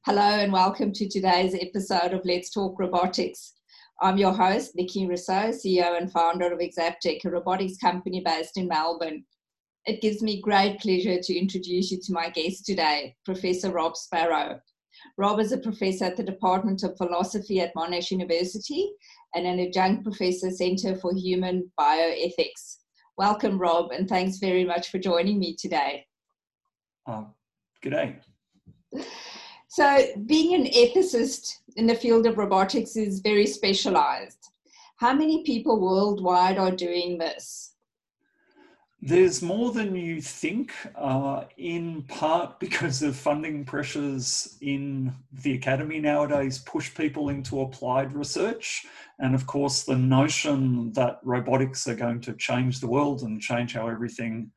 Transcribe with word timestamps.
Hello 0.00 0.20
and 0.20 0.52
welcome 0.52 0.92
to 0.92 1.08
today's 1.08 1.54
episode 1.54 2.12
of 2.12 2.24
Let's 2.24 2.50
Talk 2.50 2.78
Robotics. 2.80 3.54
I'm 4.00 4.16
your 4.16 4.32
host, 4.32 4.72
Nikki 4.74 5.06
Rousseau, 5.06 5.50
CEO 5.50 5.96
and 5.96 6.10
founder 6.10 6.52
of 6.52 6.58
Exaptech, 6.58 7.24
a 7.24 7.30
robotics 7.30 7.76
company 7.76 8.20
based 8.24 8.56
in 8.56 8.66
Melbourne. 8.66 9.24
It 9.86 10.00
gives 10.00 10.20
me 10.20 10.42
great 10.42 10.80
pleasure 10.80 11.20
to 11.22 11.38
introduce 11.38 11.92
you 11.92 11.98
to 12.02 12.12
my 12.12 12.30
guest 12.30 12.66
today, 12.66 13.14
Professor 13.24 13.70
Rob 13.70 13.96
Sparrow. 13.96 14.60
Rob 15.18 15.38
is 15.38 15.52
a 15.52 15.58
professor 15.58 16.06
at 16.06 16.16
the 16.16 16.24
Department 16.24 16.82
of 16.82 16.96
Philosophy 16.96 17.60
at 17.60 17.74
Monash 17.74 18.10
University 18.10 18.90
and 19.34 19.46
an 19.46 19.60
adjunct 19.60 20.02
professor, 20.02 20.50
Center 20.50 20.96
for 20.96 21.14
Human 21.14 21.70
Bioethics. 21.78 22.78
Welcome, 23.16 23.58
Rob, 23.58 23.92
and 23.92 24.08
thanks 24.08 24.38
very 24.38 24.64
much 24.64 24.90
for 24.90 24.98
joining 24.98 25.38
me 25.38 25.54
today. 25.54 26.06
Uh, 27.06 27.24
good 27.82 27.90
day. 27.90 28.16
So, 29.72 30.04
being 30.26 30.52
an 30.52 30.70
ethicist 30.70 31.60
in 31.76 31.86
the 31.86 31.94
field 31.94 32.26
of 32.26 32.36
robotics 32.36 32.94
is 32.94 33.20
very 33.20 33.46
specialized. 33.46 34.50
How 34.96 35.14
many 35.14 35.44
people 35.44 35.80
worldwide 35.80 36.58
are 36.58 36.70
doing 36.70 37.16
this? 37.16 37.72
There's 39.00 39.40
more 39.40 39.72
than 39.72 39.96
you 39.96 40.20
think, 40.20 40.74
uh, 40.94 41.44
in 41.56 42.02
part 42.02 42.60
because 42.60 43.02
of 43.02 43.16
funding 43.16 43.64
pressures 43.64 44.58
in 44.60 45.14
the 45.42 45.54
academy 45.54 46.00
nowadays 46.00 46.58
push 46.58 46.94
people 46.94 47.30
into 47.30 47.62
applied 47.62 48.12
research. 48.12 48.84
And 49.20 49.34
of 49.34 49.46
course, 49.46 49.84
the 49.84 49.96
notion 49.96 50.92
that 50.92 51.18
robotics 51.22 51.88
are 51.88 51.94
going 51.94 52.20
to 52.20 52.34
change 52.34 52.80
the 52.80 52.88
world 52.88 53.22
and 53.22 53.40
change 53.40 53.72
how 53.72 53.88
everything 53.88 54.50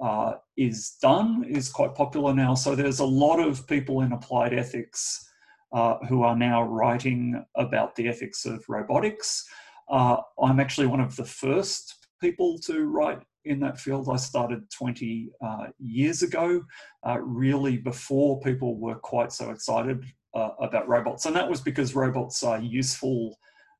uh, 0.00 0.34
is 0.56 0.96
done 1.02 1.44
is 1.48 1.68
quite 1.68 1.94
popular 1.94 2.34
now. 2.34 2.54
So 2.54 2.74
there's 2.74 3.00
a 3.00 3.04
lot 3.04 3.40
of 3.40 3.66
people 3.66 4.02
in 4.02 4.12
applied 4.12 4.52
ethics 4.52 5.28
uh, 5.72 5.98
who 6.08 6.22
are 6.22 6.36
now 6.36 6.62
writing 6.62 7.44
about 7.56 7.94
the 7.96 8.08
ethics 8.08 8.46
of 8.46 8.64
robotics. 8.68 9.44
Uh, 9.88 10.18
I'm 10.42 10.60
actually 10.60 10.86
one 10.86 11.00
of 11.00 11.16
the 11.16 11.24
first 11.24 12.06
people 12.20 12.58
to 12.60 12.86
write 12.86 13.20
in 13.44 13.60
that 13.60 13.80
field. 13.80 14.08
I 14.10 14.16
started 14.16 14.70
20 14.70 15.30
uh, 15.40 15.66
years 15.78 16.22
ago, 16.22 16.62
uh, 17.06 17.18
really 17.20 17.76
before 17.78 18.40
people 18.40 18.78
were 18.78 18.96
quite 18.96 19.32
so 19.32 19.50
excited 19.50 20.04
uh, 20.34 20.50
about 20.60 20.88
robots. 20.88 21.26
And 21.26 21.34
that 21.36 21.48
was 21.48 21.60
because 21.60 21.94
robots 21.94 22.42
are 22.42 22.60
useful 22.60 23.36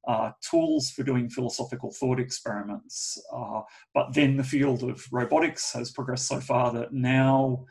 uh, 0.08 0.32
tools 0.40 0.90
for 0.90 1.02
doing 1.02 1.28
philosophical 1.28 1.92
thought 1.92 2.18
experiments. 2.18 3.22
Uh, 3.32 3.60
but 3.94 4.14
then 4.14 4.36
the 4.36 4.42
field 4.42 4.82
of 4.82 5.06
robotics 5.12 5.72
has 5.74 5.90
progressed 5.90 6.26
so 6.26 6.40
far 6.40 6.72
that 6.72 6.94
now 6.94 7.64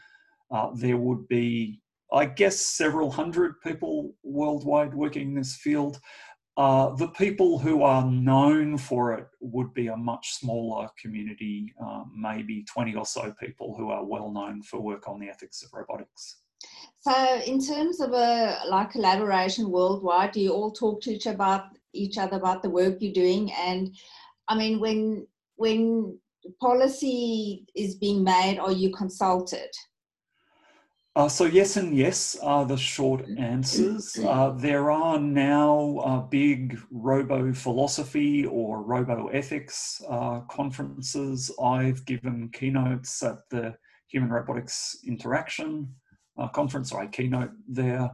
uh, 0.51 0.69
there 0.75 0.97
would 0.97 1.27
be, 1.27 1.81
I 2.13 2.25
guess, 2.25 2.59
several 2.59 3.09
hundred 3.09 3.59
people 3.61 4.13
worldwide 4.23 4.93
working 4.93 5.29
in 5.29 5.35
this 5.35 5.55
field. 5.55 5.99
Uh, 6.57 6.95
the 6.95 7.09
people 7.09 7.57
who 7.57 7.81
are 7.81 8.05
known 8.05 8.77
for 8.77 9.13
it 9.13 9.27
would 9.41 9.73
be 9.73 9.87
a 9.87 9.97
much 9.97 10.33
smaller 10.33 10.87
community, 10.99 11.73
uh, 11.83 12.03
maybe 12.15 12.63
20 12.71 12.95
or 12.95 13.05
so 13.05 13.33
people 13.39 13.75
who 13.75 13.89
are 13.89 14.05
well 14.05 14.31
known 14.31 14.61
for 14.61 14.79
work 14.79 15.07
on 15.07 15.19
the 15.19 15.29
ethics 15.29 15.63
of 15.63 15.73
robotics. 15.73 16.37
So, 16.99 17.41
in 17.45 17.63
terms 17.63 17.99
of 17.99 18.11
a 18.11 18.59
like 18.67 18.91
collaboration 18.91 19.69
worldwide, 19.69 20.31
do 20.31 20.41
you 20.41 20.51
all 20.51 20.71
talk 20.71 21.01
to 21.01 21.11
each 21.11 21.27
other 21.27 21.35
about 21.35 21.76
each 21.93 22.17
other 22.17 22.37
about 22.37 22.61
the 22.61 22.69
work 22.69 22.97
you're 22.99 23.13
doing 23.13 23.51
and 23.53 23.95
i 24.47 24.55
mean 24.55 24.79
when 24.79 25.25
when 25.55 26.17
policy 26.61 27.65
is 27.75 27.95
being 27.95 28.23
made 28.23 28.57
are 28.59 28.71
you 28.71 28.91
consulted 28.91 29.69
uh, 31.17 31.27
so 31.27 31.45
yes 31.45 31.77
and 31.77 31.97
yes 31.97 32.37
are 32.43 32.63
the 32.63 32.77
short 32.77 33.27
answers. 33.39 34.15
Uh, 34.23 34.51
there 34.51 34.91
are 34.91 35.17
now 35.17 35.97
uh, 36.05 36.19
big 36.19 36.77
robo 36.91 37.51
philosophy 37.53 38.45
or 38.45 38.83
robo 38.83 39.25
ethics 39.29 39.99
uh, 40.07 40.41
conferences. 40.41 41.49
I've 41.59 42.05
given 42.05 42.49
keynotes 42.53 43.23
at 43.23 43.37
the 43.49 43.75
Human 44.09 44.29
Robotics 44.29 44.97
Interaction 45.07 45.91
uh, 46.37 46.49
conference, 46.49 46.91
or 46.91 47.01
I 47.01 47.07
keynote 47.07 47.51
there. 47.67 48.11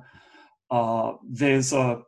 Uh, 0.71 1.13
there's 1.29 1.73
a 1.73 2.03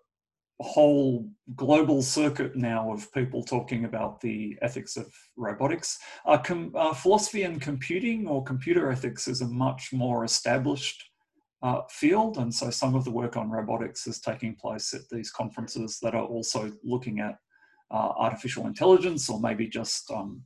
whole 0.62 1.30
global 1.56 2.02
circuit 2.02 2.56
now 2.56 2.92
of 2.92 3.12
people 3.14 3.44
talking 3.44 3.86
about 3.86 4.22
the 4.22 4.58
ethics 4.62 4.96
of 4.96 5.14
robotics. 5.36 6.00
Uh, 6.26 6.38
com- 6.38 6.72
uh, 6.76 6.94
philosophy 6.94 7.44
and 7.44 7.62
computing 7.62 8.28
or 8.28 8.44
computer 8.44 8.90
ethics 8.90 9.28
is 9.28 9.42
a 9.42 9.48
much 9.48 9.92
more 9.92 10.24
established 10.24 11.10
uh, 11.62 11.82
field, 11.90 12.38
and 12.38 12.54
so 12.54 12.70
some 12.70 12.96
of 12.96 13.04
the 13.04 13.12
work 13.12 13.36
on 13.36 13.50
robotics 13.50 14.08
is 14.08 14.20
taking 14.20 14.56
place 14.56 14.94
at 14.94 15.02
these 15.12 15.32
conferences 15.32 16.00
that 16.02 16.14
are 16.14 16.26
also 16.26 16.72
looking 16.84 17.20
at 17.20 17.36
uh, 17.92 18.14
artificial 18.18 18.68
intelligence 18.68 19.30
or 19.30 19.40
maybe 19.40 19.68
just 19.68 20.10
um, 20.12 20.42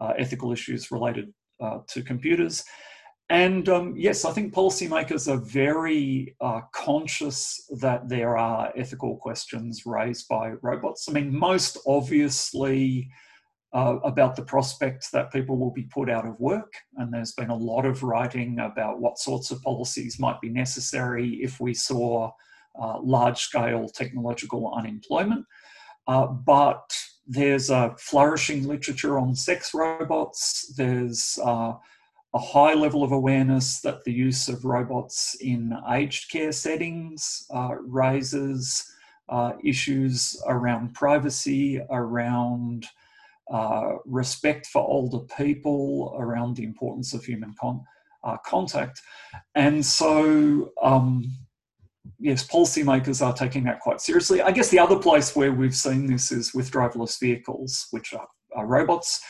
uh, 0.00 0.12
ethical 0.18 0.52
issues 0.52 0.90
related 0.90 1.32
uh, 1.60 1.78
to 1.88 2.02
computers. 2.02 2.64
And 3.30 3.68
um, 3.68 3.94
yes, 3.96 4.24
I 4.24 4.32
think 4.32 4.52
policymakers 4.52 5.26
are 5.26 5.38
very 5.38 6.36
uh, 6.40 6.60
conscious 6.74 7.66
that 7.80 8.08
there 8.08 8.36
are 8.36 8.72
ethical 8.76 9.16
questions 9.16 9.86
raised 9.86 10.28
by 10.28 10.50
robots. 10.60 11.08
I 11.08 11.12
mean, 11.12 11.34
most 11.34 11.78
obviously 11.86 13.08
uh, 13.72 13.96
about 14.04 14.36
the 14.36 14.42
prospect 14.42 15.10
that 15.12 15.32
people 15.32 15.56
will 15.56 15.70
be 15.70 15.84
put 15.84 16.10
out 16.10 16.26
of 16.26 16.38
work. 16.38 16.74
And 16.96 17.12
there's 17.12 17.32
been 17.32 17.50
a 17.50 17.56
lot 17.56 17.86
of 17.86 18.02
writing 18.02 18.58
about 18.60 19.00
what 19.00 19.18
sorts 19.18 19.50
of 19.50 19.62
policies 19.62 20.18
might 20.18 20.40
be 20.40 20.50
necessary 20.50 21.38
if 21.42 21.58
we 21.58 21.72
saw 21.72 22.30
uh, 22.80 23.00
large 23.00 23.40
scale 23.40 23.88
technological 23.88 24.72
unemployment. 24.76 25.46
Uh, 26.06 26.26
but 26.26 26.82
there's 27.26 27.70
a 27.70 27.94
flourishing 27.98 28.66
literature 28.66 29.18
on 29.18 29.34
sex 29.34 29.72
robots. 29.72 30.74
There's 30.76 31.38
uh, 31.42 31.74
a 32.34 32.38
high 32.38 32.74
level 32.74 33.02
of 33.02 33.12
awareness 33.12 33.80
that 33.80 34.04
the 34.04 34.12
use 34.12 34.48
of 34.48 34.64
robots 34.64 35.36
in 35.40 35.76
aged 35.90 36.30
care 36.30 36.52
settings 36.52 37.46
uh, 37.54 37.74
raises 37.80 38.90
uh, 39.28 39.52
issues 39.62 40.40
around 40.46 40.94
privacy, 40.94 41.80
around 41.90 42.86
uh, 43.52 43.96
respect 44.06 44.66
for 44.66 44.82
older 44.82 45.26
people, 45.36 46.14
around 46.18 46.56
the 46.56 46.64
importance 46.64 47.12
of 47.12 47.24
human 47.24 47.54
con- 47.60 47.84
uh, 48.24 48.36
contact. 48.46 49.00
And 49.54 49.84
so, 49.84 50.70
um, 50.82 51.36
yes, 52.18 52.46
policymakers 52.46 53.24
are 53.24 53.34
taking 53.34 53.64
that 53.64 53.80
quite 53.80 54.00
seriously. 54.00 54.40
I 54.40 54.52
guess 54.52 54.70
the 54.70 54.78
other 54.78 54.98
place 54.98 55.36
where 55.36 55.52
we've 55.52 55.74
seen 55.74 56.06
this 56.06 56.32
is 56.32 56.54
with 56.54 56.70
driverless 56.70 57.20
vehicles, 57.20 57.88
which 57.90 58.14
are, 58.14 58.28
are 58.54 58.66
robots. 58.66 59.20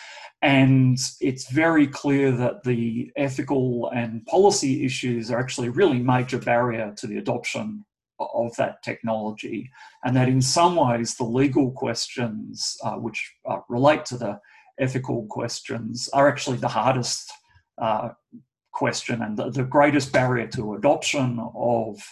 And 0.43 0.99
it's 1.21 1.51
very 1.51 1.87
clear 1.87 2.33
that 2.33 2.65
the 2.65 3.13
ethical 3.17 3.91
and 3.95 4.27
policy 4.27 4.85
issues 4.85 5.31
are 5.31 5.39
actually 5.39 5.69
a 5.69 5.73
really 5.73 6.01
major 6.01 6.39
barrier 6.39 6.93
to 6.97 7.07
the 7.07 7.19
adoption 7.19 7.85
of 8.19 8.55
that 8.57 8.83
technology. 8.83 9.71
And 10.05 10.17
that 10.17 10.29
in 10.29 10.43
some 10.43 10.77
ways, 10.77 11.15
the 11.15 11.25
legal 11.25 11.71
questions, 11.71 12.77
uh, 12.83 12.95
which 12.95 13.33
uh, 13.49 13.61
relate 13.69 14.05
to 14.07 14.17
the 14.17 14.41
ethical 14.81 15.27
questions, 15.31 16.09
are 16.13 16.29
actually 16.29 16.57
the 16.57 16.69
hardest 16.69 17.31
uh, 17.79 18.11
question 18.73 19.23
and 19.23 19.37
the, 19.37 19.51
the, 19.51 19.65
greatest 19.65 20.13
barrier 20.13 20.47
to 20.47 20.75
adoption 20.75 21.39
of 21.55 22.03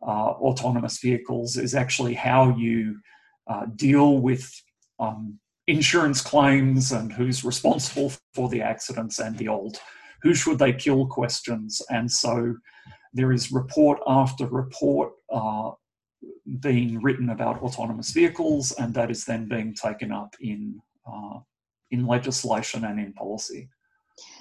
uh, 0.00 0.30
autonomous 0.40 0.98
vehicles 0.98 1.56
is 1.56 1.74
actually 1.74 2.14
how 2.14 2.56
you 2.56 2.98
uh, 3.48 3.66
deal 3.74 4.18
with 4.18 4.50
um, 5.00 5.38
insurance 5.68 6.20
claims 6.20 6.92
and 6.92 7.12
who's 7.12 7.44
responsible 7.44 8.12
for 8.34 8.48
the 8.48 8.60
accidents 8.60 9.20
and 9.20 9.36
the 9.38 9.48
old 9.48 9.78
who 10.22 10.34
should 10.34 10.58
they 10.58 10.72
kill 10.72 11.06
questions. 11.06 11.80
And 11.90 12.10
so 12.10 12.56
there 13.12 13.32
is 13.32 13.52
report 13.52 14.00
after 14.06 14.46
report 14.46 15.12
uh, 15.32 15.70
being 16.60 17.00
written 17.00 17.30
about 17.30 17.62
autonomous 17.62 18.10
vehicles, 18.10 18.72
and 18.72 18.92
that 18.94 19.10
is 19.10 19.24
then 19.24 19.46
being 19.48 19.74
taken 19.74 20.10
up 20.10 20.34
in 20.40 20.80
uh, 21.06 21.38
in 21.90 22.06
legislation 22.06 22.84
and 22.84 22.98
in 22.98 23.12
policy. 23.12 23.68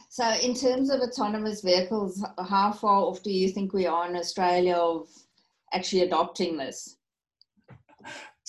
So, 0.09 0.27
in 0.41 0.53
terms 0.55 0.89
of 0.89 1.01
autonomous 1.01 1.61
vehicles, 1.61 2.25
how 2.49 2.71
far 2.71 3.01
off 3.01 3.21
do 3.21 3.31
you 3.31 3.49
think 3.49 3.73
we 3.73 3.85
are 3.85 4.09
in 4.09 4.15
Australia 4.15 4.75
of 4.75 5.07
actually 5.73 6.01
adopting 6.01 6.57
this? 6.57 6.97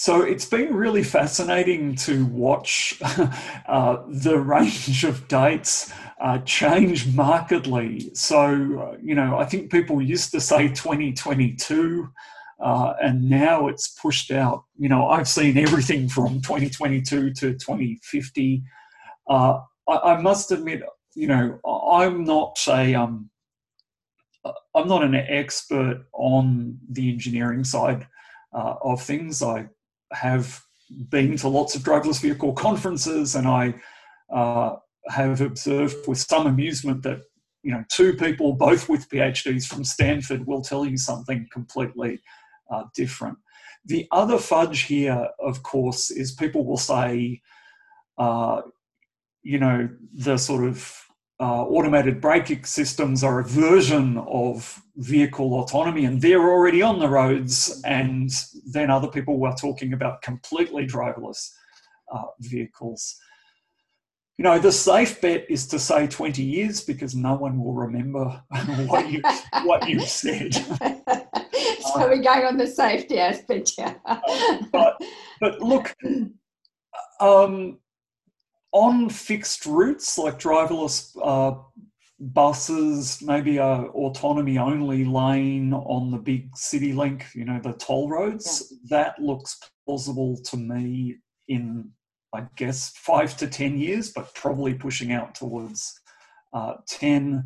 So 0.00 0.22
it's 0.22 0.44
been 0.44 0.76
really 0.76 1.02
fascinating 1.02 1.96
to 1.96 2.24
watch 2.26 3.02
uh, 3.66 3.96
the 4.06 4.38
range 4.40 5.02
of 5.02 5.26
dates 5.26 5.92
uh, 6.20 6.38
change 6.38 7.12
markedly. 7.16 8.12
So, 8.14 8.92
uh, 8.92 8.96
you 9.02 9.16
know, 9.16 9.36
I 9.36 9.44
think 9.44 9.72
people 9.72 10.00
used 10.00 10.30
to 10.30 10.40
say 10.40 10.68
2022, 10.68 12.08
uh, 12.60 12.94
and 13.02 13.28
now 13.28 13.66
it's 13.66 13.88
pushed 13.88 14.30
out. 14.30 14.66
You 14.78 14.88
know, 14.88 15.08
I've 15.08 15.26
seen 15.26 15.58
everything 15.58 16.08
from 16.08 16.40
2022 16.42 17.32
to 17.34 17.54
2050. 17.54 18.62
Uh, 19.28 19.58
I, 19.88 19.96
I, 19.96 20.20
must 20.20 20.52
admit, 20.52 20.84
you 21.16 21.26
know, 21.26 21.58
I'm 21.66 22.22
not 22.22 22.56
a 22.68 22.94
um, 22.94 23.30
I'm 24.76 24.86
not 24.86 25.02
an 25.02 25.16
expert 25.16 26.04
on 26.12 26.78
the 26.88 27.10
engineering 27.10 27.64
side 27.64 28.06
uh, 28.52 28.76
of 28.80 29.02
things. 29.02 29.42
I 29.42 29.66
have 30.12 30.60
been 31.10 31.36
to 31.36 31.48
lots 31.48 31.74
of 31.74 31.82
driverless 31.82 32.20
vehicle 32.20 32.52
conferences, 32.52 33.34
and 33.34 33.46
I 33.46 33.74
uh, 34.32 34.76
have 35.08 35.40
observed 35.40 36.06
with 36.06 36.18
some 36.18 36.46
amusement 36.46 37.02
that 37.02 37.20
you 37.62 37.72
know 37.72 37.84
two 37.90 38.14
people, 38.14 38.54
both 38.54 38.88
with 38.88 39.08
PhDs 39.08 39.66
from 39.66 39.84
Stanford, 39.84 40.46
will 40.46 40.62
tell 40.62 40.84
you 40.84 40.96
something 40.96 41.46
completely 41.52 42.20
uh, 42.70 42.84
different. 42.94 43.38
The 43.84 44.06
other 44.12 44.38
fudge 44.38 44.82
here, 44.82 45.28
of 45.38 45.62
course, 45.62 46.10
is 46.10 46.32
people 46.32 46.64
will 46.64 46.76
say, 46.76 47.40
uh, 48.18 48.62
you 49.42 49.58
know, 49.58 49.88
the 50.12 50.36
sort 50.36 50.64
of 50.64 51.07
uh, 51.40 51.62
automated 51.64 52.20
braking 52.20 52.64
systems 52.64 53.22
are 53.22 53.40
a 53.40 53.44
version 53.44 54.18
of 54.26 54.82
vehicle 54.96 55.60
autonomy 55.60 56.04
and 56.04 56.20
they're 56.20 56.50
already 56.50 56.82
on 56.82 56.98
the 56.98 57.08
roads. 57.08 57.80
And 57.84 58.30
then 58.66 58.90
other 58.90 59.08
people 59.08 59.38
were 59.38 59.52
talking 59.52 59.92
about 59.92 60.22
completely 60.22 60.86
driverless 60.86 61.50
uh, 62.12 62.24
vehicles. 62.40 63.16
You 64.36 64.44
know, 64.44 64.58
the 64.58 64.72
safe 64.72 65.20
bet 65.20 65.46
is 65.48 65.66
to 65.68 65.78
say 65.78 66.06
20 66.06 66.42
years 66.42 66.80
because 66.80 67.14
no 67.14 67.34
one 67.34 67.62
will 67.62 67.74
remember 67.74 68.42
what 68.86 69.10
you 69.10 69.20
what 69.64 69.88
you 69.88 70.00
said. 70.00 70.54
so 70.54 71.98
we're 71.98 72.22
going 72.22 72.44
on 72.44 72.56
the 72.56 72.66
safety 72.66 73.18
aspect, 73.18 73.72
yeah. 73.78 73.94
but, 74.72 75.00
but 75.40 75.60
look, 75.60 75.94
um, 77.20 77.78
on 78.72 79.08
fixed 79.08 79.66
routes 79.66 80.18
like 80.18 80.38
driverless 80.38 81.16
uh, 81.22 81.58
buses, 82.20 83.22
maybe 83.22 83.58
a 83.58 83.64
autonomy 83.64 84.58
only 84.58 85.04
lane 85.04 85.72
on 85.72 86.10
the 86.10 86.18
big 86.18 86.56
city 86.56 86.92
link, 86.92 87.26
you 87.34 87.44
know, 87.44 87.60
the 87.62 87.72
toll 87.74 88.08
roads, 88.08 88.72
yeah. 88.82 88.98
that 88.98 89.22
looks 89.22 89.58
plausible 89.86 90.36
to 90.42 90.56
me 90.56 91.16
in, 91.46 91.90
I 92.34 92.46
guess, 92.56 92.90
five 92.96 93.36
to 93.38 93.46
10 93.46 93.78
years, 93.78 94.12
but 94.12 94.34
probably 94.34 94.74
pushing 94.74 95.12
out 95.12 95.34
towards 95.34 96.00
uh, 96.52 96.74
10. 96.88 97.44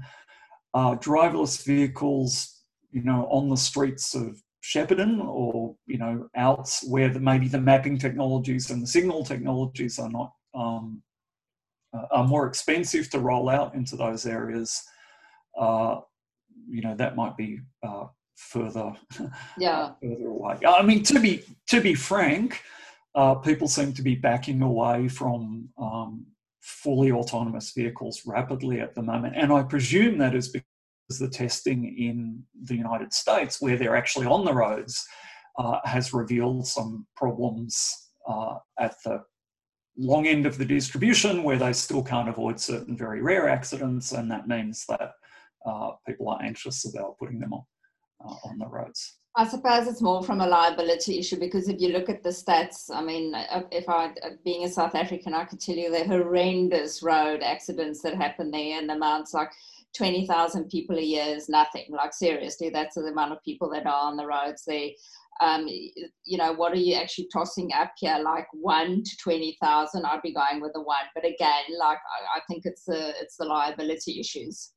Uh, 0.75 0.97
driverless 0.97 1.65
vehicles, 1.67 2.63
you 2.91 3.03
know, 3.03 3.27
on 3.31 3.51
the 3.51 3.57
streets 3.57 4.15
of 4.15 4.43
Shepparton 4.65 5.23
or, 5.23 5.77
you 5.87 5.99
know, 5.99 6.29
out 6.35 6.71
where 6.89 7.11
the, 7.11 7.21
maybe 7.21 7.47
the 7.47 7.61
mapping 7.61 7.99
technologies 7.99 8.71
and 8.71 8.83
the 8.83 8.87
signal 8.87 9.23
technologies 9.23 9.99
are 9.99 10.09
not 10.09 10.33
um, 10.55 11.03
are 12.11 12.27
more 12.27 12.47
expensive 12.47 13.11
to 13.11 13.19
roll 13.19 13.49
out 13.49 13.75
into 13.75 13.97
those 13.97 14.27
areas, 14.27 14.83
uh, 15.59 16.01
you 16.69 16.83
know 16.83 16.95
that 16.95 17.17
might 17.17 17.37
be 17.37 17.61
uh, 17.83 18.05
further 18.37 18.93
yeah 19.59 19.93
further 20.03 20.29
away. 20.29 20.59
I 20.67 20.83
mean, 20.83 21.03
to 21.05 21.21
be 21.21 21.45
to 21.69 21.81
be 21.81 21.95
frank, 21.95 22.63
uh, 23.15 23.35
people 23.37 23.69
seem 23.69 23.93
to 23.95 24.03
be 24.03 24.15
backing 24.15 24.63
away 24.63 25.09
from 25.09 25.69
um, 25.79 26.27
fully 26.61 27.13
autonomous 27.13 27.73
vehicles 27.73 28.23
rapidly 28.27 28.81
at 28.81 28.95
the 28.95 29.03
moment, 29.03 29.35
and 29.37 29.53
I 29.53 29.63
presume 29.63 30.19
that 30.19 30.35
is 30.35 30.49
because 30.49 30.67
the 31.19 31.29
testing 31.29 31.85
in 31.99 32.43
the 32.65 32.77
United 32.77 33.13
States, 33.13 33.61
where 33.61 33.77
they're 33.77 33.97
actually 33.97 34.27
on 34.27 34.45
the 34.45 34.55
roads, 34.55 35.07
uh, 35.59 35.79
has 35.85 36.15
revealed 36.15 36.67
some 36.67 37.07
problems 37.17 38.11
uh, 38.27 38.57
at 38.79 38.95
the 39.05 39.23
long 39.97 40.27
end 40.27 40.47
of 40.47 40.59
the 40.59 40.65
distribution 40.65 41.43
where 41.43 41.59
they 41.59 41.73
still 41.73 42.03
can't 42.03 42.29
avoid 42.29 42.59
certain 42.59 42.97
very 42.97 43.23
rare 43.23 43.49
accidents, 43.49 44.13
and 44.13 44.31
that 44.31 44.49
means 44.49 44.85
that 44.89 45.13
uh, 45.67 45.91
people 46.07 46.29
are 46.29 46.43
anxious 46.43 46.85
about 46.85 47.19
putting 47.19 47.39
them 47.39 47.53
on 47.53 47.65
uh, 48.25 48.35
on 48.45 48.59
the 48.59 48.67
roads. 48.67 49.19
I 49.35 49.49
suppose 49.49 49.87
it's 49.87 50.03
more 50.03 50.23
from 50.23 50.43
a 50.43 50.47
liability 50.47 51.19
issue 51.19 51.39
because 51.39 51.67
if 51.67 51.81
you 51.81 51.89
look 51.89 52.11
at 52.11 52.23
the 52.23 52.29
stats, 52.29 52.91
I 52.93 53.03
mean, 53.03 53.33
if 53.71 53.89
I, 53.89 54.11
being 54.45 54.65
a 54.65 54.69
South 54.69 54.95
African, 54.95 55.33
I 55.33 55.45
could 55.45 55.59
tell 55.59 55.75
you 55.75 55.91
the 55.91 56.05
horrendous 56.05 57.03
road 57.03 57.41
accidents 57.43 58.03
that 58.03 58.15
happen 58.15 58.51
there 58.51 58.79
and 58.79 58.91
the 58.91 58.95
amounts 58.95 59.33
like 59.33 59.51
20,000 59.97 60.69
people 60.69 60.99
a 60.99 61.03
year 61.03 61.35
is 61.35 61.49
nothing. 61.49 61.87
Like, 61.89 62.13
seriously, 62.13 62.69
that's 62.69 62.97
the 62.97 63.05
amount 63.05 63.33
of 63.33 63.43
people 63.43 63.71
that 63.71 63.87
are 63.87 64.07
on 64.07 64.19
the 64.19 64.27
roads 64.27 64.65
there 64.67 64.91
um, 65.41 65.67
you 65.67 66.39
know, 66.39 66.53
what 66.53 66.73
are 66.73 66.77
you 66.77 66.95
actually 66.95 67.29
tossing 67.33 67.71
up 67.75 67.93
here? 67.97 68.19
Like 68.23 68.47
one 68.53 69.03
to 69.03 69.17
twenty 69.23 69.57
thousand, 69.63 70.05
I'd 70.05 70.23
be 70.23 70.35
going 70.35 70.61
with 70.61 70.73
the 70.75 70.83
one. 70.83 71.05
But 71.15 71.25
again, 71.25 71.65
like 71.79 71.99
I, 71.99 72.39
I 72.39 72.41
think 72.49 72.63
it's 72.65 72.85
the 72.85 73.13
it's 73.21 73.37
the 73.37 73.45
liability 73.45 74.21
issues. 74.21 74.73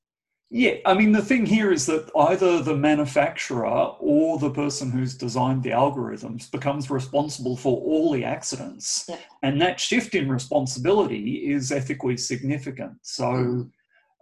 Yeah, 0.52 0.76
I 0.86 0.94
mean 0.94 1.12
the 1.12 1.24
thing 1.24 1.46
here 1.46 1.72
is 1.72 1.88
that 1.88 2.10
either 2.16 2.62
the 2.62 2.76
manufacturer 2.76 3.66
or 3.66 4.38
the 4.38 4.52
person 4.52 4.92
who's 4.92 5.18
designed 5.18 5.64
the 5.64 5.72
algorithms 5.72 6.50
becomes 6.52 6.90
responsible 6.90 7.58
for 7.58 7.82
all 7.82 8.12
the 8.12 8.24
accidents, 8.24 9.06
yeah. 9.10 9.18
and 9.44 9.60
that 9.62 9.80
shift 9.80 10.16
in 10.16 10.30
responsibility 10.30 11.52
is 11.52 11.72
ethically 11.72 12.18
significant. 12.18 12.94
So. 13.02 13.70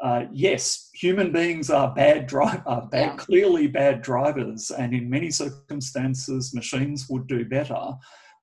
Uh, 0.03 0.25
yes, 0.33 0.89
human 0.93 1.31
beings 1.31 1.69
are 1.69 1.93
bad, 1.95 2.27
dri- 2.27 2.61
are 2.65 2.85
bad 2.87 3.05
yeah. 3.05 3.15
clearly 3.15 3.67
bad 3.67 4.01
drivers, 4.01 4.69
and 4.69 4.93
in 4.93 5.09
many 5.09 5.31
circumstances, 5.31 6.53
machines 6.53 7.07
would 7.09 7.25
do 7.25 7.45
better. 7.45 7.93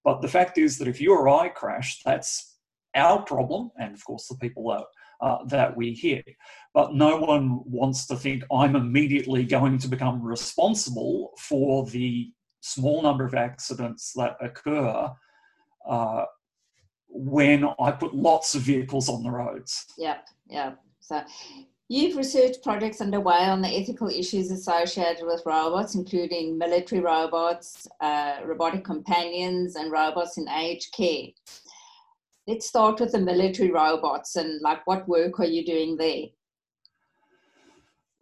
But 0.02 0.22
the 0.22 0.28
fact 0.28 0.56
is 0.56 0.78
that 0.78 0.88
if 0.88 1.02
you 1.02 1.12
or 1.12 1.28
I 1.28 1.50
crash, 1.50 2.00
that's 2.02 2.56
our 2.96 3.22
problem, 3.22 3.70
and 3.78 3.94
of 3.94 4.02
course, 4.02 4.26
the 4.26 4.36
people 4.36 4.70
that, 4.70 4.84
uh, 5.26 5.44
that 5.48 5.76
we 5.76 5.92
hit. 5.92 6.24
But 6.72 6.94
no 6.94 7.18
one 7.18 7.60
wants 7.66 8.06
to 8.06 8.16
think 8.16 8.42
I'm 8.50 8.74
immediately 8.74 9.44
going 9.44 9.76
to 9.78 9.88
become 9.88 10.22
responsible 10.22 11.32
for 11.38 11.84
the 11.84 12.32
small 12.62 13.02
number 13.02 13.26
of 13.26 13.34
accidents 13.34 14.12
that 14.16 14.36
occur 14.40 15.10
uh, 15.86 16.24
when 17.08 17.66
I 17.78 17.90
put 17.90 18.14
lots 18.14 18.54
of 18.54 18.62
vehicles 18.62 19.10
on 19.10 19.22
the 19.22 19.30
roads. 19.30 19.84
Yep, 19.98 20.26
yep. 20.48 20.78
So 21.00 21.22
you've 21.88 22.16
researched 22.16 22.62
projects 22.62 23.00
underway 23.00 23.44
on 23.44 23.62
the 23.62 23.68
ethical 23.68 24.08
issues 24.08 24.50
associated 24.50 25.26
with 25.26 25.42
robots, 25.44 25.94
including 25.94 26.56
military 26.56 27.00
robots, 27.00 27.88
uh, 28.00 28.36
robotic 28.44 28.84
companions, 28.84 29.76
and 29.76 29.90
robots 29.90 30.38
in 30.38 30.48
aged 30.48 30.92
care. 30.92 31.28
Let's 32.46 32.66
start 32.66 33.00
with 33.00 33.12
the 33.12 33.18
military 33.18 33.70
robots 33.70 34.36
and 34.36 34.60
like 34.60 34.86
what 34.86 35.08
work 35.08 35.40
are 35.40 35.44
you 35.44 35.64
doing 35.64 35.96
there? 35.96 36.26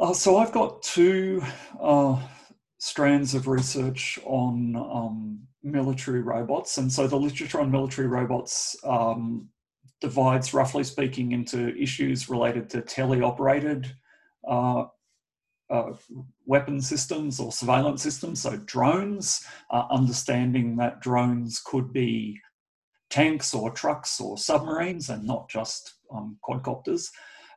Uh, 0.01 0.13
so 0.13 0.37
I've 0.37 0.53
got 0.53 0.83
two 0.83 1.43
uh, 1.81 2.21
strands 2.79 3.35
of 3.35 3.49
research 3.49 4.19
on 4.25 4.77
um, 4.77 5.41
military 5.63 6.21
robots, 6.21 6.79
and 6.79 6.93
so 6.93 7.07
the 7.07 7.17
literature 7.17 7.61
on 7.61 7.71
military 7.71 8.07
robots 8.07 8.77
um, 8.85 9.49
divides, 10.01 10.55
roughly 10.55 10.85
speaking, 10.85 11.33
into 11.33 11.77
issues 11.77 12.29
related 12.29 12.71
to 12.71 12.83
teleoperated 12.83 13.87
uh, 14.49 14.85
uh, 15.71 15.93
weapon 16.47 16.81
systems 16.81 17.41
or 17.41 17.53
surveillance 17.53 18.03
systems, 18.03 18.43
so 18.43 18.57
drones, 18.65 19.45
uh, 19.71 19.85
understanding 19.91 20.77
that 20.77 21.01
drones 21.01 21.61
could 21.65 21.93
be 21.93 22.39
tanks 23.11 23.55
or 23.55 23.71
trucks 23.71 24.21
or 24.21 24.39
submarines 24.39 25.11
and 25.11 25.25
not 25.25 25.49
just 25.49 25.95
um, 26.15 26.39
quadcopters. 26.49 27.09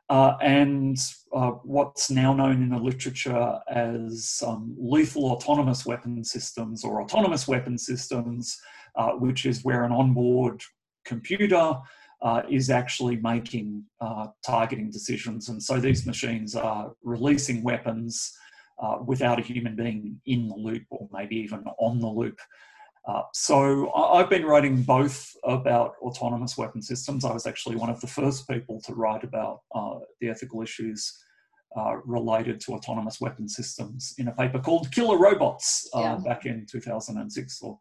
Uh, 0.08 0.36
and 0.42 0.98
uh, 1.32 1.52
what's 1.62 2.10
now 2.10 2.34
known 2.34 2.62
in 2.62 2.68
the 2.68 2.76
literature 2.76 3.58
as 3.70 4.42
um, 4.46 4.76
lethal 4.78 5.32
autonomous 5.32 5.86
weapon 5.86 6.22
systems 6.22 6.84
or 6.84 7.00
autonomous 7.00 7.48
weapon 7.48 7.78
systems, 7.78 8.60
uh, 8.96 9.12
which 9.12 9.46
is 9.46 9.64
where 9.64 9.84
an 9.84 9.92
onboard 9.92 10.60
computer 11.04 11.74
uh, 12.22 12.42
is 12.48 12.70
actually 12.70 13.16
making 13.16 13.84
uh, 14.00 14.28
targeting 14.46 14.90
decisions. 14.90 15.48
And 15.48 15.62
so 15.62 15.80
these 15.80 16.06
machines 16.06 16.54
are 16.54 16.92
releasing 17.02 17.62
weapons 17.64 18.32
uh, 18.80 18.98
without 19.04 19.38
a 19.38 19.42
human 19.42 19.76
being 19.76 20.20
in 20.26 20.48
the 20.48 20.54
loop 20.54 20.84
or 20.90 21.08
maybe 21.12 21.36
even 21.36 21.64
on 21.78 21.98
the 21.98 22.06
loop. 22.06 22.38
Uh, 23.08 23.22
so 23.34 23.92
I've 23.94 24.30
been 24.30 24.44
writing 24.44 24.82
both 24.82 25.34
about 25.42 25.94
autonomous 26.00 26.56
weapon 26.56 26.80
systems. 26.80 27.24
I 27.24 27.32
was 27.32 27.46
actually 27.46 27.74
one 27.74 27.90
of 27.90 28.00
the 28.00 28.06
first 28.06 28.48
people 28.48 28.80
to 28.82 28.94
write 28.94 29.24
about 29.24 29.60
uh, 29.74 29.98
the 30.20 30.28
ethical 30.28 30.62
issues 30.62 31.12
uh, 31.76 31.96
related 32.04 32.60
to 32.60 32.74
autonomous 32.74 33.20
weapon 33.20 33.48
systems 33.48 34.14
in 34.18 34.28
a 34.28 34.32
paper 34.32 34.60
called 34.60 34.92
Killer 34.92 35.18
Robots 35.18 35.88
yeah. 35.94 36.18
back 36.24 36.46
in 36.46 36.66
2006. 36.70 37.62
Or, 37.62 37.78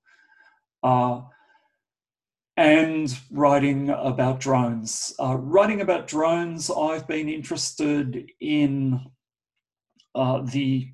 and 2.61 3.17
writing 3.31 3.89
about 3.89 4.39
drones. 4.39 5.15
Uh, 5.19 5.35
writing 5.35 5.81
about 5.81 6.07
drones, 6.07 6.69
I've 6.69 7.07
been 7.07 7.27
interested 7.27 8.31
in 8.39 9.01
uh, 10.13 10.43
the 10.43 10.91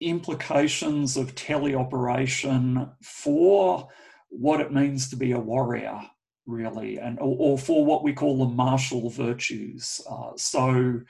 implications 0.00 1.16
of 1.16 1.34
teleoperation 1.34 2.88
for 3.02 3.88
what 4.28 4.60
it 4.60 4.72
means 4.72 5.10
to 5.10 5.16
be 5.16 5.32
a 5.32 5.40
warrior, 5.40 6.00
really, 6.46 6.98
and 6.98 7.18
or, 7.18 7.36
or 7.40 7.58
for 7.58 7.84
what 7.84 8.04
we 8.04 8.12
call 8.12 8.38
the 8.38 8.54
martial 8.54 9.10
virtues. 9.10 10.00
Uh, 10.08 10.30
so 10.36 11.00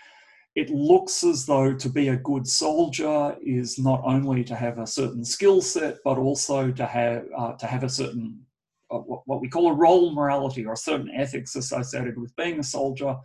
it 0.55 0.71
looks 0.71 1.23
as 1.23 1.45
though 1.45 1.75
to 1.75 1.89
be 1.91 2.09
a 2.09 2.17
good 2.17 2.47
soldier 2.47 3.37
is 3.43 3.79
not 3.79 4.01
only 4.05 4.43
to 4.45 4.55
have 4.55 4.79
a 4.79 4.87
certain 4.87 5.23
skill 5.23 5.61
set, 5.61 5.99
but 6.03 6.17
also 6.17 6.71
to 6.73 6.87
have 6.87 7.27
uh, 7.37 7.53
to 7.57 7.67
have 7.67 7.85
a 7.85 7.91
certain 7.91 8.47
what 8.91 9.41
we 9.41 9.49
call 9.49 9.69
a 9.69 9.75
role 9.75 10.13
morality 10.13 10.65
or 10.65 10.77
certain 10.77 11.11
ethics 11.15 11.57
associated 11.57 12.19
with 12.19 12.35
being 12.37 12.59
a 12.59 12.65
soldier, 12.65 13.17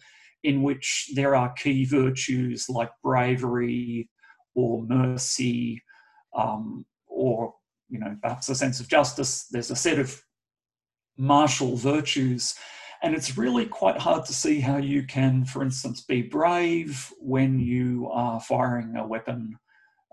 in 0.44 0.62
which 0.62 1.10
there 1.16 1.36
are 1.36 1.54
key 1.54 1.86
virtues 1.86 2.68
like 2.70 2.92
bravery 3.02 4.10
or 4.56 4.84
mercy, 4.84 5.82
um, 6.36 6.86
or 7.08 7.54
you 7.90 8.00
know 8.00 8.18
perhaps 8.22 8.50
a 8.50 8.56
sense 8.56 8.80
of 8.80 8.88
justice. 8.88 9.48
There's 9.52 9.72
a 9.72 9.76
set 9.76 10.00
of 10.00 10.22
martial 11.18 11.76
virtues 11.76 12.56
and 13.04 13.14
it's 13.14 13.38
really 13.38 13.66
quite 13.66 13.98
hard 13.98 14.26
to 14.26 14.34
see 14.34 14.62
how 14.62 14.78
you 14.78 15.04
can, 15.04 15.44
for 15.44 15.62
instance, 15.62 16.02
be 16.02 16.22
brave 16.22 17.12
when 17.20 17.60
you 17.60 18.10
are 18.10 18.40
firing 18.40 18.96
a 18.96 19.06
weapon 19.06 19.58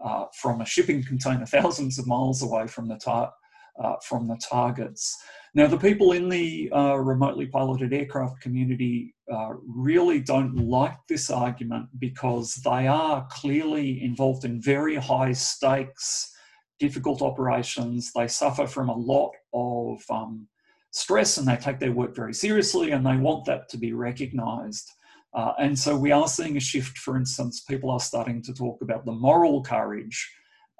uh, 0.04 0.24
from 0.34 0.60
a 0.60 0.66
shipping 0.66 1.04
container 1.04 1.46
thousands 1.46 1.98
of 2.00 2.08
miles 2.08 2.42
away 2.42 2.66
from 2.66 2.88
the, 2.88 2.96
tar- 2.96 3.32
uh, 3.82 3.96
from 4.02 4.28
the 4.28 4.36
targets. 4.36 5.16
Now, 5.54 5.66
the 5.66 5.78
people 5.78 6.12
in 6.12 6.28
the 6.28 6.70
uh, 6.72 6.96
remotely 6.96 7.46
piloted 7.46 7.92
aircraft 7.92 8.40
community 8.40 9.14
uh, 9.32 9.50
really 9.66 10.20
don't 10.20 10.56
like 10.56 10.96
this 11.08 11.28
argument 11.28 11.88
because 11.98 12.54
they 12.64 12.86
are 12.86 13.26
clearly 13.30 14.02
involved 14.02 14.44
in 14.44 14.62
very 14.62 14.94
high 14.94 15.32
stakes, 15.32 16.32
difficult 16.78 17.20
operations. 17.20 18.12
They 18.14 18.28
suffer 18.28 18.66
from 18.66 18.88
a 18.90 18.96
lot 18.96 19.32
of 19.52 20.02
um, 20.08 20.46
stress 20.92 21.36
and 21.36 21.48
they 21.48 21.56
take 21.56 21.80
their 21.80 21.92
work 21.92 22.14
very 22.14 22.34
seriously 22.34 22.92
and 22.92 23.04
they 23.04 23.16
want 23.16 23.44
that 23.46 23.68
to 23.70 23.76
be 23.76 23.92
recognized. 23.92 24.88
Uh, 25.34 25.52
and 25.58 25.78
so 25.78 25.96
we 25.96 26.12
are 26.12 26.28
seeing 26.28 26.56
a 26.56 26.60
shift, 26.60 26.98
for 26.98 27.16
instance, 27.16 27.60
people 27.60 27.90
are 27.90 28.00
starting 28.00 28.42
to 28.42 28.52
talk 28.52 28.82
about 28.82 29.04
the 29.04 29.12
moral 29.12 29.62
courage 29.62 30.32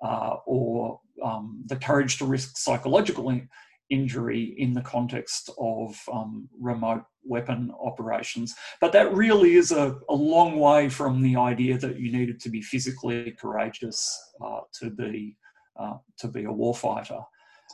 uh, 0.03 0.37
or 0.47 1.01
um, 1.23 1.63
the 1.67 1.77
courage 1.77 2.19
to 2.19 2.25
risk 2.25 2.57
psychological 2.57 3.31
in- 3.31 3.49
injury 3.91 4.55
in 4.59 4.73
the 4.73 4.81
context 4.81 5.51
of 5.59 5.97
um, 6.13 6.49
remote 6.59 7.03
weapon 7.25 7.73
operations. 7.83 8.55
But 8.81 8.93
that 8.93 9.13
really 9.13 9.55
is 9.55 9.73
a, 9.73 9.99
a, 10.09 10.15
long 10.15 10.59
way 10.59 10.89
from 10.89 11.21
the 11.21 11.37
idea 11.37 11.77
that 11.79 11.99
you 11.99 12.11
needed 12.13 12.41
to 12.41 12.49
be 12.49 12.63
physically 12.63 13.33
courageous 13.39 14.19
uh, 14.43 14.61
to 14.81 14.91
be 14.91 15.37
uh, 15.79 15.95
to 16.19 16.29
be 16.29 16.45
a 16.45 16.49
warfighter. 16.49 17.25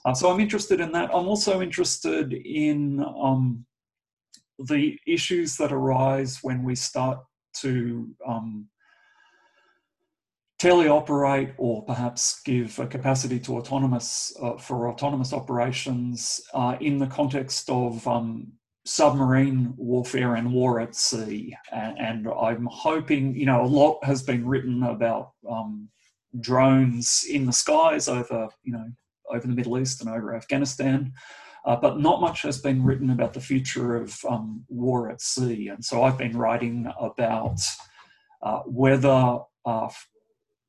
Uh, 0.05 0.15
so 0.15 0.31
I'm 0.31 0.41
interested 0.41 0.81
in 0.81 0.93
that. 0.93 1.11
I'm 1.13 1.29
also 1.29 1.61
interested 1.61 2.33
in 2.33 3.05
um, 3.21 3.65
the 4.59 4.99
issues 5.07 5.57
that 5.57 5.73
arise 5.73 6.39
when 6.43 6.63
we 6.63 6.75
start 6.75 7.19
to 7.61 8.09
um, 8.27 8.69
teleoperate 10.59 11.53
or 11.59 11.85
perhaps 11.85 12.41
give 12.43 12.79
a 12.79 12.87
capacity 12.87 13.39
to 13.39 13.57
autonomous 13.57 14.33
uh, 14.43 14.57
for 14.57 14.89
autonomous 14.89 15.33
operations 15.33 16.41
uh, 16.55 16.77
in 16.81 16.99
the 16.99 17.07
context 17.07 17.69
of 17.69 18.07
um, 18.09 18.53
submarine 18.87 19.75
warfare 19.77 20.37
and 20.37 20.51
war 20.51 20.81
at 20.81 20.95
sea. 20.95 21.55
And, 21.73 22.29
I'm 22.29 22.67
hoping, 22.71 23.35
you 23.35 23.45
know, 23.45 23.63
a 23.63 23.67
lot 23.67 24.03
has 24.05 24.23
been 24.23 24.47
written 24.47 24.85
about 24.85 25.33
um, 25.49 25.89
drones 26.41 27.25
in 27.29 27.47
the 27.47 27.53
skies 27.53 28.09
over, 28.09 28.49
you 28.63 28.73
know, 28.73 28.87
over 29.31 29.47
the 29.47 29.55
Middle 29.55 29.79
East 29.79 30.01
and 30.01 30.11
over 30.11 30.35
Afghanistan. 30.35 31.13
Uh, 31.67 31.75
but 31.75 31.99
not 31.99 32.21
much 32.21 32.43
has 32.43 32.59
been 32.59 32.85
written 32.85 33.11
about 33.11 33.35
the 33.35 33.41
future 33.41 33.97
of 33.97 34.17
um, 34.29 34.65
war 34.69 35.11
at 35.11 35.21
sea. 35.21 35.67
And 35.69 35.85
so 35.85 36.05
I've 36.05 36.17
been 36.17 36.37
writing 36.37 36.91
about 37.01 37.61
uh, 38.41 38.61
whether 38.61 39.41
uh, 39.65 39.89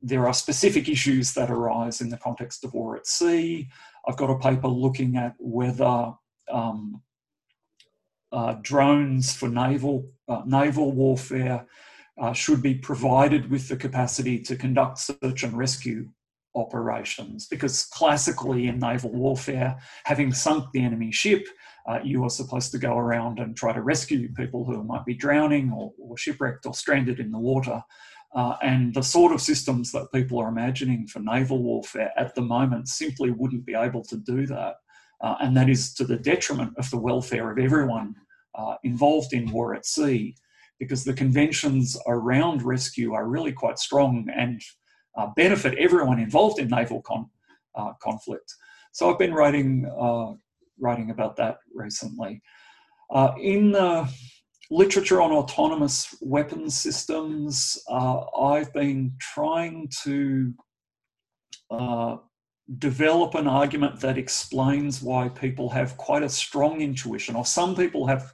there 0.01 0.27
are 0.27 0.34
specific 0.34 0.88
issues 0.89 1.34
that 1.34 1.50
arise 1.50 2.01
in 2.01 2.10
the 2.10 2.18
context 2.18 2.63
of 2.63 2.74
war 2.74 2.96
at 2.96 3.08
sea. 3.08 3.68
I've 4.08 4.18
got 4.18 4.30
a 4.30 4.38
paper 4.38 4.68
looking 4.68 5.18
at 5.18 5.34
whether 5.39 6.13
um, 6.51 7.01
uh, 8.32 8.56
drones 8.62 9.34
for 9.34 9.50
naval 9.50 10.10
uh, 10.27 10.42
naval 10.46 10.92
warfare 10.92 11.66
uh, 12.20 12.34
should 12.34 12.62
be 12.62 12.75
provided 12.75 13.50
with 13.50 13.68
the 13.68 13.77
capacity 13.77 14.39
to 14.39 14.56
conduct 14.56 15.00
search 15.00 15.44
and 15.44 15.58
rescue 15.58 16.10
operations 16.56 17.48
because 17.48 17.86
classically 17.86 18.68
in 18.68 18.80
naval 18.80 19.12
warfare, 19.12 19.77
having 20.06 20.34
sunk 20.34 20.66
the 20.72 20.84
enemy 20.84 21.12
ship, 21.12 21.48
uh, 21.88 22.00
you 22.04 22.24
are 22.24 22.30
supposed 22.30 22.72
to 22.72 22.77
go 22.77 22.98
around 22.98 23.39
and 23.39 23.56
try 23.56 23.72
to 23.72 23.82
rescue 23.82 24.34
people 24.34 24.66
who 24.66 24.84
might 24.84 25.06
be 25.06 25.13
drowning 25.13 25.72
or, 25.72 25.94
or 26.00 26.18
shipwrecked 26.18 26.66
or 26.66 26.74
stranded 26.74 27.20
in 27.20 27.32
the 27.32 27.39
water. 27.39 27.82
Uh, 28.36 28.56
and 28.62 28.94
the 28.94 29.02
sort 29.02 29.32
of 29.32 29.42
systems 29.42 29.92
that 29.92 30.12
people 30.14 30.38
are 30.38 30.50
imagining 30.50 31.08
for 31.08 31.20
naval 31.20 31.64
warfare 31.64 32.12
at 32.18 32.36
the 32.36 32.42
moment 32.42 32.88
simply 32.88 33.32
wouldn't 33.32 33.66
be 33.66 33.74
able 33.74 34.04
to 34.04 34.18
do 34.18 34.46
that. 34.46 34.76
Uh, 35.24 35.36
and 35.40 35.56
that 35.56 35.70
is 35.70 35.94
to 35.94 36.04
the 36.04 36.18
detriment 36.18 36.72
of 36.78 36.90
the 36.92 36.98
welfare 36.98 37.50
of 37.50 37.58
everyone 37.58 38.14
uh, 38.56 38.76
involved 38.84 39.34
in 39.34 39.50
war 39.52 39.74
at 39.74 39.86
sea, 39.86 40.36
because 40.78 41.04
the 41.04 41.14
conventions 41.14 41.98
around 42.06 42.62
rescue 42.62 43.14
are 43.14 43.28
really 43.28 43.52
quite 43.52 43.80
strong 43.80 44.28
and 44.36 44.62
uh, 45.18 45.28
benefit 45.36 45.78
everyone 45.80 46.20
involved 46.20 46.60
in 46.60 46.68
naval 46.68 47.02
con- 47.02 47.30
uh, 47.76 47.94
conflict. 48.02 48.54
So 48.92 49.10
I've 49.10 49.18
been 49.18 49.34
writing 49.34 49.90
uh, 50.00 50.34
writing 50.80 51.10
about 51.10 51.36
that 51.38 51.58
recently. 51.74 52.42
In 53.40 53.72
the 53.72 54.08
literature 54.70 55.22
on 55.22 55.32
autonomous 55.32 56.16
weapons 56.22 56.78
systems, 56.78 57.78
uh, 57.90 58.22
I've 58.38 58.74
been 58.74 59.14
trying 59.20 59.90
to 60.04 60.54
uh, 61.72 62.18
develop 62.80 63.36
an 63.36 63.48
argument 63.48 64.00
that 64.02 64.18
explains 64.18 65.02
why 65.02 65.30
people 65.30 65.70
have 65.70 65.98
quite 65.98 66.24
a 66.24 66.30
strong 66.30 66.82
intuition, 66.82 67.36
or 67.36 67.46
some 67.46 67.76
people 67.76 68.08
have 68.08 68.34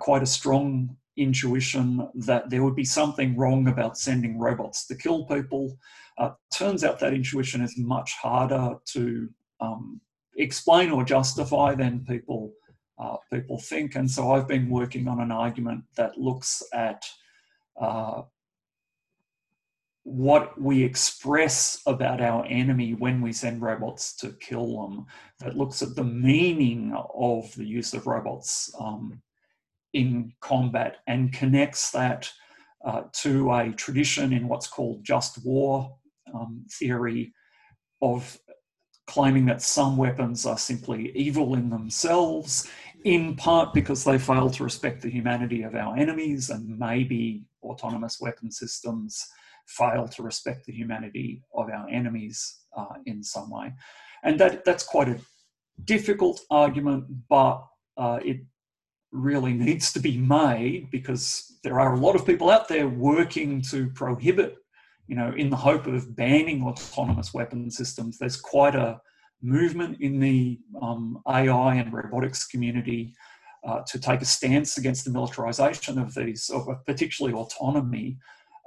quite 0.00 0.22
a 0.22 0.26
strong 0.26 0.96
intuition 1.16 2.08
that 2.14 2.50
there 2.50 2.64
would 2.64 2.74
be 2.74 2.84
something 2.84 3.36
wrong 3.36 3.68
about 3.68 3.96
sending 3.96 4.38
robots 4.38 4.86
to 4.86 4.96
kill 4.96 5.24
people. 5.26 5.78
Uh, 6.18 6.30
turns 6.52 6.84
out 6.84 6.98
that 6.98 7.14
intuition 7.14 7.60
is 7.60 7.76
much 7.78 8.12
harder 8.20 8.74
to 8.86 9.28
um, 9.60 10.00
explain 10.36 10.90
or 10.90 11.04
justify 11.04 11.74
than 11.74 12.04
people 12.04 12.52
uh, 12.98 13.16
people 13.32 13.58
think. 13.58 13.96
And 13.96 14.10
so 14.10 14.32
I've 14.32 14.48
been 14.48 14.70
working 14.70 15.08
on 15.08 15.20
an 15.20 15.32
argument 15.32 15.84
that 15.96 16.18
looks 16.18 16.62
at 16.72 17.04
uh, 17.80 18.22
what 20.04 20.60
we 20.60 20.84
express 20.84 21.80
about 21.86 22.20
our 22.20 22.44
enemy 22.46 22.92
when 22.92 23.22
we 23.22 23.32
send 23.32 23.62
robots 23.62 24.14
to 24.16 24.32
kill 24.38 24.82
them, 24.82 25.06
that 25.40 25.56
looks 25.56 25.80
at 25.80 25.96
the 25.96 26.04
meaning 26.04 26.94
of 27.14 27.52
the 27.54 27.64
use 27.64 27.94
of 27.94 28.06
robots 28.06 28.70
um, 28.78 29.20
in 29.94 30.32
combat 30.40 30.98
and 31.06 31.32
connects 31.32 31.90
that 31.90 32.30
uh, 32.84 33.04
to 33.12 33.50
a 33.52 33.72
tradition 33.72 34.34
in 34.34 34.46
what's 34.46 34.66
called 34.66 35.02
just 35.02 35.42
war 35.44 35.96
um, 36.34 36.66
theory 36.70 37.32
of 38.02 38.38
claiming 39.06 39.46
that 39.46 39.62
some 39.62 39.96
weapons 39.96 40.44
are 40.44 40.58
simply 40.58 41.10
evil 41.16 41.54
in 41.54 41.70
themselves, 41.70 42.68
in 43.04 43.36
part 43.36 43.74
because 43.74 44.02
they 44.02 44.18
fail 44.18 44.50
to 44.50 44.64
respect 44.64 45.02
the 45.02 45.10
humanity 45.10 45.62
of 45.62 45.74
our 45.74 45.96
enemies, 45.96 46.50
and 46.50 46.78
maybe 46.78 47.44
autonomous 47.62 48.20
weapon 48.20 48.50
systems 48.50 49.26
fail 49.66 50.08
to 50.08 50.22
respect 50.22 50.66
the 50.66 50.72
humanity 50.72 51.42
of 51.54 51.68
our 51.70 51.88
enemies 51.88 52.60
uh, 52.76 52.94
in 53.06 53.22
some 53.22 53.50
way. 53.50 53.72
And 54.24 54.40
that, 54.40 54.64
that's 54.64 54.84
quite 54.84 55.08
a 55.08 55.20
difficult 55.84 56.40
argument, 56.50 57.04
but 57.28 57.64
uh, 57.96 58.20
it 58.24 58.38
really 59.12 59.52
needs 59.68 59.92
to 59.92 60.00
be 60.00 60.16
made 60.16 60.90
because 60.90 61.58
there 61.62 61.80
are 61.80 61.94
a 61.94 62.00
lot 62.00 62.16
of 62.16 62.26
people 62.26 62.50
out 62.50 62.68
there 62.68 62.88
working 62.88 63.60
to 63.62 63.88
prohibit, 63.90 64.56
you 65.06 65.16
know, 65.16 65.32
in 65.36 65.50
the 65.50 65.56
hope 65.56 65.86
of 65.86 66.16
banning 66.16 66.62
autonomous 66.62 67.34
weapon 67.34 67.70
systems. 67.70 68.16
There's 68.18 68.36
quite 68.36 68.74
a 68.74 69.00
movement 69.44 70.00
in 70.00 70.18
the 70.18 70.58
um, 70.80 71.20
AI 71.28 71.74
and 71.74 71.92
robotics 71.92 72.46
community 72.46 73.14
uh, 73.66 73.80
to 73.86 73.98
take 73.98 74.22
a 74.22 74.24
stance 74.24 74.78
against 74.78 75.04
the 75.04 75.10
militarization 75.10 75.98
of 75.98 76.14
these, 76.14 76.50
of 76.50 76.66
particularly 76.86 77.36
autonomy, 77.36 78.16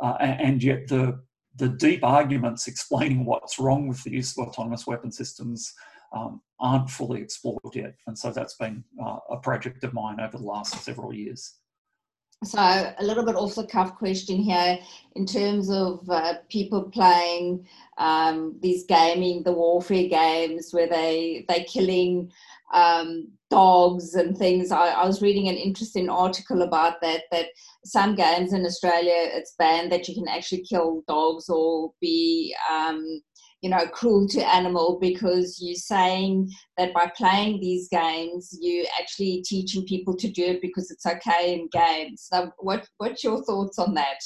uh, 0.02 0.16
and 0.20 0.64
yet 0.64 0.88
the 0.88 1.20
the 1.58 1.70
deep 1.70 2.04
arguments 2.04 2.68
explaining 2.68 3.26
what's 3.26 3.58
wrong 3.58 3.88
with 3.88 4.04
the 4.04 4.12
use 4.12 4.38
of 4.38 4.48
autonomous 4.48 4.86
weapon 4.86 5.12
systems 5.12 5.74
um, 6.16 6.40
aren't 6.60 6.88
fully 6.90 7.20
explored 7.20 7.74
yet. 7.74 7.96
And 8.06 8.18
so 8.18 8.32
that's 8.32 8.56
been 8.56 8.84
uh, 9.04 9.18
a 9.32 9.38
project 9.38 9.84
of 9.84 9.92
mine 9.92 10.20
over 10.20 10.38
the 10.38 10.44
last 10.44 10.76
several 10.84 11.12
years. 11.12 11.56
So 12.44 12.60
a 12.60 13.04
little 13.04 13.26
bit 13.26 13.36
off 13.36 13.56
the 13.56 13.66
cuff 13.66 13.96
question 13.96 14.38
here. 14.38 14.78
In 15.16 15.26
terms 15.26 15.72
of 15.72 16.08
uh, 16.10 16.36
people 16.50 16.84
playing 16.84 17.68
um, 17.98 18.56
these 18.62 18.86
gaming 18.86 19.44
the 19.44 19.52
warfare 19.52 20.08
games 20.08 20.70
where 20.72 20.88
they 20.88 21.46
they're 21.48 21.66
killing 21.66 22.32
um, 22.74 23.30
dogs 23.50 24.14
and 24.16 24.38
things 24.38 24.72
I, 24.72 24.90
I, 24.90 25.06
was 25.06 25.22
reading 25.22 25.48
an 25.48 25.56
interesting 25.56 26.10
article 26.10 26.64
about 26.64 27.00
that 27.02 27.24
that 27.32 27.48
some 27.86 28.14
games 28.14 28.52
in 28.52 28.66
australia 28.66 29.14
it's 29.16 29.56
banned 29.58 29.90
that 29.94 30.10
you 30.10 30.14
can 30.14 30.28
actually 30.28 30.64
kill 30.64 31.02
dogs 31.08 31.48
or 31.48 31.94
be 32.02 32.54
um, 32.70 33.22
you 33.68 33.76
know 33.76 33.86
cruel 33.88 34.26
to 34.30 34.40
animal 34.48 34.98
because 35.02 35.58
you're 35.62 35.76
saying 35.76 36.50
that 36.78 36.94
by 36.94 37.12
playing 37.18 37.60
these 37.60 37.90
games 37.90 38.58
you're 38.62 38.86
actually 38.98 39.44
teaching 39.46 39.84
people 39.86 40.16
to 40.16 40.30
do 40.30 40.46
it 40.46 40.62
because 40.62 40.90
it's 40.90 41.06
okay 41.06 41.54
in 41.54 41.68
games. 41.74 42.28
So 42.32 42.50
what 42.60 42.88
what's 42.98 43.26
your 43.26 43.44
thoughts 43.44 43.78
on 43.78 43.94
that? 43.96 44.20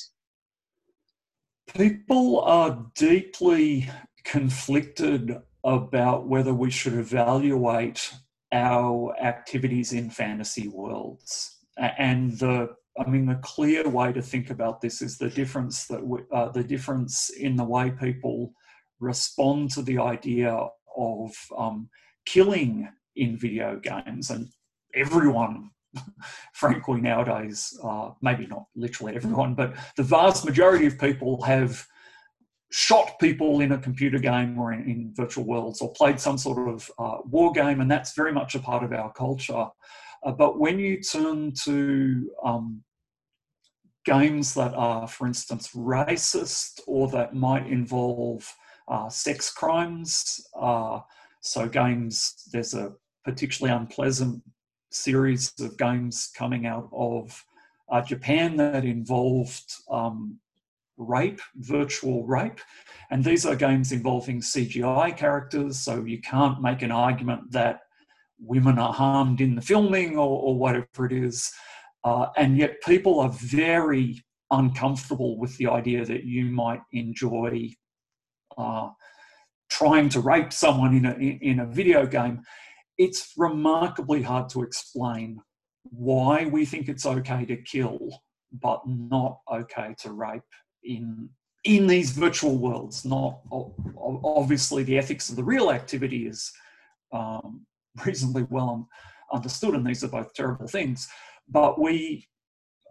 People 1.75 2.41
are 2.41 2.86
deeply 2.95 3.89
conflicted 4.24 5.38
about 5.63 6.27
whether 6.27 6.53
we 6.53 6.69
should 6.69 6.93
evaluate 6.93 8.13
our 8.51 9.15
activities 9.19 9.91
in 9.93 10.12
fantasy 10.12 10.67
worlds. 10.67 11.57
And 11.77 12.38
the 12.38 12.75
I 13.00 13.10
mean, 13.10 13.25
the 13.25 13.39
clear 13.41 13.89
way 13.89 14.13
to 14.13 14.21
think 14.21 14.51
about 14.51 14.81
this 14.81 15.01
is 15.01 15.17
the 15.17 15.29
difference 15.29 15.88
that 15.88 16.05
we, 16.05 16.19
uh, 16.31 16.50
the 16.50 16.63
difference 16.63 17.29
in 17.31 17.55
the 17.55 17.63
way 17.63 17.89
people 17.89 18.53
respond 19.01 19.72
to 19.72 19.81
the 19.81 19.98
idea 19.98 20.55
of 20.98 21.31
um, 21.58 21.89
killing 22.25 22.88
in 23.15 23.38
video 23.38 23.79
games. 23.79 24.29
And 24.29 24.48
everyone, 24.96 25.72
frankly, 26.53 27.01
nowadays, 27.01 27.77
uh, 27.84 28.12
maybe 28.22 28.48
not 28.48 28.65
literally 28.75 29.15
everyone, 29.15 29.55
but 29.55 29.74
the 29.98 30.03
vast 30.03 30.46
majority 30.46 30.86
of 30.86 30.98
people 30.98 31.41
have 31.43 31.86
shot 32.72 33.20
people 33.20 33.60
in 33.60 33.74
a 33.74 33.77
computer 33.77 34.17
game 34.17 34.58
or 34.58 34.72
in, 34.72 34.89
in 34.89 35.13
virtual 35.13 35.43
worlds 35.43 35.81
or 35.81 35.91
played 35.91 36.20
some 36.20 36.38
sort 36.38 36.70
of 36.70 36.89
uh, 36.98 37.17
war 37.25 37.51
game, 37.51 37.81
and 37.81 37.91
that's 37.91 38.15
very 38.15 38.31
much 38.31 38.55
a 38.55 38.60
part 38.60 38.84
of 38.84 38.93
our 38.93 39.12
culture. 39.12 39.67
Uh, 40.24 40.31
but 40.31 40.60
when 40.60 40.79
you 40.79 41.01
turn 41.01 41.51
to 41.51 42.29
um, 42.46 42.84
games 44.05 44.53
that 44.53 44.74
are, 44.74 45.08
for 45.08 45.27
instance, 45.27 45.70
racist 45.75 46.79
or 46.88 47.10
that 47.10 47.36
might 47.36 47.67
involve 47.67 48.53
uh, 48.91 49.10
sex 49.10 49.51
crimes. 49.51 50.45
Uh, 50.53 51.00
so, 51.39 51.67
games, 51.67 52.48
there's 52.51 52.74
a 52.74 52.91
particularly 53.24 53.75
unpleasant 53.75 54.43
series 54.91 55.53
of 55.62 55.77
games 55.77 56.29
coming 56.36 56.65
out 56.65 56.89
of 56.91 57.43
uh, 57.89 58.01
Japan 58.01 58.57
that 58.57 58.83
involved 58.83 59.74
um, 59.89 60.38
rape, 60.98 61.41
virtual 61.55 62.25
rape. 62.25 62.60
And 63.10 63.24
these 63.24 63.45
are 63.45 63.55
games 63.55 63.93
involving 63.93 64.41
CGI 64.41 65.15
characters, 65.15 65.79
so 65.79 66.03
you 66.03 66.19
can't 66.21 66.62
make 66.62 66.81
an 66.81 66.91
argument 66.91 67.50
that 67.51 67.79
women 68.39 68.77
are 68.77 68.93
harmed 68.93 69.39
in 69.39 69.55
the 69.55 69.62
filming 69.62 70.17
or, 70.17 70.41
or 70.41 70.57
whatever 70.57 71.05
it 71.05 71.13
is. 71.13 71.51
Uh, 72.03 72.27
and 72.36 72.57
yet, 72.57 72.81
people 72.81 73.21
are 73.21 73.31
very 73.31 74.21
uncomfortable 74.51 75.39
with 75.39 75.55
the 75.57 75.67
idea 75.67 76.03
that 76.03 76.25
you 76.25 76.45
might 76.45 76.81
enjoy 76.91 77.74
uh, 78.58 78.89
trying 79.70 80.10
to 80.10 80.20
rape 80.20 80.51
someone 80.51 80.96
in 80.96 81.05
a, 81.05 81.13
in 81.13 81.60
a 81.60 81.65
video 81.65 82.05
game, 82.05 82.41
it's 82.98 83.34
remarkably 83.38 84.22
hard 84.22 84.50
to 84.50 84.63
explain 84.63 85.41
why 85.84 86.46
we 86.46 86.65
think 86.65 86.88
it's 86.88 87.05
okay 87.05 87.46
to 87.46 87.58
kill 87.58 88.22
but 88.62 88.81
not 88.86 89.39
okay 89.51 89.96
to 89.98 90.12
rape 90.12 90.41
in 90.84 91.29
in 91.63 91.86
these 91.88 92.12
virtual 92.12 92.58
worlds. 92.58 93.05
Not 93.05 93.39
obviously 94.24 94.84
the 94.84 94.98
ethics 94.98 95.29
of 95.29 95.36
the 95.36 95.43
real 95.43 95.72
activity 95.72 96.27
is 96.27 96.51
um, 97.13 97.65
reasonably 98.05 98.43
well 98.50 98.89
understood 99.34 99.75
and 99.75 99.86
these 99.86 100.03
are 100.03 100.10
both 100.10 100.34
terrible 100.34 100.67
things 100.67 101.08
but 101.51 101.79
we 101.79 102.27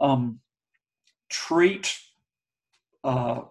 um, 0.01 0.41
treat 1.31 1.97
uh, 3.05 3.43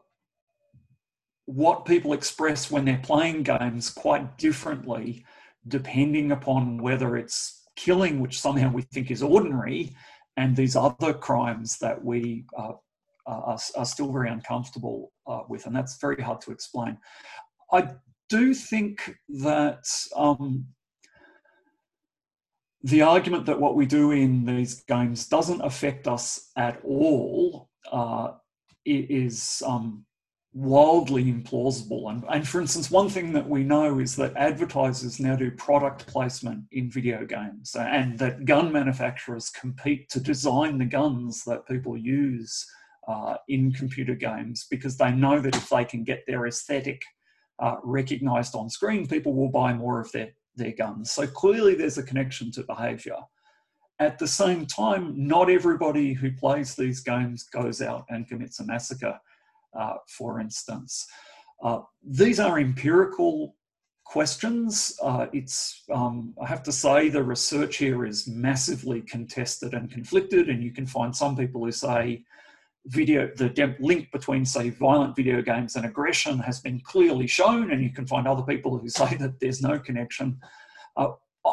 what 1.50 1.84
people 1.84 2.14
express 2.14 2.70
when 2.70 2.86
they're 2.86 3.02
playing 3.02 3.42
games 3.42 3.90
quite 3.90 4.38
differently 4.38 5.26
depending 5.68 6.32
upon 6.32 6.78
whether 6.78 7.18
it's 7.18 7.64
killing, 7.76 8.20
which 8.20 8.40
somehow 8.40 8.72
we 8.72 8.84
think 8.84 9.10
is 9.10 9.24
ordinary, 9.24 9.96
and 10.38 10.56
these 10.56 10.76
other 10.76 11.12
crimes 11.12 11.80
that 11.80 12.04
we 12.06 12.46
uh, 12.56 12.74
are, 13.26 13.58
are, 13.76 13.86
still 13.86 14.12
very 14.12 14.30
uncomfortable 14.30 15.12
uh, 15.28 15.42
with. 15.50 15.66
And 15.66 15.76
that's 15.76 16.00
very 16.00 16.22
hard 16.22 16.40
to 16.42 16.52
explain. 16.52 16.98
I 17.74 17.90
do 18.30 18.54
think 18.54 19.16
that 19.30 19.86
um, 20.16 20.68
the 22.84 23.02
argument 23.02 23.48
that 23.48 23.60
what 23.60 23.76
we 23.76 23.88
do 23.88 24.12
in 24.12 24.46
these 24.46 24.84
games 24.84 25.28
doesn't 25.28 25.62
affect 25.62 26.08
us 26.08 26.52
at 26.56 26.80
all 26.84 27.70
uh, 27.92 28.34
is 28.86 29.64
um, 29.66 30.06
wildly 30.54 31.26
implausible. 31.26 32.10
And, 32.10 32.24
and 32.30 32.48
for 32.48 32.60
instance, 32.60 32.90
one 32.90 33.10
thing 33.10 33.34
that 33.34 33.48
we 33.48 33.64
know 33.64 34.00
is 34.00 34.16
that 34.16 34.36
advertisers 34.36 35.20
now 35.20 35.36
do 35.36 35.52
product 35.52 36.08
placement 36.08 36.64
in 36.72 36.90
video 36.90 37.26
games 37.26 37.76
and 37.76 38.18
that 38.20 38.46
gun 38.46 38.72
manufacturers 38.72 39.50
compete 39.50 40.10
to 40.10 40.20
design 40.20 40.78
the 40.78 40.86
guns 40.86 41.44
that 41.46 41.68
people 41.68 41.96
use 41.96 42.66
uh, 43.08 43.36
in 43.48 43.72
computer 43.72 44.16
games 44.16 44.66
because 44.70 44.98
they 44.98 45.12
know 45.12 45.40
that 45.40 45.56
if 45.56 45.70
they 45.70 45.86
can 45.86 46.04
get 46.04 46.24
their 46.26 46.48
aesthetic 46.48 47.02
uh, 47.60 47.76
recognized 47.84 48.56
on 48.56 48.70
screen, 48.70 49.08
people 49.08 49.34
will 49.34 49.52
buy 49.52 49.74
more 49.74 50.00
of 50.00 50.12
their, 50.12 50.30
their 50.56 50.72
guns. 50.72 51.12
So 51.12 51.28
clearly 51.28 51.76
there's 51.76 51.98
a 51.98 52.04
connection 52.04 52.52
to 52.54 52.64
behavior. 52.64 53.18
At 54.00 54.18
the 54.18 54.28
same 54.28 54.66
time, 54.66 55.14
not 55.16 55.50
everybody 55.50 56.14
who 56.14 56.32
plays 56.32 56.74
these 56.74 57.02
games 57.02 57.44
goes 57.44 57.82
out 57.82 58.06
and 58.10 58.28
commits 58.28 58.60
a 58.60 58.66
massacre 58.66 59.20
uh, 59.78 59.96
for 60.08 60.40
instance. 60.40 61.08
Uh, 61.64 61.80
these 62.04 62.40
are 62.40 62.60
empirical 62.60 63.56
questions. 64.06 64.98
Uh, 65.04 65.28
it's, 65.34 65.84
um, 65.94 66.34
I 66.42 66.48
have 66.48 66.64
to 66.64 66.72
say, 66.72 67.10
the 67.10 67.24
research 67.24 67.78
here 67.78 68.06
is 68.06 68.28
massively 68.28 69.02
contested 69.02 69.74
and 69.74 69.92
conflicted, 69.92 70.50
and 70.50 70.64
you 70.64 70.72
can 70.72 70.88
find 70.88 71.16
some 71.16 71.36
people 71.36 71.64
who 71.64 71.72
say 71.72 72.24
video, 72.88 73.30
the 73.36 73.76
link 73.80 74.12
between, 74.12 74.46
say, 74.46 74.70
violent 74.70 75.16
video 75.16 75.42
games 75.42 75.76
and 75.76 75.86
aggression 75.86 76.40
has 76.40 76.60
been 76.60 76.80
clearly 76.82 77.28
shown, 77.28 77.72
and 77.72 77.84
you 77.84 77.92
can 77.92 78.08
find 78.08 78.28
other 78.28 78.44
people 78.44 78.78
who 78.78 78.90
say 79.02 79.16
that 79.18 79.40
there's 79.40 79.62
no 79.62 79.78
connection. 79.78 80.40
Uh, 80.98 81.10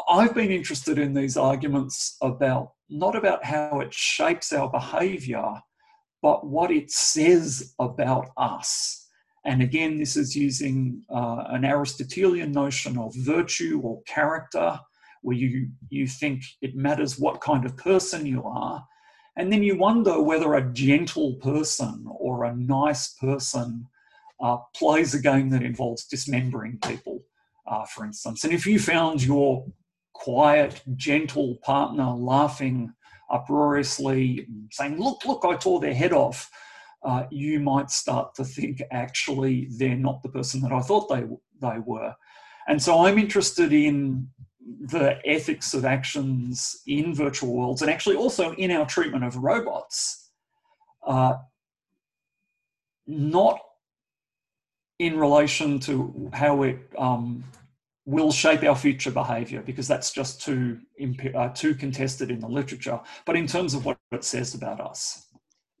I've 0.09 0.33
been 0.33 0.51
interested 0.51 0.97
in 0.97 1.13
these 1.13 1.37
arguments 1.37 2.17
about 2.21 2.73
not 2.89 3.15
about 3.15 3.43
how 3.43 3.81
it 3.81 3.93
shapes 3.93 4.53
our 4.53 4.69
behavior, 4.69 5.61
but 6.27 6.45
what 6.45 6.71
it 6.71 6.91
says 6.91 7.73
about 7.79 8.27
us. 8.35 9.07
And 9.45 9.61
again, 9.61 9.97
this 9.97 10.17
is 10.17 10.35
using 10.35 11.01
uh, 11.09 11.45
an 11.55 11.63
Aristotelian 11.63 12.51
notion 12.51 12.97
of 12.97 13.15
virtue 13.15 13.79
or 13.81 14.01
character, 14.03 14.77
where 15.21 15.37
you, 15.37 15.69
you 15.87 16.05
think 16.05 16.43
it 16.61 16.75
matters 16.75 17.17
what 17.17 17.39
kind 17.39 17.63
of 17.65 17.77
person 17.77 18.25
you 18.25 18.43
are. 18.43 18.85
And 19.37 19.53
then 19.53 19.63
you 19.63 19.77
wonder 19.77 20.21
whether 20.21 20.55
a 20.55 20.69
gentle 20.73 21.35
person 21.35 22.05
or 22.09 22.43
a 22.43 22.53
nice 22.53 23.13
person 23.13 23.87
uh, 24.41 24.57
plays 24.75 25.13
a 25.13 25.21
game 25.21 25.47
that 25.51 25.63
involves 25.63 26.07
dismembering 26.07 26.77
people, 26.83 27.23
uh, 27.71 27.85
for 27.85 28.03
instance. 28.03 28.43
And 28.43 28.51
if 28.51 28.67
you 28.67 28.79
found 28.79 29.23
your 29.23 29.65
quiet, 30.11 30.81
gentle 30.97 31.55
partner 31.63 32.09
laughing 32.11 32.91
uproariously 33.29 34.47
saying, 34.71 34.99
Look, 34.99 35.25
look, 35.25 35.43
I 35.45 35.55
tore 35.55 35.79
their 35.79 35.93
head 35.93 36.13
off, 36.13 36.49
uh, 37.03 37.23
you 37.29 37.59
might 37.59 37.89
start 37.89 38.35
to 38.35 38.43
think, 38.43 38.81
actually, 38.91 39.67
they're 39.77 39.95
not 39.95 40.23
the 40.23 40.29
person 40.29 40.61
that 40.61 40.71
I 40.71 40.81
thought 40.81 41.09
they, 41.09 41.23
they 41.61 41.79
were. 41.79 42.13
And 42.67 42.81
so 42.81 43.05
I'm 43.05 43.17
interested 43.17 43.71
in 43.71 44.27
the 44.81 45.19
ethics 45.25 45.73
of 45.73 45.85
actions 45.85 46.81
in 46.87 47.15
virtual 47.15 47.55
worlds 47.55 47.81
and 47.81 47.89
actually 47.89 48.17
also 48.17 48.51
in 48.53 48.71
our 48.71 48.85
treatment 48.85 49.23
of 49.23 49.37
robots. 49.37 50.29
Uh, 51.05 51.35
not 53.05 53.59
in 54.99 55.17
relation 55.17 55.79
to 55.79 56.29
how 56.33 56.63
it 56.63 56.79
um, 56.97 57.43
will 58.07 58.31
shape 58.31 58.63
our 58.63 58.75
future 58.75 59.11
behavior 59.11 59.61
because 59.61 59.87
that's 59.87 60.11
just 60.11 60.41
too 60.41 60.79
uh, 61.35 61.49
too 61.49 61.75
contested 61.75 62.31
in 62.31 62.39
the 62.39 62.47
literature. 62.47 62.99
But 63.25 63.35
in 63.35 63.45
terms 63.45 63.73
of 63.73 63.85
what 63.85 63.97
it 64.11 64.23
says 64.23 64.55
about 64.55 64.79
us. 64.79 65.25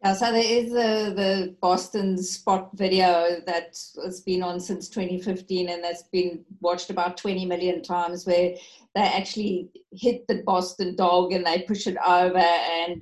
Yeah, 0.03 0.13
so 0.13 0.31
there 0.31 0.43
is 0.43 0.69
the, 0.69 1.13
the 1.15 1.55
Boston 1.59 2.21
spot 2.21 2.69
video 2.75 3.41
that 3.47 3.75
has 4.03 4.21
been 4.21 4.43
on 4.43 4.59
since 4.59 4.89
2015 4.89 5.69
and 5.69 5.83
that's 5.83 6.03
been 6.03 6.45
watched 6.61 6.91
about 6.91 7.17
20 7.17 7.45
million 7.45 7.81
times 7.81 8.27
where 8.27 8.55
they 8.93 9.01
actually 9.01 9.69
hit 9.93 10.27
the 10.27 10.43
Boston 10.45 10.95
dog 10.95 11.31
and 11.31 11.45
they 11.45 11.61
push 11.61 11.87
it 11.87 11.97
over 12.05 12.37
and 12.37 13.01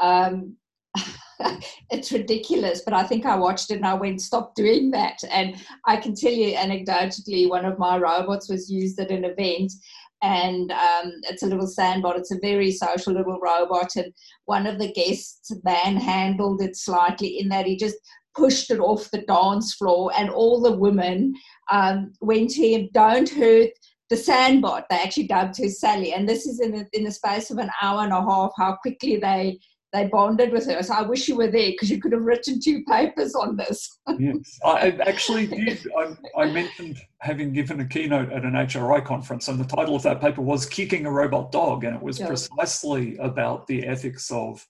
um, 0.00 0.56
it's 1.90 2.12
ridiculous. 2.12 2.82
But 2.84 2.94
I 2.94 3.04
think 3.04 3.26
I 3.26 3.36
watched 3.36 3.70
it 3.70 3.76
and 3.76 3.86
I 3.86 3.94
went, 3.94 4.20
stop 4.20 4.54
doing 4.54 4.90
that. 4.92 5.18
And 5.30 5.56
I 5.86 5.96
can 5.96 6.14
tell 6.14 6.32
you 6.32 6.54
anecdotally, 6.54 7.48
one 7.48 7.64
of 7.64 7.78
my 7.78 7.98
robots 7.98 8.48
was 8.48 8.70
used 8.70 8.98
at 9.00 9.10
an 9.10 9.24
event 9.24 9.72
and 10.22 10.70
um, 10.70 11.12
it's 11.24 11.42
a 11.42 11.46
little 11.46 11.66
Sanbot. 11.66 12.16
It's 12.16 12.30
a 12.30 12.38
very 12.40 12.70
social 12.70 13.12
little 13.12 13.40
robot, 13.40 13.90
and 13.96 14.12
one 14.46 14.66
of 14.66 14.78
the 14.78 14.92
guests 14.92 15.52
manhandled 15.64 16.62
it 16.62 16.76
slightly 16.76 17.40
in 17.40 17.48
that 17.48 17.66
he 17.66 17.76
just 17.76 17.96
pushed 18.34 18.70
it 18.70 18.78
off 18.78 19.10
the 19.10 19.22
dance 19.22 19.74
floor, 19.74 20.12
and 20.16 20.30
all 20.30 20.60
the 20.60 20.76
women 20.76 21.34
um, 21.70 22.12
went 22.20 22.50
to 22.50 22.66
him, 22.66 22.88
"Don't 22.92 23.28
hurt." 23.28 23.70
The 24.10 24.16
Sanbot, 24.18 24.84
they 24.90 24.96
actually 24.96 25.26
dubbed 25.26 25.56
her 25.56 25.68
Sally, 25.68 26.12
and 26.12 26.28
this 26.28 26.44
is 26.44 26.60
in 26.60 26.72
the, 26.72 26.86
in 26.92 27.04
the 27.04 27.10
space 27.10 27.50
of 27.50 27.56
an 27.56 27.70
hour 27.80 28.02
and 28.02 28.12
a 28.12 28.20
half. 28.20 28.52
How 28.58 28.76
quickly 28.76 29.16
they 29.16 29.58
they 29.92 30.06
bonded 30.06 30.52
with 30.52 30.66
her. 30.66 30.82
So 30.82 30.94
I 30.94 31.02
wish 31.02 31.28
you 31.28 31.36
were 31.36 31.48
there 31.48 31.70
because 31.70 31.90
you 31.90 32.00
could 32.00 32.12
have 32.12 32.24
written 32.24 32.60
two 32.60 32.82
papers 32.84 33.34
on 33.34 33.56
this. 33.56 33.98
yes, 34.18 34.58
I 34.64 34.98
actually 35.06 35.46
did. 35.46 35.86
I, 35.96 36.16
I, 36.36 36.50
mentioned 36.50 36.98
having 37.20 37.52
given 37.52 37.80
a 37.80 37.86
keynote 37.86 38.32
at 38.32 38.44
an 38.44 38.52
HRI 38.52 39.04
conference, 39.04 39.48
and 39.48 39.60
the 39.60 39.64
title 39.64 39.94
of 39.94 40.02
that 40.02 40.20
paper 40.20 40.40
was 40.40 40.66
"Kicking 40.66 41.06
a 41.06 41.10
Robot 41.10 41.52
Dog," 41.52 41.84
and 41.84 41.94
it 41.94 42.02
was 42.02 42.18
yeah. 42.18 42.26
precisely 42.26 43.16
about 43.18 43.66
the 43.66 43.86
ethics 43.86 44.30
of. 44.30 44.66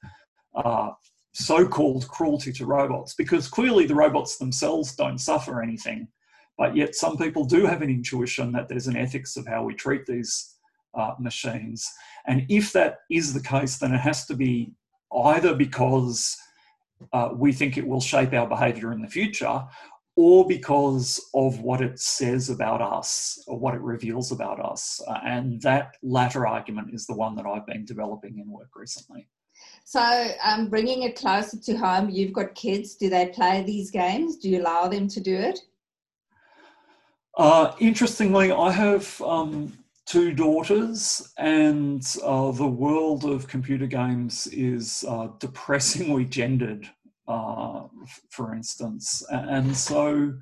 Uh, 0.54 0.90
so-called 1.34 2.06
cruelty 2.08 2.52
to 2.52 2.66
robots 2.66 3.14
because 3.14 3.48
clearly 3.48 3.86
the 3.86 3.94
robots 3.94 4.36
themselves 4.36 4.94
don't 4.94 5.16
suffer 5.16 5.62
anything 5.62 6.06
but 6.58 6.76
yet 6.76 6.94
some 6.94 7.16
people 7.16 7.42
do 7.42 7.64
have 7.64 7.80
an 7.80 7.88
intuition 7.88 8.52
that 8.52 8.68
there's 8.68 8.86
an 8.86 8.98
ethics 8.98 9.38
of 9.38 9.46
how 9.46 9.64
we 9.64 9.72
treat 9.72 10.04
these 10.04 10.56
uh, 10.92 11.14
machines 11.18 11.90
and 12.26 12.44
if 12.50 12.70
that 12.70 12.98
is 13.10 13.32
the 13.32 13.40
case 13.40 13.78
then 13.78 13.94
it 13.94 13.98
has 13.98 14.26
to 14.26 14.34
be 14.34 14.74
either 15.14 15.54
because 15.54 16.36
uh, 17.12 17.30
we 17.34 17.52
think 17.52 17.76
it 17.76 17.86
will 17.86 18.00
shape 18.00 18.32
our 18.32 18.46
behavior 18.46 18.92
in 18.92 19.02
the 19.02 19.08
future 19.08 19.64
or 20.16 20.46
because 20.46 21.20
of 21.34 21.60
what 21.60 21.80
it 21.80 21.98
says 21.98 22.50
about 22.50 22.82
us 22.82 23.42
or 23.46 23.58
what 23.58 23.74
it 23.74 23.80
reveals 23.80 24.30
about 24.30 24.60
us. 24.60 25.00
Uh, 25.08 25.18
and 25.24 25.60
that 25.62 25.96
latter 26.02 26.46
argument 26.46 26.92
is 26.92 27.06
the 27.06 27.14
one 27.14 27.34
that 27.36 27.46
I've 27.46 27.66
been 27.66 27.84
developing 27.84 28.38
in 28.38 28.50
work 28.50 28.70
recently. 28.76 29.26
So, 29.84 30.28
um, 30.44 30.68
bringing 30.68 31.02
it 31.02 31.16
closer 31.16 31.58
to 31.58 31.76
home, 31.76 32.10
you've 32.10 32.32
got 32.32 32.54
kids. 32.54 32.94
Do 32.94 33.08
they 33.08 33.26
play 33.26 33.62
these 33.62 33.90
games? 33.90 34.36
Do 34.36 34.48
you 34.48 34.60
allow 34.60 34.88
them 34.88 35.08
to 35.08 35.20
do 35.20 35.34
it? 35.34 35.60
Uh, 37.36 37.74
interestingly, 37.80 38.52
I 38.52 38.70
have 38.70 39.20
um, 39.22 39.72
two 40.06 40.32
daughters, 40.32 41.32
and 41.38 42.04
uh, 42.22 42.50
the 42.52 42.66
world 42.66 43.24
of 43.24 43.48
computer 43.48 43.86
games 43.86 44.46
is 44.48 45.04
uh, 45.08 45.28
depressingly 45.38 46.24
gendered, 46.38 46.88
uh, 47.28 47.84
for 48.30 48.54
instance. 48.54 49.22
And 49.30 49.76
so 49.76 50.34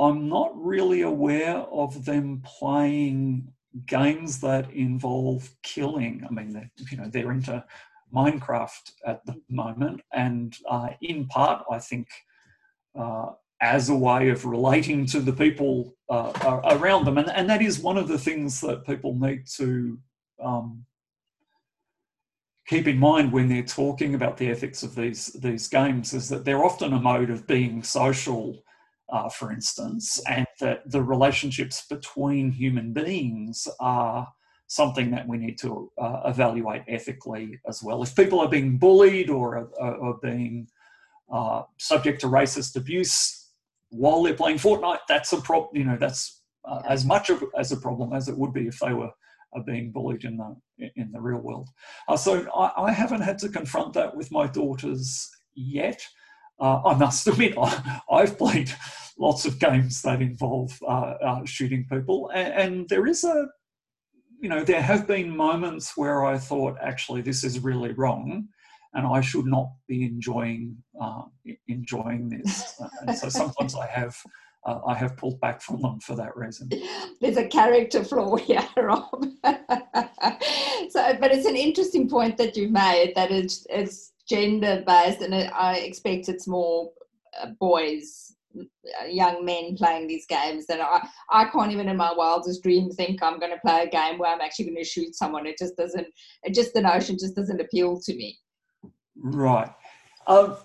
I'm 0.00 0.28
not 0.28 0.50
really 0.54 1.02
aware 1.02 1.58
of 1.58 2.04
them 2.04 2.42
playing 2.44 3.52
games 3.86 4.40
that 4.40 4.70
involve 4.72 5.50
killing. 5.62 6.24
I 6.28 6.32
mean, 6.32 6.70
you 6.90 6.96
know, 6.96 7.08
they're 7.08 7.32
into 7.32 7.64
Minecraft 8.14 8.92
at 9.06 9.24
the 9.26 9.40
moment, 9.48 10.00
and 10.12 10.56
uh, 10.68 10.90
in 11.00 11.26
part, 11.26 11.64
I 11.70 11.78
think 11.78 12.08
uh, 12.98 13.30
as 13.60 13.88
a 13.88 13.94
way 13.94 14.28
of 14.28 14.44
relating 14.44 15.06
to 15.06 15.20
the 15.20 15.32
people 15.32 15.94
uh, 16.10 16.60
around 16.64 17.04
them. 17.04 17.18
And, 17.18 17.30
and 17.30 17.48
that 17.48 17.62
is 17.62 17.78
one 17.78 17.96
of 17.96 18.08
the 18.08 18.18
things 18.18 18.60
that 18.60 18.86
people 18.86 19.14
need 19.18 19.46
to 19.56 19.98
um, 20.42 20.84
keep 22.66 22.86
in 22.86 22.98
mind 22.98 23.32
when 23.32 23.48
they're 23.48 23.62
talking 23.62 24.14
about 24.14 24.36
the 24.36 24.50
ethics 24.50 24.82
of 24.82 24.94
these, 24.94 25.26
these 25.40 25.68
games 25.68 26.14
is 26.14 26.28
that 26.28 26.44
they're 26.44 26.64
often 26.64 26.92
a 26.92 27.00
mode 27.00 27.30
of 27.30 27.46
being 27.46 27.82
social, 27.82 28.62
uh, 29.10 29.28
for 29.28 29.52
instance, 29.52 30.20
and 30.28 30.46
that 30.60 30.90
the 30.90 31.02
relationships 31.02 31.86
between 31.88 32.50
human 32.50 32.92
beings 32.92 33.68
are 33.80 34.28
something 34.66 35.10
that 35.10 35.28
we 35.28 35.36
need 35.36 35.58
to 35.58 35.90
uh, 35.98 36.22
evaluate 36.24 36.82
ethically 36.88 37.60
as 37.68 37.82
well. 37.82 38.02
If 38.02 38.16
people 38.16 38.40
are 38.40 38.48
being 38.48 38.78
bullied 38.78 39.28
or 39.30 39.68
are, 39.78 40.00
are 40.00 40.18
being 40.22 40.66
uh, 41.30 41.62
subject 41.78 42.20
to 42.22 42.28
racist 42.28 42.76
abuse, 42.76 43.43
while 43.94 44.22
they're 44.22 44.34
playing 44.34 44.58
Fortnite, 44.58 45.00
that's 45.08 45.32
a 45.32 45.40
problem. 45.40 45.76
You 45.76 45.84
know, 45.84 45.96
that's 45.98 46.42
uh, 46.64 46.82
as 46.88 47.04
much 47.04 47.30
of, 47.30 47.44
as 47.56 47.72
a 47.72 47.76
problem 47.76 48.12
as 48.12 48.28
it 48.28 48.36
would 48.36 48.52
be 48.52 48.66
if 48.66 48.78
they 48.80 48.92
were 48.92 49.10
uh, 49.56 49.62
being 49.66 49.92
bullied 49.92 50.24
in 50.24 50.36
the 50.36 50.90
in 50.96 51.12
the 51.12 51.20
real 51.20 51.38
world. 51.38 51.68
Uh, 52.08 52.16
so 52.16 52.46
I, 52.54 52.72
I, 52.76 52.92
haven't 52.92 53.20
had 53.20 53.38
to 53.38 53.48
confront 53.48 53.92
that 53.94 54.16
with 54.16 54.32
my 54.32 54.46
daughters 54.48 55.30
yet. 55.54 56.02
Uh, 56.60 56.82
I 56.84 56.94
must 56.94 57.26
admit, 57.28 57.54
I, 57.56 58.00
have 58.10 58.36
played 58.36 58.72
lots 59.18 59.44
of 59.46 59.60
games 59.60 60.02
that 60.02 60.20
involve 60.20 60.76
uh, 60.82 61.14
uh, 61.24 61.44
shooting 61.44 61.86
people, 61.88 62.30
and, 62.34 62.54
and 62.54 62.88
there 62.88 63.06
is 63.06 63.22
a 63.22 63.46
you 64.40 64.50
know, 64.50 64.62
there 64.62 64.82
have 64.82 65.06
been 65.06 65.34
moments 65.34 65.96
where 65.96 66.22
I 66.22 66.36
thought, 66.36 66.76
actually, 66.82 67.22
this 67.22 67.44
is 67.44 67.60
really 67.60 67.92
wrong 67.92 68.48
and 68.94 69.06
I 69.06 69.20
should 69.20 69.46
not 69.46 69.70
be 69.88 70.04
enjoying 70.04 70.76
uh, 71.00 71.22
enjoying 71.68 72.28
this. 72.28 72.80
and 73.00 73.16
so 73.16 73.28
sometimes 73.28 73.74
I 73.74 73.86
have 73.86 74.16
uh, 74.66 74.80
I 74.86 74.94
have 74.94 75.16
pulled 75.16 75.40
back 75.40 75.60
from 75.60 75.82
them 75.82 76.00
for 76.00 76.16
that 76.16 76.36
reason. 76.36 76.70
There's 77.20 77.36
a 77.36 77.46
character 77.46 78.02
flaw 78.02 78.36
here, 78.48 78.66
Rob. 78.76 79.24
so, 79.44 81.16
but 81.20 81.32
it's 81.32 81.46
an 81.46 81.56
interesting 81.56 82.08
point 82.08 82.36
that 82.38 82.56
you've 82.56 82.70
made 82.70 83.12
that 83.14 83.30
it's 83.30 83.66
it's 83.68 84.12
gender 84.28 84.82
based, 84.86 85.20
and 85.20 85.34
I 85.34 85.76
expect 85.78 86.28
it's 86.28 86.46
more 86.48 86.90
uh, 87.40 87.48
boys 87.60 88.30
young 89.08 89.44
men 89.44 89.76
playing 89.76 90.06
these 90.06 90.26
games 90.26 90.66
that 90.66 90.80
I, 90.80 91.06
I 91.30 91.46
can't 91.46 91.72
even 91.72 91.88
in 91.88 91.96
my 91.96 92.12
wildest 92.12 92.62
dream 92.62 92.90
think 92.90 93.22
I'm 93.22 93.40
going 93.40 93.52
to 93.52 93.58
play 93.58 93.82
a 93.82 93.88
game 93.88 94.18
where 94.18 94.32
I'm 94.32 94.40
actually 94.40 94.66
going 94.66 94.76
to 94.76 94.84
shoot 94.84 95.14
someone. 95.16 95.46
It 95.46 95.58
just 95.58 95.76
doesn't, 95.76 96.06
it 96.44 96.54
just 96.54 96.72
the 96.72 96.80
notion 96.80 97.18
just 97.18 97.34
doesn't 97.34 97.60
appeal 97.60 98.00
to 98.00 98.14
me. 98.14 98.38
Right. 99.16 99.70
Um, 100.26 100.56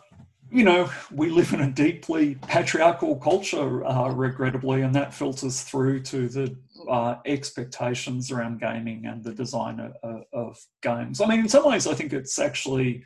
you 0.51 0.63
know, 0.63 0.89
we 1.11 1.29
live 1.29 1.53
in 1.53 1.61
a 1.61 1.69
deeply 1.69 2.35
patriarchal 2.47 3.17
culture, 3.17 3.85
uh, 3.85 4.09
regrettably, 4.09 4.81
and 4.81 4.95
that 4.95 5.13
filters 5.13 5.61
through 5.61 6.01
to 6.03 6.27
the 6.27 6.57
uh, 6.89 7.17
expectations 7.25 8.31
around 8.31 8.59
gaming 8.59 9.05
and 9.05 9.23
the 9.23 9.33
design 9.33 9.79
of, 10.01 10.23
of, 10.33 10.57
games. 10.81 11.21
I 11.21 11.27
mean, 11.27 11.41
in 11.41 11.49
some 11.49 11.65
ways, 11.65 11.85
I 11.85 11.93
think 11.93 12.13
it's 12.13 12.39
actually, 12.39 13.03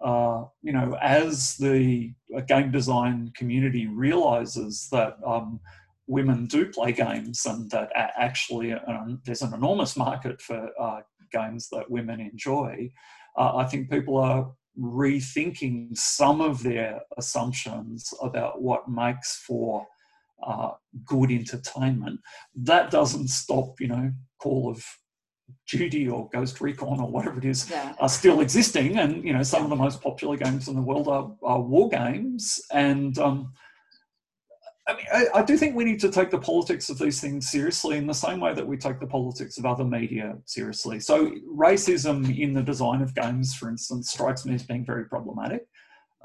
uh, 0.00 0.44
you 0.62 0.72
know, 0.72 0.96
as 1.00 1.56
the 1.56 2.12
uh, 2.36 2.40
game 2.40 2.72
design 2.72 3.32
community 3.36 3.86
realizes 3.86 4.88
that 4.90 5.18
um, 5.24 5.60
women 6.08 6.46
do 6.46 6.66
play 6.66 6.90
games 6.90 7.46
and 7.46 7.70
that 7.70 7.90
actually 7.94 8.72
um, 8.72 9.20
there's 9.24 9.42
an 9.42 9.54
enormous 9.54 9.96
market 9.96 10.40
for 10.40 10.68
uh, 10.80 11.00
games 11.32 11.68
that 11.70 11.88
women 11.88 12.20
enjoy, 12.20 12.90
uh, 13.36 13.56
I 13.56 13.64
think 13.64 13.90
people 13.90 14.16
are 14.18 14.52
rethinking 14.78 15.96
some 15.96 16.40
of 16.40 16.62
their 16.62 17.00
assumptions 17.16 18.12
about 18.22 18.62
what 18.62 18.88
makes 18.88 19.36
for 19.46 19.86
uh, 20.44 20.70
good 21.04 21.30
entertainment. 21.30 22.20
That 22.54 22.90
doesn't 22.90 23.28
stop, 23.28 23.80
you 23.80 23.88
know, 23.88 24.12
Call 24.38 24.70
of 24.70 24.84
Duty 25.68 26.08
or 26.08 26.28
Ghost 26.30 26.60
Recon 26.60 27.00
or 27.00 27.08
whatever 27.08 27.38
it 27.38 27.44
is 27.44 27.70
yeah. 27.70 27.94
are 28.00 28.08
still 28.08 28.40
existing, 28.40 28.98
and 28.98 29.24
you 29.24 29.32
know 29.32 29.42
some 29.42 29.62
of 29.62 29.70
the 29.70 29.76
most 29.76 30.02
popular 30.02 30.36
games 30.36 30.68
in 30.68 30.74
the 30.74 30.82
world 30.82 31.08
are, 31.08 31.32
are 31.42 31.60
war 31.60 31.88
games, 31.88 32.60
and 32.72 33.18
um, 33.18 33.52
I 34.92 34.96
mean, 34.96 35.06
I, 35.12 35.38
I, 35.38 35.42
do 35.42 35.56
think 35.56 35.74
we 35.74 35.84
need 35.84 36.00
to 36.00 36.10
take 36.10 36.30
the 36.30 36.38
politics 36.38 36.90
of 36.90 36.98
these 36.98 37.20
things 37.20 37.50
seriously 37.50 37.96
in 37.96 38.06
the 38.06 38.14
same 38.14 38.40
way 38.40 38.52
that 38.52 38.66
we 38.66 38.76
take 38.76 39.00
the 39.00 39.06
politics 39.06 39.56
of 39.58 39.64
other 39.64 39.84
media 39.84 40.36
seriously. 40.44 41.00
So, 41.00 41.32
racism 41.48 42.38
in 42.38 42.52
the 42.52 42.62
design 42.62 43.00
of 43.00 43.14
games, 43.14 43.54
for 43.54 43.68
instance, 43.68 44.10
strikes 44.10 44.44
me 44.44 44.54
as 44.54 44.62
being 44.62 44.84
very 44.84 45.06
problematic. 45.06 45.66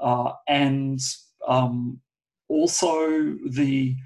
Uh, 0.00 0.32
and 0.48 1.00
um, 1.46 2.00
also 2.48 3.36
the 3.50 3.96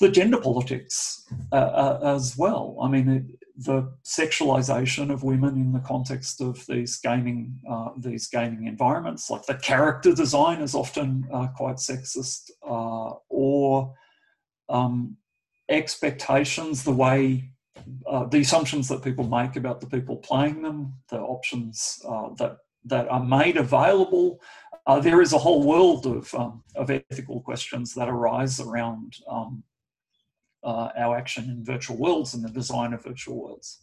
the 0.00 0.10
gender 0.10 0.40
politics 0.40 1.24
uh, 1.52 1.56
uh, 1.56 2.00
as 2.16 2.36
well. 2.36 2.76
I 2.82 2.88
mean, 2.88 3.36
the 3.56 3.92
sexualization 4.04 5.12
of 5.12 5.22
women 5.22 5.56
in 5.56 5.72
the 5.72 5.80
context 5.80 6.40
of 6.40 6.64
these 6.66 6.98
gaming 6.98 7.60
uh, 7.70 7.90
these 7.96 8.28
gaming 8.28 8.66
environments, 8.66 9.30
like 9.30 9.44
the 9.46 9.54
character 9.54 10.14
design 10.14 10.62
is 10.62 10.74
often 10.74 11.28
uh, 11.32 11.48
quite 11.48 11.76
sexist, 11.76 12.50
uh, 12.66 13.14
or 13.28 13.94
um, 14.68 15.16
expectations, 15.68 16.82
the 16.82 16.92
way 16.92 17.52
uh, 18.06 18.24
the 18.24 18.40
assumptions 18.40 18.88
that 18.88 19.02
people 19.02 19.24
make 19.24 19.56
about 19.56 19.80
the 19.80 19.86
people 19.86 20.16
playing 20.16 20.62
them, 20.62 20.94
the 21.10 21.18
options 21.18 22.00
uh, 22.08 22.30
that 22.38 22.58
that 22.84 23.08
are 23.08 23.24
made 23.24 23.56
available. 23.56 24.40
Uh, 24.86 24.98
there 24.98 25.20
is 25.20 25.32
a 25.32 25.38
whole 25.38 25.62
world 25.62 26.06
of 26.06 26.34
um, 26.34 26.62
of 26.74 26.90
ethical 26.90 27.40
questions 27.40 27.94
that 27.94 28.08
arise 28.08 28.60
around 28.60 29.16
um, 29.28 29.62
uh, 30.64 30.88
our 30.96 31.16
action 31.16 31.44
in 31.44 31.64
virtual 31.64 31.96
worlds 31.96 32.34
and 32.34 32.44
the 32.44 32.50
design 32.50 32.92
of 32.92 33.04
virtual 33.04 33.42
worlds. 33.42 33.80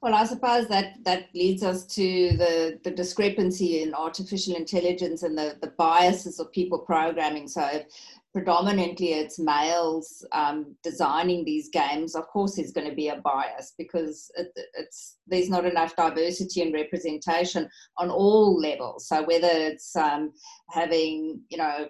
Well, 0.00 0.14
I 0.14 0.24
suppose 0.24 0.68
that 0.68 0.94
that 1.04 1.28
leads 1.34 1.62
us 1.62 1.84
to 1.86 2.36
the, 2.36 2.80
the 2.82 2.90
discrepancy 2.90 3.82
in 3.82 3.94
artificial 3.94 4.54
intelligence 4.54 5.22
and 5.22 5.36
the, 5.36 5.56
the 5.60 5.72
biases 5.78 6.38
of 6.40 6.52
people 6.52 6.78
programming. 6.78 7.48
So 7.48 7.82
predominantly 8.36 9.14
it's 9.14 9.38
males 9.38 10.22
um, 10.32 10.76
designing 10.82 11.42
these 11.42 11.70
games, 11.70 12.14
of 12.14 12.26
course 12.28 12.56
there's 12.56 12.70
going 12.70 12.86
to 12.86 12.94
be 12.94 13.08
a 13.08 13.16
bias 13.16 13.72
because 13.78 14.30
it, 14.36 14.48
it's 14.74 15.16
there's 15.26 15.48
not 15.48 15.64
enough 15.64 15.96
diversity 15.96 16.60
and 16.60 16.74
representation 16.74 17.66
on 17.96 18.10
all 18.10 18.60
levels. 18.60 19.08
So 19.08 19.22
whether 19.24 19.48
it's 19.50 19.96
um, 19.96 20.32
having 20.68 21.40
you 21.48 21.56
know 21.56 21.88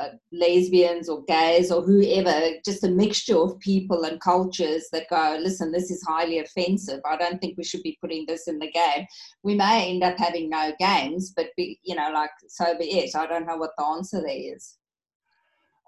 uh, 0.00 0.08
lesbians 0.32 1.08
or 1.08 1.22
gays 1.24 1.70
or 1.70 1.82
whoever, 1.82 2.56
just 2.64 2.84
a 2.84 2.88
mixture 2.88 3.36
of 3.36 3.58
people 3.60 4.04
and 4.04 4.20
cultures 4.20 4.88
that 4.92 5.10
go, 5.10 5.38
listen, 5.40 5.72
this 5.72 5.90
is 5.90 6.02
highly 6.06 6.38
offensive. 6.38 7.00
I 7.04 7.16
don't 7.16 7.40
think 7.40 7.56
we 7.58 7.64
should 7.64 7.82
be 7.82 7.98
putting 8.00 8.24
this 8.26 8.48
in 8.48 8.58
the 8.58 8.70
game. 8.70 9.06
We 9.42 9.54
may 9.54 9.90
end 9.90 10.02
up 10.02 10.18
having 10.18 10.48
no 10.50 10.72
games, 10.78 11.32
but 11.36 11.48
be, 11.56 11.78
you 11.82 11.94
know, 11.94 12.10
like 12.12 12.30
so 12.48 12.76
be 12.78 12.98
it. 12.98 13.14
I 13.14 13.26
don't 13.26 13.46
know 13.46 13.56
what 13.56 13.72
the 13.76 13.84
answer 13.84 14.20
there 14.20 14.54
is. 14.54 14.76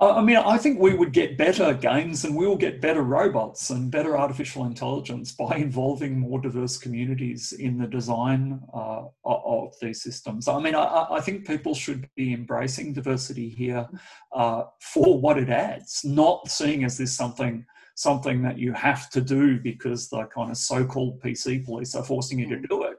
I 0.03 0.21
mean, 0.21 0.37
I 0.37 0.59
think 0.59 0.81
we 0.81 0.95
would 0.95 1.13
get 1.13 1.39
better 1.39 1.73
games 1.73 2.25
and 2.25 2.35
we 2.35 2.45
will 2.45 2.57
get 2.57 2.81
better 2.81 3.03
robots 3.03 3.71
and 3.71 3.89
better 3.89 4.19
artificial 4.19 4.65
intelligence 4.65 5.31
by 5.31 5.55
involving 5.57 6.19
more 6.19 6.41
diverse 6.41 6.77
communities 6.77 7.53
in 7.53 7.79
the 7.79 7.87
design 7.87 8.61
uh, 8.75 9.05
of 9.25 9.75
these 9.81 10.03
systems. 10.03 10.49
I 10.49 10.59
mean, 10.59 10.75
I, 10.75 11.07
I, 11.09 11.21
think 11.21 11.47
people 11.47 11.73
should 11.73 12.09
be 12.17 12.33
embracing 12.33 12.95
diversity 12.95 13.49
here 13.49 13.87
uh, 14.35 14.65
for 14.81 15.21
what 15.21 15.39
it 15.39 15.51
adds, 15.51 16.05
not 16.05 16.51
seeing 16.51 16.83
as 16.83 16.99
this 16.99 17.15
something 17.15 17.65
something 17.95 18.43
that 18.43 18.59
you 18.59 18.73
have 18.73 19.11
to 19.11 19.21
do 19.21 19.61
because 19.61 20.09
the 20.09 20.25
kind 20.35 20.51
of 20.51 20.57
so-called 20.57 21.21
PC 21.21 21.65
police 21.65 21.95
are 21.95 22.03
forcing 22.03 22.39
you 22.39 22.49
to 22.49 22.57
mm. 22.57 22.69
do 22.69 22.83
it, 22.85 22.97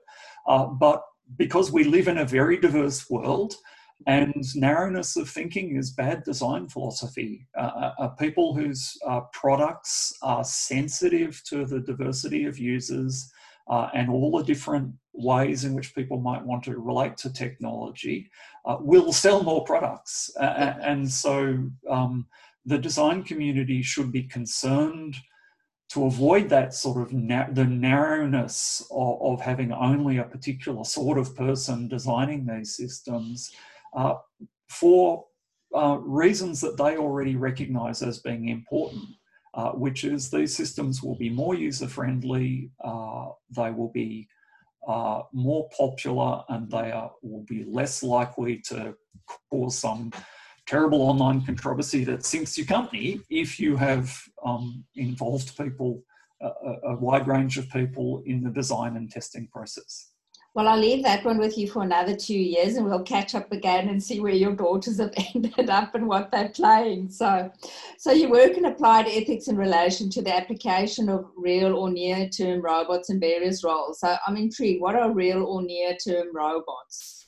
uh, 0.48 0.68
but 0.68 1.04
because 1.38 1.72
we 1.72 1.84
live 1.84 2.08
in 2.08 2.20
a 2.20 2.26
very 2.26 2.58
diverse 2.58 3.10
world 3.10 3.56
and 4.08 4.56
narrowness 4.56 5.16
of 5.16 5.30
thinking 5.30 5.78
is 5.78 5.92
bad 5.92 6.24
design 6.24 6.68
philosophy. 6.68 7.48
Uh, 7.58 7.62
uh, 7.62 7.94
uh, 8.00 8.08
people 8.10 8.54
whose 8.54 8.98
uh, 9.08 9.22
products 9.32 10.18
are 10.22 10.44
sensitive 10.44 11.42
to 11.46 11.66
the 11.66 11.80
diversity 11.80 12.46
of 12.46 12.58
users 12.58 13.32
uh, 13.70 13.90
and 13.94 14.10
all 14.10 14.38
the 14.38 14.44
different 14.44 14.94
ways 15.14 15.64
in 15.64 15.74
which 15.74 15.96
people 15.96 16.20
might 16.20 16.44
want 16.44 16.64
to 16.64 16.78
relate 16.78 17.16
to 17.18 17.32
technology 17.32 18.30
uh, 18.66 18.78
will 18.80 19.14
sell 19.14 19.44
more 19.44 19.64
products. 19.64 20.32
and 20.40 21.10
so 21.10 21.70
um, 21.90 22.26
the 22.66 22.78
design 22.78 23.24
community 23.24 23.82
should 23.82 24.12
be 24.12 24.24
concerned 24.24 25.16
to 25.90 26.06
avoid 26.06 26.50
that 26.50 26.74
sort 26.74 26.98
of 26.98 27.14
na- 27.14 27.50
the 27.52 27.66
narrowness 27.66 28.86
of, 28.90 29.22
of 29.22 29.42
having 29.42 29.72
only 29.72 30.18
a 30.18 30.24
particular 30.24 30.84
sort 30.84 31.20
of 31.20 31.36
person 31.36 31.88
designing 31.88 32.46
these 32.46 32.76
systems 32.76 33.52
uh, 33.96 34.16
for 34.70 35.26
uh, 35.76 35.98
reasons 36.02 36.62
that 36.62 36.78
they 36.78 36.98
already 36.98 37.36
recognize 37.36 38.02
as 38.02 38.20
being 38.20 38.50
important, 38.50 39.04
uh, 39.54 39.72
which 39.72 40.04
is 40.04 40.30
these 40.30 40.56
systems 40.56 41.02
will 41.02 41.16
be 41.16 41.30
more 41.30 41.56
user 41.56 41.88
friendly, 41.88 42.72
uh, 42.84 43.30
they 43.56 43.72
will 43.72 43.92
be 43.92 44.28
uh, 44.88 45.22
more 45.32 45.70
popular, 45.76 46.44
and 46.50 46.70
they 46.70 46.92
are, 46.92 47.12
will 47.22 47.46
be 47.48 47.64
less 47.66 48.04
likely 48.04 48.58
to 48.58 48.96
cause 49.50 49.78
some 49.78 50.12
terrible 50.68 51.02
online 51.02 51.46
controversy 51.46 52.04
that 52.04 52.26
sinks 52.26 52.58
your 52.58 52.68
company 52.68 53.20
if 53.30 53.60
you 53.60 53.76
have 53.76 54.16
um, 54.46 54.84
involved 54.96 55.58
people, 55.58 56.04
a, 56.42 56.48
a 56.84 56.96
wide 56.96 57.28
range 57.28 57.58
of 57.58 57.70
people 57.70 58.22
in 58.26 58.44
the 58.44 58.50
design 58.50 58.98
and 58.98 59.10
testing 59.10 59.48
process. 59.48 60.13
Well, 60.56 60.68
I'll 60.68 60.80
leave 60.80 61.04
that 61.04 61.26
one 61.26 61.40
with 61.40 61.58
you 61.58 61.68
for 61.68 61.82
another 61.82 62.16
two 62.16 62.38
years 62.38 62.76
and 62.76 62.86
we'll 62.86 63.02
catch 63.02 63.34
up 63.34 63.52
again 63.52 63.90
and 63.90 64.02
see 64.02 64.20
where 64.20 64.34
your 64.34 64.56
daughters 64.56 65.00
have 65.00 65.12
ended 65.36 65.70
up 65.70 65.96
and 65.96 66.08
what 66.08 66.30
they're 66.30 66.50
playing. 66.50 67.10
So, 67.10 67.52
so 67.98 68.12
you 68.12 68.30
work 68.30 68.52
in 68.52 68.66
applied 68.66 69.08
ethics 69.08 69.48
in 69.48 69.58
relation 69.58 70.12
to 70.12 70.22
the 70.22 70.36
application 70.36 71.10
of 71.10 71.26
real 71.36 71.76
or 71.76 71.90
near 71.90 72.30
term 72.30 72.62
robots 72.62 73.10
in 73.10 73.20
various 73.20 73.64
roles. 73.64 74.00
So 74.00 74.16
I'm 74.28 74.38
intrigued. 74.38 74.82
What 74.82 74.96
are 74.96 75.12
real 75.12 75.44
or 75.44 75.64
near 75.64 75.96
term 75.96 76.28
robots? 76.32 77.24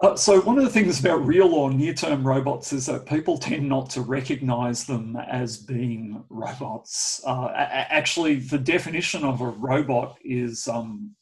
Uh, 0.00 0.14
so 0.14 0.40
one 0.42 0.56
of 0.58 0.64
the 0.64 0.70
things 0.70 1.00
about 1.00 1.26
real 1.26 1.52
or 1.52 1.72
near-term 1.72 2.24
robots 2.24 2.72
is 2.72 2.86
that 2.86 3.04
people 3.04 3.36
tend 3.36 3.68
not 3.68 3.90
to 3.90 4.00
recognize 4.00 4.84
them 4.84 5.16
as 5.16 5.56
being 5.56 6.22
robots. 6.28 7.20
Uh, 7.26 7.48
actually, 7.56 8.36
the 8.36 8.58
definition 8.58 9.24
of 9.24 9.40
a 9.40 9.48
robot 9.48 10.16
is 10.24 10.68
um, 10.68 11.16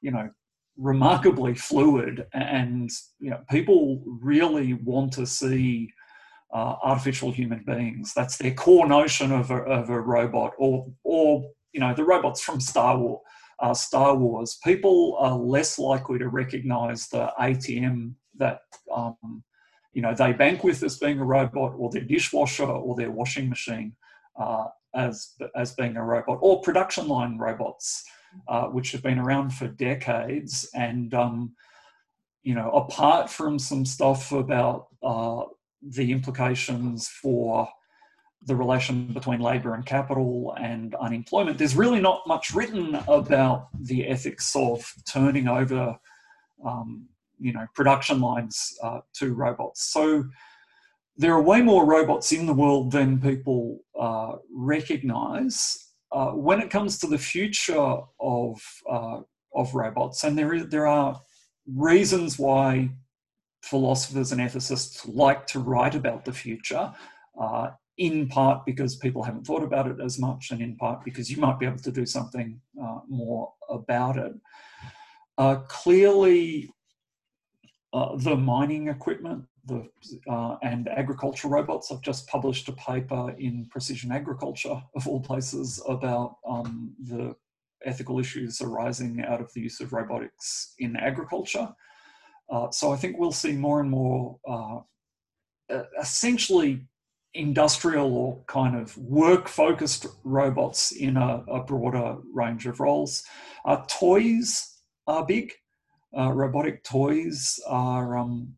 you 0.00 0.10
know 0.10 0.28
remarkably 0.76 1.54
fluid 1.54 2.26
and 2.32 2.90
you 3.18 3.30
know 3.30 3.40
people 3.50 4.02
really 4.06 4.74
want 4.74 5.12
to 5.12 5.26
see 5.26 5.92
uh, 6.54 6.76
artificial 6.82 7.30
human 7.30 7.62
beings. 7.66 8.12
That's 8.14 8.38
their 8.38 8.54
core 8.54 8.86
notion 8.86 9.32
of 9.32 9.50
a, 9.50 9.56
of 9.56 9.90
a 9.90 10.00
robot 10.00 10.52
or 10.58 10.86
or 11.04 11.50
you 11.72 11.80
know 11.80 11.94
the 11.94 12.04
robots 12.04 12.40
from 12.40 12.60
star 12.60 12.96
wars 12.98 13.20
uh, 13.60 13.74
star 13.74 14.14
wars. 14.14 14.58
People 14.64 15.16
are 15.18 15.36
less 15.36 15.78
likely 15.78 16.18
to 16.18 16.28
recognize 16.28 17.08
the 17.08 17.32
atm 17.40 18.14
that 18.36 18.60
um, 18.94 19.42
you 19.92 20.02
know 20.02 20.14
they 20.14 20.32
bank 20.32 20.64
with 20.64 20.82
as 20.82 20.98
being 20.98 21.18
a 21.18 21.24
robot 21.24 21.74
or 21.76 21.90
their 21.90 22.04
dishwasher 22.04 22.64
or 22.64 22.94
their 22.94 23.10
washing 23.10 23.48
machine 23.48 23.92
uh, 24.40 24.66
as 24.94 25.34
as 25.56 25.74
being 25.74 25.96
a 25.96 26.04
robot 26.04 26.38
or 26.40 26.60
production 26.62 27.08
line 27.08 27.36
robots 27.36 28.04
uh, 28.46 28.66
which 28.66 28.92
have 28.92 29.02
been 29.02 29.18
around 29.18 29.50
for 29.50 29.68
decades. 29.68 30.68
And, 30.74 31.14
um, 31.14 31.54
you 32.42 32.54
know, 32.54 32.70
apart 32.70 33.30
from 33.30 33.58
some 33.58 33.84
stuff 33.84 34.32
about 34.32 34.88
uh, 35.02 35.44
the 35.82 36.12
implications 36.12 37.08
for 37.08 37.68
the 38.42 38.54
relation 38.54 39.12
between 39.12 39.40
labour 39.40 39.74
and 39.74 39.84
capital 39.84 40.54
and 40.60 40.94
unemployment, 40.94 41.58
there's 41.58 41.76
really 41.76 42.00
not 42.00 42.26
much 42.26 42.54
written 42.54 42.94
about 43.08 43.68
the 43.80 44.06
ethics 44.06 44.54
of 44.54 44.92
turning 45.10 45.48
over, 45.48 45.98
um, 46.64 47.06
you 47.38 47.52
know, 47.52 47.66
production 47.74 48.20
lines 48.20 48.78
uh, 48.82 49.00
to 49.14 49.34
robots. 49.34 49.92
So 49.92 50.24
there 51.16 51.32
are 51.32 51.42
way 51.42 51.60
more 51.60 51.84
robots 51.84 52.30
in 52.30 52.46
the 52.46 52.54
world 52.54 52.92
than 52.92 53.20
people 53.20 53.80
uh, 53.98 54.36
recognise 54.54 55.87
uh, 56.12 56.30
when 56.30 56.60
it 56.60 56.70
comes 56.70 56.98
to 56.98 57.06
the 57.06 57.18
future 57.18 57.96
of 58.20 58.60
uh, 58.90 59.20
of 59.54 59.74
robots, 59.74 60.24
and 60.24 60.38
there 60.38 60.54
is, 60.54 60.68
there 60.68 60.86
are 60.86 61.20
reasons 61.66 62.38
why 62.38 62.90
philosophers 63.62 64.32
and 64.32 64.40
ethicists 64.40 65.08
like 65.12 65.46
to 65.46 65.58
write 65.58 65.94
about 65.94 66.24
the 66.24 66.32
future. 66.32 66.92
Uh, 67.40 67.70
in 67.98 68.28
part 68.28 68.64
because 68.64 68.94
people 68.94 69.24
haven't 69.24 69.44
thought 69.44 69.62
about 69.62 69.88
it 69.88 69.96
as 70.00 70.20
much, 70.20 70.52
and 70.52 70.62
in 70.62 70.76
part 70.76 71.04
because 71.04 71.28
you 71.28 71.36
might 71.36 71.58
be 71.58 71.66
able 71.66 71.78
to 71.78 71.90
do 71.90 72.06
something 72.06 72.60
uh, 72.80 73.00
more 73.08 73.52
about 73.68 74.16
it. 74.16 74.32
Uh, 75.36 75.56
clearly, 75.66 76.70
the 77.92 78.36
mining 78.36 78.88
equipment 78.88 79.44
the, 79.68 79.88
uh, 80.30 80.56
and 80.62 80.88
agriculture 80.88 81.48
robots. 81.48 81.92
I've 81.92 82.02
just 82.02 82.26
published 82.26 82.68
a 82.68 82.72
paper 82.72 83.34
in 83.38 83.66
Precision 83.70 84.10
Agriculture, 84.10 84.82
of 84.94 85.06
all 85.06 85.20
places, 85.20 85.80
about 85.88 86.36
um, 86.48 86.94
the 87.00 87.36
ethical 87.84 88.18
issues 88.18 88.60
arising 88.60 89.22
out 89.24 89.40
of 89.40 89.52
the 89.52 89.60
use 89.60 89.80
of 89.80 89.92
robotics 89.92 90.74
in 90.78 90.96
agriculture. 90.96 91.68
Uh, 92.50 92.70
so 92.70 92.92
I 92.92 92.96
think 92.96 93.18
we'll 93.18 93.30
see 93.30 93.52
more 93.52 93.80
and 93.80 93.90
more 93.90 94.38
uh, 94.48 94.80
essentially 96.00 96.86
industrial 97.34 98.16
or 98.16 98.42
kind 98.46 98.76
of 98.76 98.96
work 98.98 99.48
focused 99.48 100.06
robots 100.24 100.92
in 100.92 101.16
a, 101.16 101.44
a, 101.48 101.62
broader 101.62 102.16
range 102.32 102.66
of 102.66 102.80
roles. 102.80 103.22
Uh, 103.64 103.76
toys 103.86 104.80
are 105.06 105.26
big. 105.26 105.52
Uh, 106.18 106.32
robotic 106.32 106.82
toys 106.84 107.60
are 107.68 108.16
um, 108.16 108.54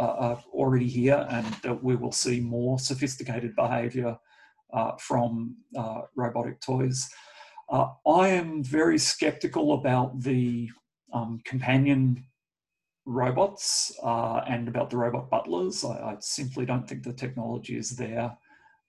already 0.00 0.88
here, 0.88 1.26
and 1.30 1.46
that 1.62 1.82
we 1.82 1.96
will 1.96 2.12
see 2.12 2.40
more 2.40 2.78
sophisticated 2.78 3.54
behaviour 3.54 4.16
uh, 4.72 4.92
from 4.98 5.56
uh, 5.76 6.02
robotic 6.16 6.60
toys. 6.60 7.08
Uh, 7.68 7.88
I 8.06 8.28
am 8.28 8.64
very 8.64 8.98
skeptical 8.98 9.74
about 9.74 10.20
the 10.20 10.70
um, 11.12 11.40
companion 11.44 12.24
robots 13.04 13.92
uh, 14.02 14.42
and 14.48 14.68
about 14.68 14.90
the 14.90 14.96
robot 14.96 15.30
butlers. 15.30 15.84
I, 15.84 15.90
I, 15.90 16.16
simply 16.20 16.66
don't 16.66 16.88
think 16.88 17.02
the 17.02 17.12
technology 17.12 17.76
is 17.76 17.96
there 17.96 18.36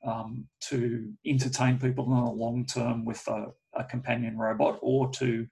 um, 0.05 0.47
to 0.69 1.11
entertain 1.25 1.79
people 1.79 2.05
in 2.05 2.23
the 2.23 2.31
long 2.31 2.65
term 2.65 3.05
with 3.05 3.25
a, 3.27 3.47
a 3.73 3.83
companion 3.83 4.37
robot 4.37 4.79
or 4.81 5.09
to 5.11 5.47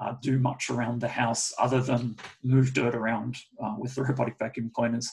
uh, 0.00 0.14
do 0.22 0.38
much 0.38 0.70
around 0.70 1.00
the 1.00 1.08
house 1.08 1.52
other 1.58 1.80
than 1.80 2.16
move 2.42 2.72
dirt 2.72 2.94
around 2.94 3.36
uh, 3.62 3.74
with 3.78 3.94
the 3.94 4.02
robotic 4.02 4.38
vacuum 4.38 4.70
cleaners. 4.74 5.10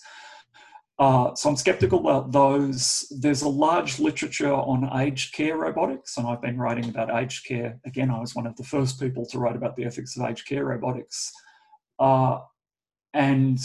Uh, 0.98 1.36
so 1.36 1.50
I'm 1.50 1.58
skeptical 1.58 2.00
about 2.00 2.32
those. 2.32 3.12
There's 3.20 3.42
a 3.42 3.50
large 3.50 4.00
literature 4.00 4.54
on 4.54 4.90
aged 4.98 5.34
care 5.34 5.58
robotics, 5.58 6.16
and 6.16 6.26
I've 6.26 6.42
been 6.42 6.58
writing 6.58 6.88
about 6.88 7.14
aged 7.14 7.46
care. 7.46 7.78
Again, 7.86 8.10
I 8.10 8.20
was 8.20 8.34
one 8.34 8.48
of 8.48 8.56
the 8.56 8.64
first 8.64 9.00
people 9.00 9.26
to 9.28 9.40
write 9.40 9.58
about 9.58 9.76
the 9.76 9.84
ethics 9.84 10.16
of 10.16 10.26
aged 10.26 10.48
care 10.48 10.64
robotics. 10.64 11.34
Uh, 12.00 12.40
and 13.14 13.60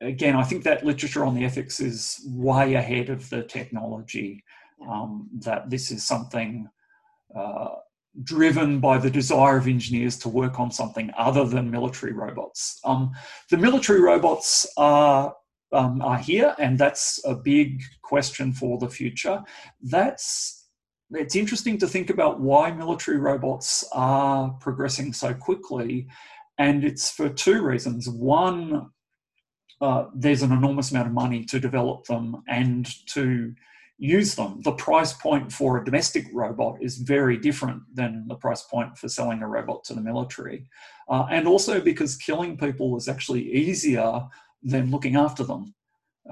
again, 0.00 0.36
I 0.36 0.44
think 0.44 0.64
that 0.64 0.84
literature 0.84 1.24
on 1.24 1.34
the 1.34 1.44
ethics 1.44 1.80
is 1.80 2.18
way 2.26 2.74
ahead 2.74 3.10
of 3.10 3.28
the 3.28 3.42
technology. 3.42 4.42
Um, 4.88 5.28
that 5.40 5.68
this 5.68 5.90
is 5.90 6.06
something 6.06 6.66
uh, 7.36 7.74
driven 8.22 8.80
by 8.80 8.98
the 8.98 9.10
desire 9.10 9.56
of 9.56 9.68
engineers 9.68 10.18
to 10.18 10.28
work 10.28 10.58
on 10.58 10.70
something 10.70 11.10
other 11.16 11.44
than 11.44 11.70
military 11.70 12.12
robots. 12.12 12.80
Um, 12.84 13.12
the 13.50 13.56
military 13.56 14.00
robots 14.00 14.66
are 14.76 15.34
um, 15.72 16.02
are 16.02 16.18
here, 16.18 16.54
and 16.58 16.76
that's 16.76 17.20
a 17.24 17.34
big 17.34 17.82
question 18.02 18.52
for 18.52 18.78
the 18.78 18.88
future. 18.88 19.40
That's 19.80 20.66
it's 21.12 21.36
interesting 21.36 21.78
to 21.78 21.86
think 21.86 22.10
about 22.10 22.40
why 22.40 22.70
military 22.70 23.18
robots 23.18 23.88
are 23.92 24.50
progressing 24.60 25.12
so 25.12 25.34
quickly, 25.34 26.08
and 26.58 26.84
it's 26.84 27.10
for 27.10 27.28
two 27.28 27.62
reasons. 27.62 28.08
One, 28.08 28.90
uh, 29.80 30.06
there's 30.14 30.42
an 30.42 30.52
enormous 30.52 30.90
amount 30.90 31.08
of 31.08 31.14
money 31.14 31.44
to 31.46 31.60
develop 31.60 32.04
them 32.06 32.42
and 32.48 32.86
to 33.06 33.54
use 34.00 34.34
them. 34.34 34.62
The 34.62 34.72
price 34.72 35.12
point 35.12 35.52
for 35.52 35.76
a 35.76 35.84
domestic 35.84 36.24
robot 36.32 36.78
is 36.80 36.96
very 36.96 37.36
different 37.36 37.82
than 37.94 38.24
the 38.28 38.34
price 38.34 38.62
point 38.62 38.96
for 38.96 39.08
selling 39.08 39.42
a 39.42 39.46
robot 39.46 39.84
to 39.84 39.94
the 39.94 40.00
military. 40.00 40.66
Uh, 41.08 41.26
and 41.30 41.46
also 41.46 41.80
because 41.80 42.16
killing 42.16 42.56
people 42.56 42.96
is 42.96 43.08
actually 43.08 43.42
easier 43.52 44.22
than 44.62 44.90
looking 44.90 45.16
after 45.16 45.44
them, 45.44 45.74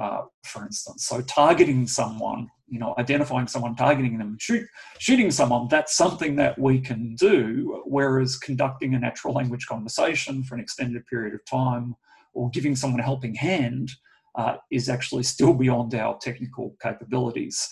uh, 0.01 0.23
for 0.45 0.65
instance. 0.65 1.05
So 1.05 1.21
targeting 1.21 1.87
someone, 1.87 2.49
you 2.69 2.79
know, 2.79 2.95
identifying 2.99 3.49
someone, 3.49 3.77
targeting 3.77 4.17
them, 4.17 4.39
shoot, 4.41 4.67
shooting 4.99 5.31
someone, 5.31 5.69
that's 5.69 5.95
something 5.95 6.37
that 6.37 6.59
we 6.59 6.81
can 6.81 7.17
do, 7.17 7.83
whereas 7.85 8.39
conducting 8.39 8.95
a 8.95 8.99
natural 8.99 9.35
language 9.35 9.67
conversation 9.67 10.43
for 10.43 10.55
an 10.55 10.63
extended 10.63 11.05
period 11.07 11.35
of 11.35 11.45
time 11.45 11.97
or 12.33 12.49
giving 12.49 12.75
someone 12.75 13.01
a 13.01 13.05
helping 13.05 13.35
hand 13.35 13.91
uh, 14.39 14.57
is 14.71 14.89
actually 14.89 15.25
still 15.25 15.53
beyond 15.53 15.95
our 15.95 16.17
technical 16.21 16.75
capabilities. 16.81 17.69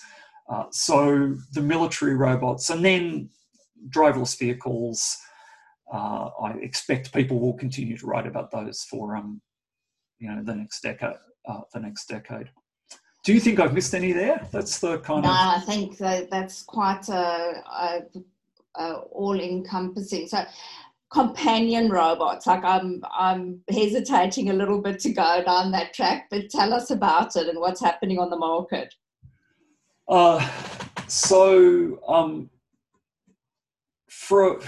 Uh, 0.51 0.65
so 0.71 1.35
the 1.53 1.63
military 1.63 2.17
robots 2.17 2.71
and 2.71 2.85
then 2.85 3.31
driverless 3.91 4.39
vehicles, 4.39 5.17
uh, 5.93 6.29
I 6.43 6.53
expect 6.61 7.15
people 7.15 7.39
will 7.39 7.55
continue 7.55 7.97
to 7.97 8.07
write 8.07 8.27
about 8.27 8.51
those 8.51 8.83
for 8.91 9.17
um, 9.17 9.41
you 10.19 10.29
know 10.29 10.43
the 10.43 10.55
next 10.55 10.83
decade. 10.83 11.15
Uh, 11.49 11.61
the 11.73 11.79
next 11.79 12.09
decade. 12.09 12.51
Do 13.25 13.33
you 13.33 13.39
think 13.39 13.61
I've 13.61 13.73
missed 13.73 13.95
any 13.95 14.13
there? 14.13 14.45
That's 14.51 14.81
the 14.81 14.99
kind 14.99 15.23
no, 15.23 15.31
of. 15.31 15.35
No, 15.35 15.55
I 15.57 15.61
think 15.61 15.97
that 15.99 16.29
that's 16.29 16.63
quite 16.63 17.09
a, 17.09 17.63
a, 17.71 18.01
a 18.75 18.95
all-encompassing. 19.13 20.27
So 20.27 20.45
companion 21.13 21.89
robots 21.89 22.47
like 22.47 22.65
i'm 22.65 23.01
i'm 23.17 23.61
hesitating 23.71 24.51
a 24.51 24.53
little 24.53 24.81
bit 24.81 24.99
to 24.99 25.13
go 25.13 25.43
down 25.45 25.71
that 25.71 25.95
track 25.95 26.27
but 26.31 26.51
tell 26.51 26.73
us 26.75 26.91
about 26.91 27.37
it 27.37 27.49
and 27.49 27.61
what's 27.61 27.81
happening 27.81 28.19
on 28.19 28.29
the 28.29 28.37
market 28.37 28.93
uh, 30.09 30.41
so 31.09 32.01
um, 32.09 32.49
for 34.09 34.61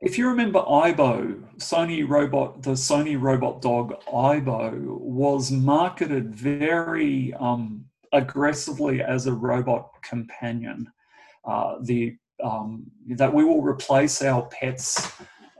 if 0.00 0.18
you 0.18 0.28
remember 0.28 0.60
Aibo, 0.60 1.42
Sony 1.56 2.06
robot, 2.06 2.62
the 2.62 2.72
Sony 2.72 3.20
robot 3.20 3.62
dog 3.62 3.94
Aibo 4.04 5.00
was 5.00 5.50
marketed 5.50 6.34
very 6.34 7.32
um, 7.34 7.84
aggressively 8.12 9.02
as 9.02 9.26
a 9.26 9.32
robot 9.32 9.90
companion. 10.02 10.86
Uh, 11.44 11.76
the 11.82 12.16
um, 12.42 12.84
that 13.08 13.32
we 13.32 13.44
will 13.44 13.62
replace 13.62 14.22
our 14.22 14.46
pets 14.46 15.12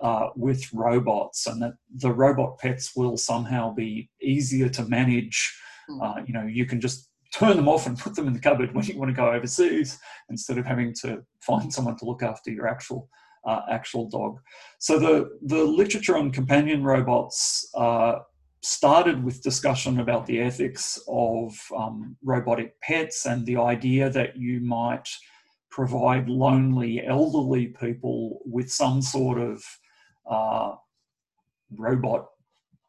uh, 0.03 0.29
with 0.37 0.69
robots 0.73 1.47
and 1.47 1.61
that 1.63 1.75
the 1.97 2.13
robot 2.13 2.59
pets 2.59 2.95
will 2.95 3.17
somehow 3.17 3.73
be 3.73 4.11
easier 4.21 4.69
to 4.69 4.85
manage. 4.85 5.59
Hmm. 5.89 6.03
Uh, 6.03 6.17
you 6.27 6.33
know, 6.33 6.45
you 6.45 6.67
can 6.67 6.81
just 6.81 7.11
turn 7.33 7.57
them 7.57 7.69
off 7.69 7.87
and 7.87 7.99
put 7.99 8.15
them 8.15 8.27
in 8.27 8.33
the 8.33 8.41
cupboard 8.41 8.75
when 8.75 8.85
you 8.85 8.99
want 8.99 9.11
to 9.11 9.15
go 9.15 9.31
overseas 9.31 9.99
instead 10.31 10.59
of 10.59 10.67
having 10.67 10.95
to 11.03 11.23
find 11.41 11.73
someone 11.73 11.97
to 11.97 12.05
look 12.05 12.23
after 12.23 12.51
your 12.51 12.67
actual 12.67 13.09
uh, 13.47 13.61
actual 13.71 14.09
dog. 14.09 14.39
So 14.79 14.99
the 14.99 15.39
the 15.43 15.63
literature 15.65 16.17
on 16.17 16.33
companion 16.33 16.83
robots 16.83 17.71
uh, 17.77 18.17
started 18.63 19.23
with 19.23 19.43
discussion 19.43 20.01
about 20.01 20.27
the 20.27 20.41
ethics 20.41 21.01
of 21.09 21.57
um, 21.77 22.17
robotic 22.25 22.81
pets 22.81 23.27
and 23.27 23.47
the 23.47 23.57
idea 23.57 24.11
that 24.11 24.37
you 24.37 24.61
might 24.61 25.09
provide 25.77 26.27
lonely 26.27 27.05
elderly 27.07 27.67
people 27.67 28.41
with 28.47 28.73
some 28.73 29.03
sort 29.03 29.39
of 29.39 29.63
uh, 30.29 30.75
robot 31.77 32.29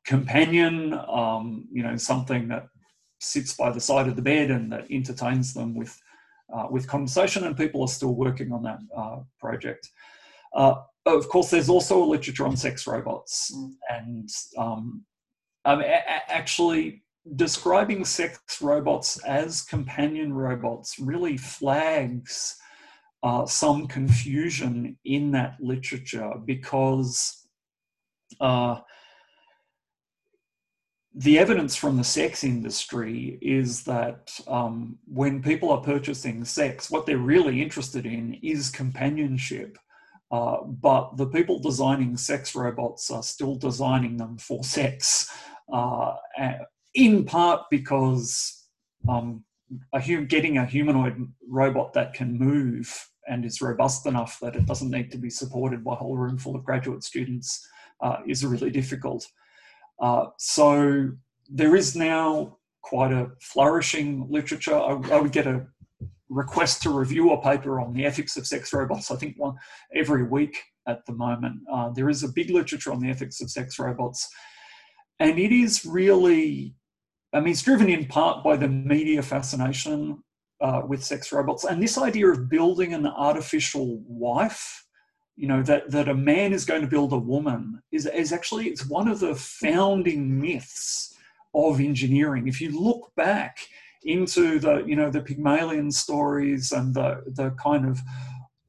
companion, 0.05 0.97
um, 1.09 1.67
you 1.69 1.83
know, 1.83 1.97
something 1.97 2.47
that 2.47 2.65
sits 3.19 3.53
by 3.53 3.69
the 3.69 3.81
side 3.81 4.07
of 4.07 4.15
the 4.15 4.21
bed 4.21 4.49
and 4.49 4.71
that 4.71 4.89
entertains 4.89 5.53
them 5.53 5.75
with 5.75 6.01
uh, 6.53 6.67
with 6.71 6.87
conversation. 6.87 7.43
And 7.43 7.57
people 7.57 7.81
are 7.81 7.89
still 7.89 8.15
working 8.15 8.53
on 8.53 8.63
that 8.63 8.79
uh, 8.97 9.17
project. 9.37 9.89
Uh, 10.55 10.75
of 11.05 11.27
course, 11.27 11.49
there's 11.49 11.67
also 11.67 12.01
a 12.01 12.11
literature 12.13 12.45
on 12.45 12.55
sex 12.55 12.87
robots, 12.87 13.51
mm. 13.53 13.73
and 13.89 14.29
um, 14.57 15.03
um, 15.65 15.81
a- 15.81 16.31
actually 16.31 17.03
describing 17.35 18.05
sex 18.05 18.61
robots 18.61 19.21
as 19.25 19.61
companion 19.61 20.31
robots 20.31 20.97
really 20.99 21.35
flags 21.35 22.57
uh, 23.23 23.45
some 23.45 23.87
confusion 23.87 24.97
in 25.05 25.31
that 25.31 25.55
literature 25.59 26.33
because 26.45 27.47
uh, 28.39 28.79
the 31.17 31.39
evidence 31.39 31.75
from 31.75 31.97
the 31.97 32.03
sex 32.03 32.43
industry 32.43 33.39
is 33.41 33.83
that 33.83 34.31
um, 34.47 34.99
when 35.07 35.41
people 35.41 35.71
are 35.71 35.81
purchasing 35.81 36.45
sex, 36.45 36.91
what 36.91 37.07
they're 37.07 37.17
really 37.17 37.59
interested 37.59 38.05
in 38.05 38.35
is 38.43 38.69
companionship. 38.69 39.79
Uh, 40.29 40.61
but 40.63 41.15
the 41.17 41.25
people 41.25 41.57
designing 41.57 42.17
sex 42.17 42.53
robots 42.53 43.09
are 43.09 43.23
still 43.23 43.55
designing 43.55 44.17
them 44.17 44.37
for 44.37 44.63
sex, 44.63 45.27
uh, 45.73 46.13
in 46.93 47.25
part 47.25 47.61
because 47.71 48.67
um, 49.09 49.43
a 49.93 50.01
hum- 50.01 50.27
getting 50.27 50.57
a 50.57 50.65
humanoid 50.65 51.31
robot 51.47 51.93
that 51.93 52.13
can 52.13 52.37
move 52.37 53.09
and 53.27 53.45
is 53.45 53.61
robust 53.61 54.05
enough 54.05 54.39
that 54.41 54.55
it 54.55 54.65
doesn't 54.65 54.91
need 54.91 55.11
to 55.11 55.17
be 55.17 55.29
supported 55.29 55.83
by 55.83 55.93
a 55.93 55.95
whole 55.95 56.17
room 56.17 56.37
full 56.37 56.55
of 56.55 56.63
graduate 56.63 57.03
students 57.03 57.67
uh, 58.01 58.17
is 58.27 58.45
really 58.45 58.69
difficult. 58.69 59.27
Uh, 59.99 60.27
so 60.37 61.11
there 61.49 61.75
is 61.75 61.95
now 61.95 62.57
quite 62.81 63.11
a 63.11 63.31
flourishing 63.41 64.25
literature. 64.29 64.75
I, 64.75 64.91
I, 65.11 65.19
would 65.19 65.31
get 65.31 65.47
a 65.47 65.65
request 66.29 66.81
to 66.83 66.89
review 66.89 67.31
a 67.31 67.41
paper 67.41 67.81
on 67.81 67.93
the 67.93 68.05
ethics 68.05 68.37
of 68.37 68.47
sex 68.47 68.71
robots. 68.73 69.11
I 69.11 69.15
think 69.15 69.35
one 69.37 69.55
every 69.93 70.23
week 70.23 70.57
at 70.87 71.05
the 71.05 71.13
moment. 71.13 71.57
Uh, 71.71 71.89
there 71.89 72.09
is 72.09 72.23
a 72.23 72.29
big 72.29 72.49
literature 72.49 72.93
on 72.93 72.99
the 72.99 73.09
ethics 73.09 73.41
of 73.41 73.51
sex 73.51 73.77
robots, 73.77 74.29
and 75.19 75.37
it 75.37 75.51
is 75.51 75.85
really 75.85 76.75
I 77.37 77.39
mean, 77.39 77.51
it's 77.51 77.61
driven 77.61 77.87
in 77.87 78.07
part 78.07 78.43
by 78.43 78.55
the 78.55 78.67
media 78.67 79.21
fascination 79.21 80.23
uh, 80.59 80.81
with 80.87 81.03
sex 81.03 81.31
robots 81.31 81.65
and 81.65 81.81
this 81.81 81.95
idea 81.95 82.29
of 82.29 82.49
building 82.49 82.95
an 82.95 83.05
artificial 83.05 84.01
wife. 84.07 84.83
You 85.35 85.47
know 85.47 85.61
that 85.61 85.91
that 85.91 86.09
a 86.09 86.15
man 86.15 86.51
is 86.51 86.65
going 86.65 86.81
to 86.81 86.87
build 86.87 87.13
a 87.13 87.17
woman 87.19 87.79
is 87.91 88.07
is 88.07 88.33
actually 88.33 88.69
it's 88.69 88.87
one 88.87 89.07
of 89.07 89.19
the 89.19 89.35
founding 89.35 90.41
myths 90.41 91.15
of 91.53 91.79
engineering. 91.79 92.47
If 92.47 92.59
you 92.59 92.71
look 92.71 93.11
back 93.15 93.59
into 94.03 94.57
the 94.57 94.77
you 94.77 94.95
know 94.95 95.11
the 95.11 95.21
Pygmalion 95.21 95.91
stories 95.91 96.71
and 96.71 96.91
the 96.95 97.21
the 97.27 97.51
kind 97.51 97.87
of 97.87 97.99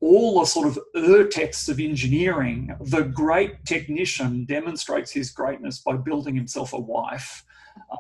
all 0.02 0.40
the 0.40 0.46
sort 0.46 0.68
of 0.68 0.78
ur 0.94 1.24
texts 1.24 1.70
of 1.70 1.80
engineering, 1.80 2.76
the 2.80 3.04
great 3.04 3.64
technician 3.64 4.44
demonstrates 4.44 5.10
his 5.10 5.30
greatness 5.30 5.78
by 5.78 5.96
building 5.96 6.34
himself 6.34 6.74
a 6.74 6.78
wife 6.78 7.46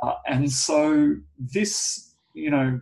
uh, 0.02 0.14
and 0.26 0.50
so 0.50 1.16
this, 1.38 2.14
you 2.34 2.50
know, 2.50 2.80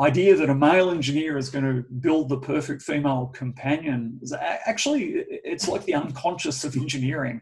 idea 0.00 0.34
that 0.34 0.48
a 0.48 0.54
male 0.54 0.90
engineer 0.90 1.36
is 1.36 1.50
going 1.50 1.64
to 1.64 1.82
build 2.00 2.28
the 2.28 2.38
perfect 2.38 2.82
female 2.82 3.26
companion 3.34 4.18
is 4.22 4.32
actually 4.32 5.24
it's 5.28 5.68
like 5.68 5.84
the 5.84 5.94
unconscious 5.94 6.64
of 6.64 6.76
engineering. 6.76 7.40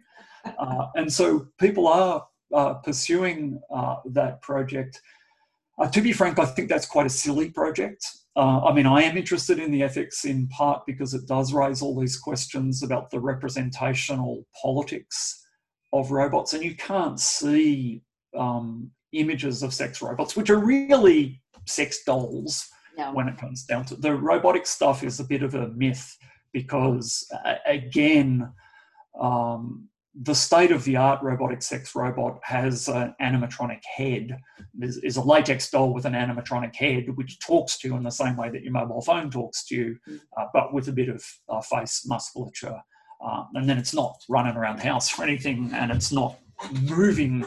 Uh, 0.58 0.86
and 0.96 1.12
so 1.12 1.46
people 1.58 1.86
are 1.86 2.26
uh, 2.54 2.74
pursuing 2.74 3.60
uh, 3.70 3.96
that 4.06 4.40
project. 4.42 5.00
Uh, 5.78 5.88
to 5.88 6.00
be 6.00 6.12
frank, 6.12 6.38
I 6.38 6.46
think 6.46 6.68
that's 6.68 6.86
quite 6.86 7.06
a 7.06 7.10
silly 7.10 7.50
project. 7.50 8.04
Uh, 8.34 8.64
I 8.64 8.72
mean, 8.72 8.86
I 8.86 9.02
am 9.02 9.16
interested 9.16 9.58
in 9.58 9.70
the 9.70 9.82
ethics 9.82 10.24
in 10.24 10.48
part 10.48 10.86
because 10.86 11.12
it 11.14 11.26
does 11.26 11.52
raise 11.52 11.82
all 11.82 11.98
these 11.98 12.16
questions 12.16 12.82
about 12.82 13.10
the 13.10 13.20
representational 13.20 14.46
politics 14.60 15.44
of 15.92 16.10
robots, 16.10 16.52
and 16.52 16.62
you 16.62 16.76
can't 16.76 17.18
see 17.18 18.02
um, 18.36 18.90
images 19.12 19.62
of 19.62 19.72
sex 19.72 20.02
robots, 20.02 20.36
which 20.36 20.50
are 20.50 20.58
really 20.58 21.40
sex 21.66 22.04
dolls 22.04 22.68
Yeah. 22.96 23.12
when 23.12 23.28
it 23.28 23.38
comes 23.38 23.64
down 23.64 23.84
to 23.86 23.94
the 23.96 24.14
robotic 24.14 24.66
stuff 24.66 25.02
is 25.04 25.20
a 25.20 25.24
bit 25.24 25.42
of 25.42 25.54
a 25.54 25.68
myth 25.68 26.16
because 26.52 27.26
uh, 27.44 27.54
again 27.66 28.50
um, 29.20 29.88
the 30.22 30.34
state 30.34 30.72
of 30.72 30.82
the 30.84 30.96
art 30.96 31.22
robotic 31.22 31.62
sex 31.62 31.94
robot 31.94 32.40
has 32.42 32.88
an 32.88 33.14
animatronic 33.20 33.80
head. 33.84 34.36
Is, 34.80 34.96
is 34.98 35.16
a 35.16 35.22
latex 35.22 35.70
doll 35.70 35.92
with 35.92 36.06
an 36.06 36.14
animatronic 36.14 36.74
head 36.74 37.04
which 37.16 37.38
talks 37.40 37.78
to 37.78 37.88
you 37.88 37.96
in 37.96 38.02
the 38.02 38.10
same 38.10 38.36
way 38.36 38.48
that 38.50 38.62
your 38.62 38.72
mobile 38.72 39.02
phone 39.02 39.30
talks 39.30 39.64
to 39.66 39.74
you 39.76 39.96
uh, 40.36 40.46
but 40.52 40.72
with 40.72 40.88
a 40.88 40.92
bit 40.92 41.08
of 41.08 41.22
uh, 41.48 41.60
face 41.60 42.04
musculature. 42.06 42.80
Uh, 43.24 43.44
and 43.54 43.68
then 43.68 43.78
it's 43.78 43.94
not 43.94 44.16
running 44.28 44.56
around 44.56 44.78
the 44.78 44.84
house 44.84 45.18
or 45.18 45.22
anything 45.24 45.70
and 45.74 45.90
it's 45.92 46.10
not 46.12 46.38
moving 46.82 47.44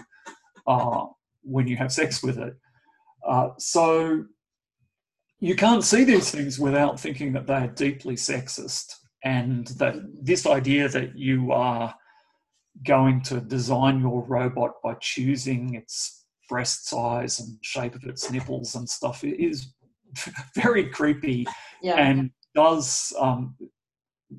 uh, 0.67 1.05
when 1.43 1.67
you 1.67 1.75
have 1.77 1.91
sex 1.91 2.21
with 2.23 2.37
it 2.37 2.55
uh, 3.27 3.49
so 3.57 4.25
you 5.39 5.55
can't 5.55 5.83
see 5.83 6.03
these 6.03 6.29
things 6.31 6.59
without 6.59 6.99
thinking 6.99 7.33
that 7.33 7.47
they're 7.47 7.67
deeply 7.67 8.15
sexist 8.15 8.93
and 9.23 9.67
that 9.67 9.95
this 10.21 10.45
idea 10.45 10.87
that 10.89 11.17
you 11.17 11.51
are 11.51 11.93
going 12.85 13.21
to 13.21 13.41
design 13.41 13.99
your 13.99 14.23
robot 14.25 14.71
by 14.83 14.93
choosing 14.95 15.75
its 15.75 16.25
breast 16.49 16.87
size 16.87 17.39
and 17.39 17.57
shape 17.61 17.95
of 17.95 18.03
its 18.03 18.31
nipples 18.31 18.75
and 18.75 18.87
stuff 18.89 19.23
is 19.23 19.73
very 20.55 20.89
creepy 20.89 21.45
Yeah. 21.81 21.95
and 21.95 22.31
does 22.55 23.13
um, 23.19 23.55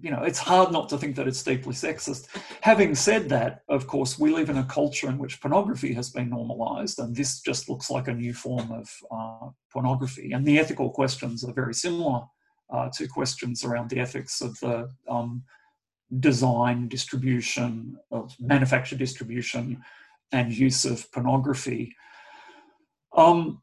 you 0.00 0.10
know 0.10 0.22
it's 0.22 0.38
hard 0.38 0.72
not 0.72 0.88
to 0.88 0.98
think 0.98 1.16
that 1.16 1.28
it's 1.28 1.42
deeply 1.42 1.74
sexist. 1.74 2.28
Having 2.60 2.94
said 2.94 3.28
that 3.28 3.62
of 3.68 3.86
course 3.86 4.18
we 4.18 4.32
live 4.32 4.50
in 4.50 4.58
a 4.58 4.64
culture 4.64 5.08
in 5.08 5.18
which 5.18 5.40
pornography 5.40 5.92
has 5.92 6.10
been 6.10 6.30
normalized 6.30 6.98
and 6.98 7.14
this 7.14 7.40
just 7.40 7.68
looks 7.68 7.90
like 7.90 8.08
a 8.08 8.14
new 8.14 8.32
form 8.32 8.72
of 8.72 8.88
uh, 9.10 9.48
pornography. 9.70 10.32
And 10.32 10.46
the 10.46 10.58
ethical 10.58 10.90
questions 10.90 11.44
are 11.44 11.52
very 11.52 11.74
similar 11.74 12.22
uh, 12.72 12.88
to 12.94 13.06
questions 13.06 13.64
around 13.64 13.90
the 13.90 14.00
ethics 14.00 14.40
of 14.40 14.58
the 14.60 14.88
um, 15.08 15.42
design 16.20 16.88
distribution 16.88 17.96
of 18.10 18.34
manufacture 18.40 18.96
distribution 18.96 19.82
and 20.32 20.52
use 20.52 20.84
of 20.84 21.10
pornography. 21.12 21.94
Um, 23.14 23.62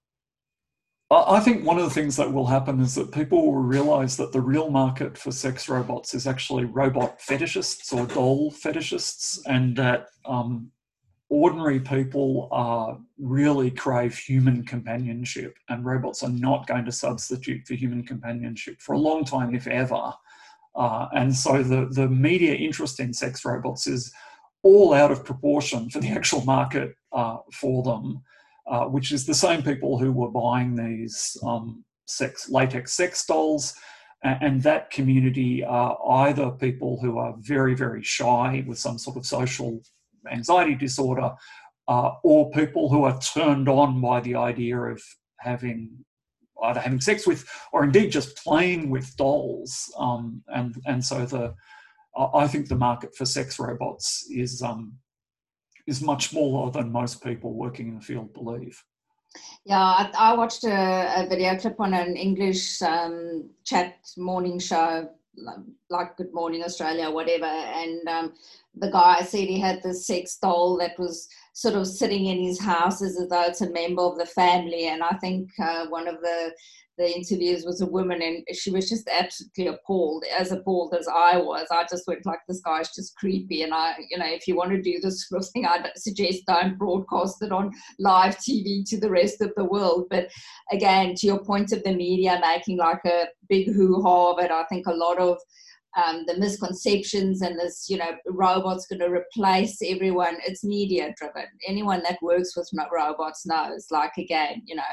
I 1.12 1.39
think 1.39 1.66
one 1.66 1.80
of 1.80 1.86
the 1.86 1.89
things 1.89 2.16
that 2.18 2.32
will 2.32 2.45
happen 2.45 2.80
is 2.80 2.93
that 2.93 3.12
people 3.12 3.47
will 3.47 3.64
realize 3.64 4.16
that 4.18 4.32
the 4.32 4.41
real 4.41 4.70
market 4.70 5.18
for 5.18 5.32
sex 5.32 5.68
robots 5.68 6.14
is 6.14 6.28
actually 6.28 6.66
robot 6.66 7.20
fetishists 7.20 7.91
or 7.91 8.05
doll 8.05 8.51
fetishists, 8.51 9.39
and 9.47 9.76
that 9.76 10.05
um, 10.26 10.72
ordinary 11.30 11.80
people 11.80 12.47
are 12.51 12.99
really 13.18 13.72
crave 13.72 14.16
human 14.16 14.64
companionship, 14.64 15.55
and 15.70 15.84
robots 15.84 16.22
are 16.22 16.30
not 16.30 16.68
going 16.68 16.86
to 16.86 16.91
substitute 16.91 17.66
for 17.66 17.74
human 17.74 18.03
companionship 18.03 18.80
for 18.80 18.93
a 18.93 18.99
long 18.99 19.26
time, 19.26 19.55
if 19.55 19.66
ever. 19.66 20.14
Uh, 20.76 21.07
and 21.14 21.36
so 21.36 21.64
the, 21.64 21.88
the 21.91 22.07
media 22.07 22.53
interest 22.53 22.99
in 22.99 23.12
sex 23.12 23.43
robots 23.43 23.88
is 23.88 24.14
all 24.62 24.93
out 24.93 25.10
of 25.10 25.26
proportion 25.26 25.89
for 25.89 25.99
the 26.01 26.10
actual 26.10 26.45
market 26.45 26.93
uh, 27.14 27.38
for 27.51 27.82
them 27.82 28.22
uh, 28.70 28.86
which 28.86 29.12
is 29.12 29.26
the 29.26 29.34
same 29.34 29.64
people 29.64 29.98
who 29.98 30.12
were 30.12 30.30
buying 30.30 30.76
these 30.76 31.36
um, 31.44 31.84
sex 32.06 32.50
latex 32.50 32.94
sex 32.94 33.26
dolls. 33.26 33.74
And 34.22 34.62
that 34.64 34.92
community 34.92 35.64
are 35.64 35.98
either 36.28 36.52
people 36.52 37.00
who 37.02 37.18
are 37.18 37.36
very, 37.40 37.74
very 37.74 38.04
shy 38.04 38.66
with 38.68 38.78
some 38.78 38.98
sort 38.98 39.16
of 39.16 39.26
social 39.26 39.82
anxiety 40.30 40.76
disorder, 40.76 41.32
uh, 41.88 42.12
or 42.24 42.52
people 42.52 42.90
who 42.90 43.06
are 43.06 43.18
turned 43.22 43.70
on 43.70 44.02
by 44.02 44.20
the 44.20 44.36
idea 44.36 44.78
of 44.78 45.02
having 45.40 45.90
either 46.64 46.82
having 46.82 47.00
sex 47.00 47.26
with 47.26 47.48
or 47.72 47.86
indeed 47.86 48.12
just 48.12 48.36
playing 48.36 48.90
with 48.90 49.16
dolls. 49.16 49.90
Um, 49.98 50.44
and 50.48 50.76
and 50.86 51.04
so 51.04 51.26
the 51.26 51.56
I 52.18 52.48
think 52.48 52.68
the 52.68 52.76
market 52.76 53.16
for 53.16 53.26
sex 53.26 53.58
robots 53.58 54.28
is 54.30 54.62
um, 54.62 54.94
is 55.90 56.02
much 56.02 56.30
smaller 56.30 56.72
than 56.72 56.92
most 56.92 57.24
people 57.24 57.54
working 57.54 57.88
in 57.90 57.96
the 57.96 58.02
field 58.02 58.34
believe. 58.34 58.84
Yeah, 59.66 59.80
I, 59.80 60.12
I 60.18 60.34
watched 60.34 60.64
a, 60.64 61.24
a 61.24 61.28
video 61.28 61.58
clip 61.58 61.80
on 61.80 61.94
an 61.94 62.16
English 62.16 62.82
um, 62.82 63.50
chat 63.64 63.96
morning 64.18 64.60
show, 64.60 65.10
like, 65.36 65.58
like 65.90 66.18
Good 66.18 66.34
Morning 66.34 66.64
Australia, 66.64 67.10
whatever. 67.10 67.46
And 67.46 68.08
um, 68.08 68.34
the 68.76 68.92
guy 68.92 69.22
said 69.22 69.48
he 69.48 69.60
had 69.60 69.82
this 69.84 70.08
sex 70.08 70.38
doll 70.38 70.78
that 70.78 70.98
was 70.98 71.28
sort 71.54 71.76
of 71.76 71.88
sitting 71.88 72.26
in 72.28 72.40
his 72.40 72.60
house 72.60 73.02
as 73.02 73.18
though 73.30 73.44
it's 73.44 73.62
a 73.62 73.70
member 73.72 74.02
of 74.02 74.18
the 74.18 74.26
family. 74.26 74.88
And 74.88 75.04
I 75.04 75.16
think 75.22 75.50
uh, 75.60 75.88
one 75.88 76.08
of 76.08 76.22
the 76.22 76.52
the 77.00 77.16
interviews 77.16 77.64
was 77.66 77.80
a 77.80 77.86
woman, 77.86 78.22
and 78.22 78.43
she 78.54 78.72
was 78.72 78.89
just 78.89 79.08
absolutely 79.10 79.68
appalled, 79.68 80.26
as 80.38 80.52
appalled 80.52 80.93
as 80.93 81.08
I 81.08 81.38
was. 81.38 81.66
I 81.72 81.86
just 81.89 82.06
went 82.08 82.26
like, 82.26 82.39
"This 82.47 82.60
guy's 82.60 82.93
just 82.93 83.16
creepy." 83.16 83.64
And 83.64 83.74
I, 83.74 83.95
you 84.10 84.18
know, 84.18 84.28
if 84.28 84.47
you 84.47 84.58
want 84.58 84.72
to 84.72 84.82
do 84.82 85.00
this 85.00 85.28
sort 85.28 85.41
of 85.41 85.50
thing, 85.50 85.66
I'd 85.66 85.89
suggest 85.95 86.43
don't 86.45 86.78
broadcast 86.78 87.41
it 87.41 87.54
on 87.54 87.72
live 88.00 88.38
TV 88.38 88.84
to 88.89 89.00
the 89.00 89.10
rest 89.10 89.41
of 89.41 89.54
the 89.56 89.64
world. 89.64 90.08
But 90.10 90.30
again, 90.74 91.16
to 91.16 91.26
your 91.26 91.39
point 91.39 91.72
of 91.72 91.84
the 91.84 91.95
media 91.95 92.38
making 92.41 92.78
like 92.78 93.06
a 93.06 93.28
big 93.47 93.68
hoo 93.68 94.02
ha 94.02 94.34
of 94.34 94.43
it, 94.43 94.52
I 94.52 94.66
think 94.66 94.86
a 94.86 94.93
lot 94.93 95.20
of 95.20 95.38
um, 95.97 96.26
the 96.28 96.38
misconceptions 96.38 97.41
and 97.41 97.58
this, 97.58 97.89
you 97.89 97.97
know, 97.97 98.12
robots 98.28 98.88
going 98.88 99.00
to 99.00 99.10
replace 99.10 99.80
everyone. 99.82 100.38
It's 100.45 100.66
media 100.66 101.14
driven. 101.18 101.45
Anyone 101.66 102.04
that 102.04 102.22
works 102.22 102.56
with 102.58 102.70
robots 102.91 103.45
knows, 103.45 103.88
like 103.89 104.18
again, 104.18 104.62
you 104.66 104.76
know, 104.76 104.84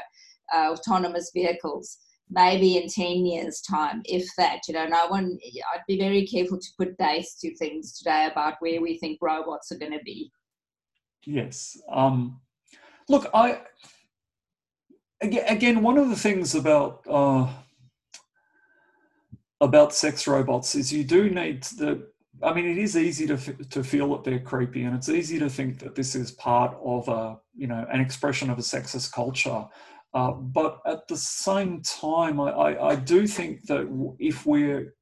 uh, 0.53 0.71
autonomous 0.71 1.31
vehicles. 1.33 1.97
Maybe 2.29 2.75
in 2.75 2.89
10 2.89 3.25
years' 3.25 3.61
time, 3.61 4.01
if 4.03 4.27
that, 4.37 4.59
you 4.67 4.73
know, 4.73 4.85
no 4.85 5.07
one, 5.07 5.37
I'd 5.73 5.81
be 5.87 5.97
very 5.97 6.27
careful 6.27 6.59
to 6.59 6.67
put 6.77 6.97
dates 6.97 7.39
to 7.39 7.55
things 7.55 7.97
today 7.97 8.27
about 8.29 8.55
where 8.59 8.81
we 8.81 8.97
think 8.97 9.19
robots 9.21 9.71
are 9.71 9.77
going 9.77 9.93
to 9.93 10.03
be. 10.03 10.29
Yes. 11.25 11.79
Um, 11.89 12.41
look, 13.07 13.29
I 13.33 13.61
again, 15.21 15.81
one 15.81 15.97
of 15.97 16.09
the 16.09 16.15
things 16.15 16.55
about 16.55 17.01
uh, 17.09 17.47
about 19.61 19.93
sex 19.93 20.27
robots 20.27 20.75
is 20.75 20.93
you 20.93 21.03
do 21.03 21.29
need 21.29 21.63
the. 21.63 22.07
I 22.43 22.53
mean, 22.53 22.67
it 22.67 22.77
is 22.77 22.95
easy 22.95 23.25
to 23.27 23.37
to 23.37 23.83
feel 23.83 24.11
that 24.11 24.23
they're 24.23 24.39
creepy, 24.39 24.83
and 24.83 24.95
it's 24.95 25.09
easy 25.09 25.39
to 25.39 25.49
think 25.49 25.79
that 25.79 25.95
this 25.95 26.15
is 26.15 26.31
part 26.31 26.77
of 26.83 27.07
a 27.07 27.39
you 27.55 27.67
know 27.67 27.85
an 27.91 27.99
expression 27.99 28.49
of 28.49 28.59
a 28.59 28.61
sexist 28.61 29.11
culture. 29.11 29.65
Uh, 30.13 30.31
but 30.31 30.79
at 30.85 31.07
the 31.07 31.17
same 31.17 31.81
time, 31.81 32.39
I, 32.39 32.49
I, 32.49 32.89
I 32.91 32.95
do 32.95 33.27
think 33.27 33.65
that 33.67 33.87
if 34.19 34.45
we're 34.45 34.93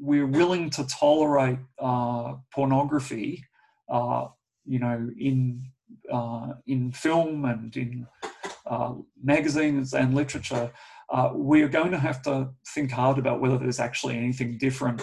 we're 0.00 0.26
willing 0.26 0.70
to 0.70 0.84
tolerate 0.86 1.58
uh, 1.78 2.34
pornography, 2.52 3.44
uh, 3.88 4.26
you 4.64 4.78
know, 4.78 5.10
in 5.18 5.64
uh, 6.12 6.54
in 6.66 6.92
film 6.92 7.44
and 7.44 7.76
in 7.76 8.06
uh, 8.66 8.94
magazines 9.22 9.94
and 9.94 10.14
literature, 10.14 10.70
we're 11.32 11.68
going 11.68 11.90
to 11.90 11.98
have 11.98 12.20
to 12.22 12.50
think 12.74 12.90
hard 12.90 13.18
about 13.18 13.40
whether 13.40 13.58
there's 13.58 13.80
actually 13.80 14.16
anything 14.16 14.58
different 14.58 15.02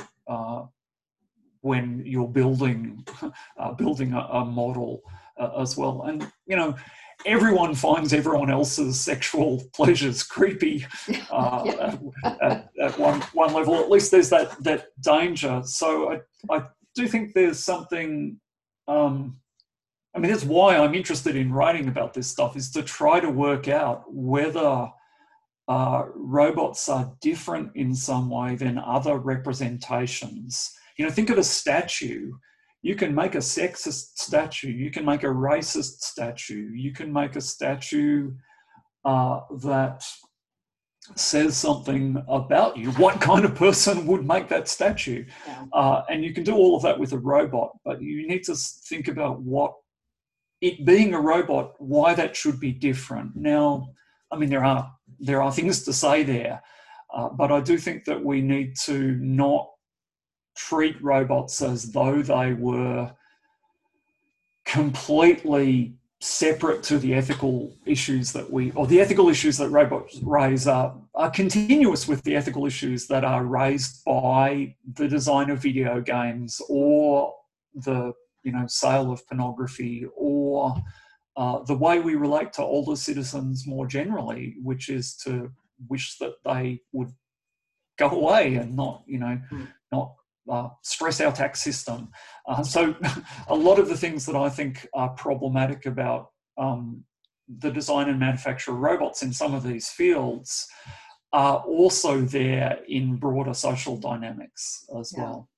when 1.61 2.01
you're 2.05 2.27
building 2.27 3.05
building 3.77 4.13
a, 4.13 4.19
a 4.19 4.45
model 4.45 5.01
as 5.57 5.77
well. 5.77 6.03
And 6.03 6.31
you 6.45 6.55
know, 6.55 6.75
everyone 7.25 7.75
finds 7.75 8.13
everyone 8.13 8.51
else's 8.51 8.99
sexual 8.99 9.63
pleasures 9.73 10.23
creepy 10.23 10.85
uh, 11.31 11.63
Yeah. 11.65 11.97
at, 12.23 12.41
at, 12.41 12.69
at 12.81 12.99
one 12.99 13.21
one 13.33 13.53
level. 13.53 13.75
At 13.75 13.89
least 13.89 14.11
there's 14.11 14.29
that 14.29 14.61
that 14.63 14.87
danger. 15.01 15.61
So 15.65 16.11
I 16.13 16.21
I 16.55 16.63
do 16.95 17.07
think 17.07 17.33
there's 17.33 17.59
something. 17.63 18.39
Um, 18.87 19.37
I 20.13 20.19
mean, 20.19 20.29
that's 20.31 20.43
why 20.43 20.75
I'm 20.77 20.93
interested 20.93 21.37
in 21.37 21.53
writing 21.53 21.87
about 21.87 22.13
this 22.13 22.27
stuff 22.27 22.57
is 22.57 22.69
to 22.71 22.83
try 22.83 23.21
to 23.21 23.29
work 23.29 23.69
out 23.69 24.03
whether 24.13 24.89
uh, 25.69 26.03
robots 26.15 26.89
are 26.89 27.13
different 27.21 27.71
in 27.75 27.95
some 27.95 28.29
way 28.29 28.55
than 28.55 28.77
other 28.77 29.17
representations. 29.17 30.73
You 30.97 31.05
know, 31.05 31.11
think 31.11 31.29
of 31.29 31.37
a 31.37 31.43
statue. 31.43 32.33
You 32.81 32.95
can 32.95 33.13
make 33.13 33.35
a 33.35 33.39
sexist 33.39 34.17
statue. 34.17 34.69
You 34.69 34.91
can 34.91 35.05
make 35.05 35.23
a 35.23 35.27
racist 35.27 36.01
statue. 36.01 36.71
You 36.73 36.93
can 36.93 37.13
make 37.13 37.35
a 37.35 37.41
statue 37.41 38.31
uh, 39.05 39.41
that 39.63 40.03
says 41.15 41.57
something 41.57 42.23
about 42.27 42.77
you. 42.77 42.91
What 42.91 43.19
kind 43.21 43.45
of 43.45 43.55
person 43.55 44.05
would 44.07 44.25
make 44.25 44.47
that 44.49 44.67
statue? 44.67 45.25
Yeah. 45.47 45.65
Uh, 45.73 46.03
and 46.09 46.23
you 46.23 46.33
can 46.33 46.43
do 46.43 46.55
all 46.55 46.75
of 46.75 46.83
that 46.83 46.99
with 46.99 47.13
a 47.13 47.17
robot, 47.17 47.71
but 47.83 48.01
you 48.01 48.27
need 48.27 48.43
to 48.43 48.55
think 48.55 49.07
about 49.07 49.41
what 49.41 49.73
it 50.61 50.85
being 50.85 51.13
a 51.13 51.19
robot, 51.19 51.73
why 51.79 52.13
that 52.13 52.35
should 52.35 52.59
be 52.59 52.71
different. 52.71 53.35
Now, 53.35 53.87
I 54.31 54.37
mean, 54.37 54.49
there 54.49 54.63
are 54.63 54.91
there 55.19 55.41
are 55.41 55.51
things 55.51 55.83
to 55.83 55.93
say 55.93 56.23
there, 56.23 56.61
uh, 57.13 57.29
but 57.29 57.51
I 57.51 57.61
do 57.61 57.77
think 57.77 58.05
that 58.05 58.23
we 58.23 58.41
need 58.41 58.75
to 58.85 59.15
not 59.19 59.67
treat 60.55 61.01
robots 61.01 61.61
as 61.61 61.91
though 61.91 62.21
they 62.21 62.53
were 62.53 63.11
completely 64.65 65.93
separate 66.19 66.83
to 66.83 66.99
the 66.99 67.13
ethical 67.15 67.73
issues 67.85 68.31
that 68.31 68.49
we, 68.51 68.71
or 68.71 68.85
the 68.85 69.01
ethical 69.01 69.27
issues 69.27 69.57
that 69.57 69.69
robots 69.69 70.19
raise 70.21 70.67
are, 70.67 70.95
are 71.15 71.31
continuous 71.31 72.07
with 72.07 72.21
the 72.23 72.35
ethical 72.35 72.67
issues 72.67 73.07
that 73.07 73.23
are 73.23 73.43
raised 73.43 74.05
by 74.05 74.75
the 74.93 75.07
design 75.07 75.49
of 75.49 75.59
video 75.59 75.99
games 75.99 76.61
or 76.69 77.33
the, 77.73 78.13
you 78.43 78.51
know, 78.51 78.65
sale 78.67 79.11
of 79.11 79.27
pornography 79.27 80.05
or 80.15 80.75
uh, 81.37 81.63
the 81.63 81.75
way 81.75 81.99
we 81.99 82.13
relate 82.13 82.53
to 82.53 82.61
older 82.61 82.95
citizens 82.95 83.65
more 83.65 83.87
generally, 83.87 84.55
which 84.61 84.89
is 84.89 85.15
to 85.15 85.51
wish 85.89 86.19
that 86.19 86.35
they 86.45 86.79
would 86.91 87.11
go 87.97 88.09
away 88.09 88.55
and 88.55 88.75
not, 88.75 89.03
you 89.07 89.17
know, 89.17 89.39
mm. 89.51 89.67
not 89.91 90.13
uh, 90.51 90.69
stress 90.83 91.21
our 91.21 91.31
tax 91.31 91.61
system. 91.61 92.09
Uh, 92.47 92.61
so, 92.61 92.93
a 93.47 93.55
lot 93.55 93.79
of 93.79 93.87
the 93.87 93.97
things 93.97 94.25
that 94.25 94.35
I 94.35 94.49
think 94.49 94.87
are 94.93 95.09
problematic 95.09 95.85
about 95.85 96.31
um, 96.57 97.03
the 97.59 97.71
design 97.71 98.09
and 98.09 98.19
manufacture 98.19 98.71
of 98.71 98.77
robots 98.77 99.23
in 99.23 99.33
some 99.33 99.53
of 99.53 99.63
these 99.63 99.89
fields 99.89 100.67
are 101.33 101.59
also 101.59 102.21
there 102.21 102.79
in 102.87 103.15
broader 103.15 103.53
social 103.53 103.97
dynamics 103.97 104.85
as 104.99 105.13
yeah. 105.15 105.23
well. 105.23 105.49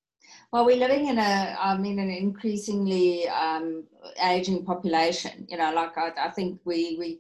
Well, 0.52 0.66
we're 0.66 0.78
living 0.78 1.08
in 1.08 1.18
a, 1.18 1.58
I 1.60 1.76
mean, 1.78 1.98
an 1.98 2.12
increasingly 2.12 3.28
um, 3.28 3.86
aging 4.24 4.64
population. 4.66 5.48
You 5.50 5.58
know, 5.58 5.74
like 5.74 5.98
I, 5.98 6.12
I 6.16 6.30
think 6.30 6.60
we 6.64 6.96
we 7.00 7.20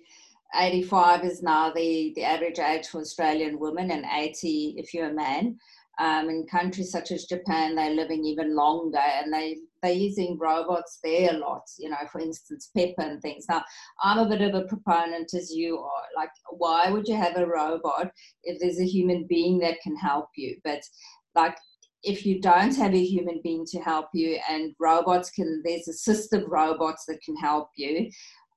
85 0.55 1.23
is 1.23 1.41
now 1.41 1.71
the, 1.71 2.13
the 2.15 2.23
average 2.23 2.59
age 2.59 2.87
for 2.87 3.01
Australian 3.01 3.57
women, 3.57 3.89
and 3.89 4.05
80 4.05 4.75
if 4.77 4.93
you're 4.93 5.09
a 5.09 5.13
man. 5.13 5.57
Um, 5.99 6.29
in 6.29 6.47
countries 6.47 6.91
such 6.91 7.11
as 7.11 7.25
Japan, 7.25 7.75
they're 7.75 7.93
living 7.93 8.25
even 8.25 8.55
longer, 8.55 8.97
and 8.97 9.31
they 9.31 9.57
they're 9.81 9.91
using 9.91 10.37
robots 10.39 10.99
there 11.03 11.33
a 11.33 11.37
lot. 11.37 11.63
You 11.77 11.89
know, 11.89 11.97
for 12.11 12.19
instance, 12.19 12.71
Pepper 12.75 13.01
and 13.01 13.21
things. 13.21 13.45
Now, 13.47 13.63
I'm 14.01 14.19
a 14.19 14.29
bit 14.29 14.41
of 14.41 14.55
a 14.55 14.65
proponent, 14.65 15.33
as 15.33 15.51
you 15.51 15.77
are. 15.79 16.03
Like, 16.15 16.31
why 16.49 16.89
would 16.89 17.07
you 17.07 17.15
have 17.15 17.37
a 17.37 17.45
robot 17.45 18.11
if 18.43 18.59
there's 18.59 18.79
a 18.79 18.85
human 18.85 19.25
being 19.27 19.59
that 19.59 19.81
can 19.81 19.95
help 19.95 20.29
you? 20.35 20.57
But 20.63 20.81
like, 21.35 21.57
if 22.03 22.25
you 22.25 22.41
don't 22.41 22.75
have 22.75 22.93
a 22.93 23.03
human 23.03 23.39
being 23.43 23.65
to 23.67 23.79
help 23.79 24.07
you, 24.13 24.39
and 24.49 24.73
robots 24.79 25.29
can, 25.29 25.61
there's 25.63 25.87
assistive 25.87 26.45
robots 26.47 27.05
that 27.05 27.21
can 27.23 27.35
help 27.37 27.69
you 27.75 28.09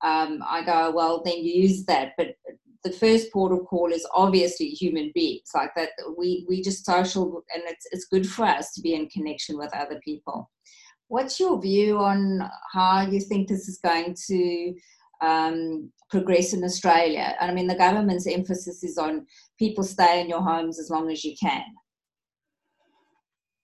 um, 0.03 0.43
I 0.47 0.65
go, 0.65 0.91
well, 0.95 1.23
then 1.25 1.39
use 1.39 1.85
that. 1.87 2.13
But 2.17 2.37
the 2.85 2.93
first 2.93 3.33
port 3.33 3.53
of 3.53 3.65
call 3.67 3.93
is 3.93 4.07
obviously 4.15 4.69
human 4.69 5.11
beings 5.15 5.51
like 5.55 5.71
that. 5.77 5.91
We, 6.17 6.47
we 6.49 6.63
just 6.63 6.85
social 6.85 7.43
and 7.55 7.63
it's, 7.67 7.87
it's 7.91 8.07
good 8.07 8.27
for 8.27 8.45
us 8.45 8.73
to 8.75 8.81
be 8.81 8.95
in 8.95 9.09
connection 9.09 9.59
with 9.59 9.75
other 9.75 10.01
people. 10.05 10.51
What's 11.09 11.39
your 11.39 11.61
view 11.61 11.99
on 11.99 12.49
how 12.73 13.07
you 13.07 13.21
think 13.21 13.49
this 13.49 13.69
is 13.69 13.79
going 13.79 14.17
to 14.27 14.75
um, 15.21 15.93
progress 16.11 16.53
in 16.53 16.65
Australia? 16.65 17.37
I 17.41 17.53
mean, 17.53 17.69
the 17.69 17.77
government's 17.77 18.27
emphasis 18.27 18.83
is 18.83 18.99
on 18.99 19.27
people 19.59 19.85
stay 19.85 20.21
in 20.21 20.29
your 20.29 20.43
homes 20.43 20.81
as 20.81 20.91
long 20.91 21.11
as 21.11 21.25
you 21.25 21.35
can. 21.41 21.65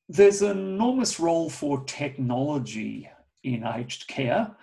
There's 0.09 0.43
an 0.43 0.59
enormous 0.59 1.19
role 1.19 1.51
for 1.51 1.83
technology 1.85 3.09
in 3.45 3.65
aged 3.65 4.07
care. 4.07 4.55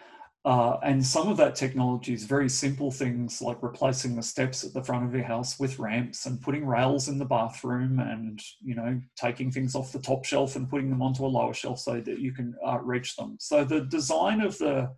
Uh, 0.46 0.78
and 0.84 1.06
some 1.06 1.28
of 1.28 1.36
that 1.36 1.54
technology 1.54 2.14
is 2.14 2.24
very 2.24 2.48
simple 2.48 2.92
things 2.92 3.42
like 3.42 3.62
replacing 3.62 4.16
the 4.16 4.24
steps 4.24 4.64
at 4.64 4.74
the 4.74 4.84
front 4.84 5.06
of 5.06 5.14
your 5.14 5.24
house 5.24 5.60
with 5.60 5.78
ramps 5.80 6.26
and 6.26 6.42
putting 6.42 6.66
rails 6.66 7.10
in 7.10 7.18
the 7.18 7.26
bathroom 7.26 8.00
and 8.00 8.42
you 8.62 8.74
know 8.74 9.00
taking 9.18 9.52
things 9.52 9.76
off 9.76 9.92
the 9.92 10.00
top 10.00 10.24
shelf 10.24 10.56
and 10.56 10.70
putting 10.70 10.90
them 10.90 11.02
onto 11.02 11.26
a 11.26 11.28
lower 11.28 11.54
shelf 11.54 11.80
so 11.80 12.00
that 12.00 12.20
you 12.20 12.32
can 12.32 12.56
uh, 12.66 12.80
reach 12.80 13.18
them. 13.18 13.36
So 13.38 13.66
the 13.66 13.82
design 13.82 14.40
of 14.40 14.58
the 14.58 14.90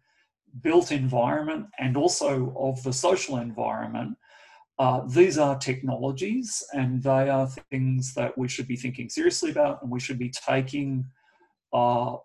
built 0.62 0.92
environment 0.92 1.66
and 1.80 1.98
also 1.98 2.54
of 2.56 2.84
the 2.84 2.94
social 2.94 3.38
environment, 3.38 4.16
uh, 4.78 5.02
these 5.08 5.40
are 5.40 5.58
technologies 5.58 6.64
and 6.74 7.02
they 7.02 7.30
are 7.30 7.48
things 7.72 8.14
that 8.14 8.38
we 8.38 8.48
should 8.48 8.68
be 8.68 8.76
thinking 8.76 9.10
seriously 9.10 9.50
about 9.50 9.82
and 9.82 9.90
we 9.90 10.00
should 10.00 10.20
be 10.20 10.30
taking 10.30 11.06
uh, 11.74 12.18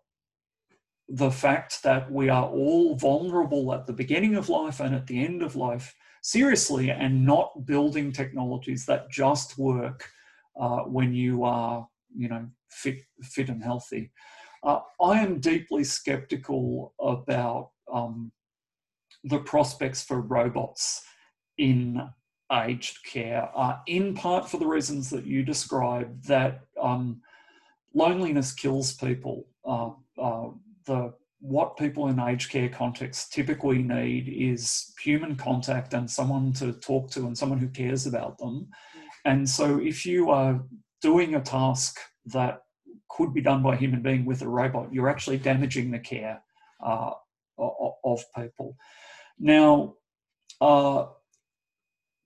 the 1.08 1.30
fact 1.30 1.82
that 1.82 2.10
we 2.10 2.28
are 2.28 2.46
all 2.46 2.96
vulnerable 2.96 3.72
at 3.72 3.86
the 3.86 3.92
beginning 3.92 4.34
of 4.34 4.48
life 4.48 4.80
and 4.80 4.94
at 4.94 5.06
the 5.06 5.24
end 5.24 5.42
of 5.42 5.54
life 5.54 5.94
seriously 6.22 6.90
and 6.90 7.24
not 7.24 7.64
building 7.64 8.10
technologies 8.10 8.84
that 8.84 9.08
just 9.10 9.56
work 9.58 10.08
uh, 10.60 10.80
when 10.80 11.14
you 11.14 11.44
are 11.44 11.86
you 12.16 12.28
know 12.28 12.46
fit 12.70 13.00
fit 13.22 13.48
and 13.48 13.62
healthy. 13.62 14.10
Uh, 14.64 14.80
i 15.00 15.20
am 15.20 15.38
deeply 15.38 15.84
skeptical 15.84 16.92
about 16.98 17.70
um, 17.92 18.32
the 19.24 19.38
prospects 19.38 20.02
for 20.02 20.20
robots 20.20 21.02
in 21.58 22.02
aged 22.52 23.04
care 23.04 23.48
uh, 23.54 23.76
in 23.86 24.14
part 24.14 24.48
for 24.48 24.56
the 24.56 24.66
reasons 24.66 25.10
that 25.10 25.26
you 25.26 25.44
described 25.44 26.26
that 26.26 26.60
um, 26.80 27.20
loneliness 27.94 28.52
kills 28.52 28.94
people 28.94 29.46
uh, 29.64 29.90
uh, 30.20 30.48
the 30.86 31.12
what 31.40 31.76
people 31.76 32.08
in 32.08 32.18
aged 32.18 32.50
care 32.50 32.68
contexts 32.68 33.28
typically 33.28 33.82
need 33.82 34.28
is 34.28 34.92
human 35.02 35.36
contact 35.36 35.92
and 35.92 36.10
someone 36.10 36.52
to 36.54 36.72
talk 36.72 37.10
to 37.10 37.26
and 37.26 37.36
someone 37.36 37.58
who 37.58 37.68
cares 37.68 38.06
about 38.06 38.38
them. 38.38 38.68
And 39.24 39.48
so 39.48 39.78
if 39.78 40.06
you 40.06 40.30
are 40.30 40.62
doing 41.02 41.34
a 41.34 41.40
task 41.40 41.98
that 42.26 42.62
could 43.08 43.34
be 43.34 43.42
done 43.42 43.62
by 43.62 43.74
a 43.74 43.78
human 43.78 44.02
being 44.02 44.24
with 44.24 44.42
a 44.42 44.48
robot, 44.48 44.92
you're 44.92 45.08
actually 45.08 45.38
damaging 45.38 45.90
the 45.90 45.98
care 45.98 46.40
uh, 46.84 47.10
of 47.58 48.24
people. 48.34 48.76
Now, 49.38 49.94
uh, 50.60 51.06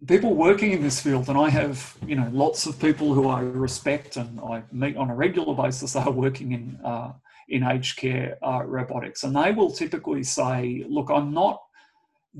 people 0.07 0.35
working 0.35 0.73
in 0.73 0.83
this 0.83 1.01
field, 1.01 1.29
and 1.29 1.39
I 1.39 1.51
have 1.51 1.97
you 2.07 2.17
know 2.17 2.29
lots 2.33 2.67
of 2.67 2.81
people 2.81 3.13
who 3.15 3.29
I 3.29 3.41
respect 3.41 4.17
and 4.17 4.41
I 4.41 4.63
meet 4.73 4.97
on 4.97 5.11
a 5.11 5.15
regular 5.15 5.55
basis 5.55 5.97
are 5.97 6.11
working 6.11 6.53
in 6.53 6.79
uh, 6.85 7.13
in 7.51 7.65
aged 7.65 7.97
care 7.97 8.39
uh, 8.43 8.63
robotics. 8.65 9.25
And 9.25 9.37
they 9.37 9.53
will 9.53 9.71
typically 9.71 10.23
say, 10.23 10.85
look, 10.89 11.11
I'm 11.11 11.33
not 11.33 11.61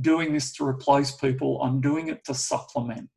doing 0.01 0.33
this 0.33 0.53
to 0.53 0.65
replace 0.65 1.11
people, 1.11 1.61
I'm 1.63 1.81
doing 1.81 2.09
it 2.09 2.25
to 2.25 2.35
supplement 2.35 3.11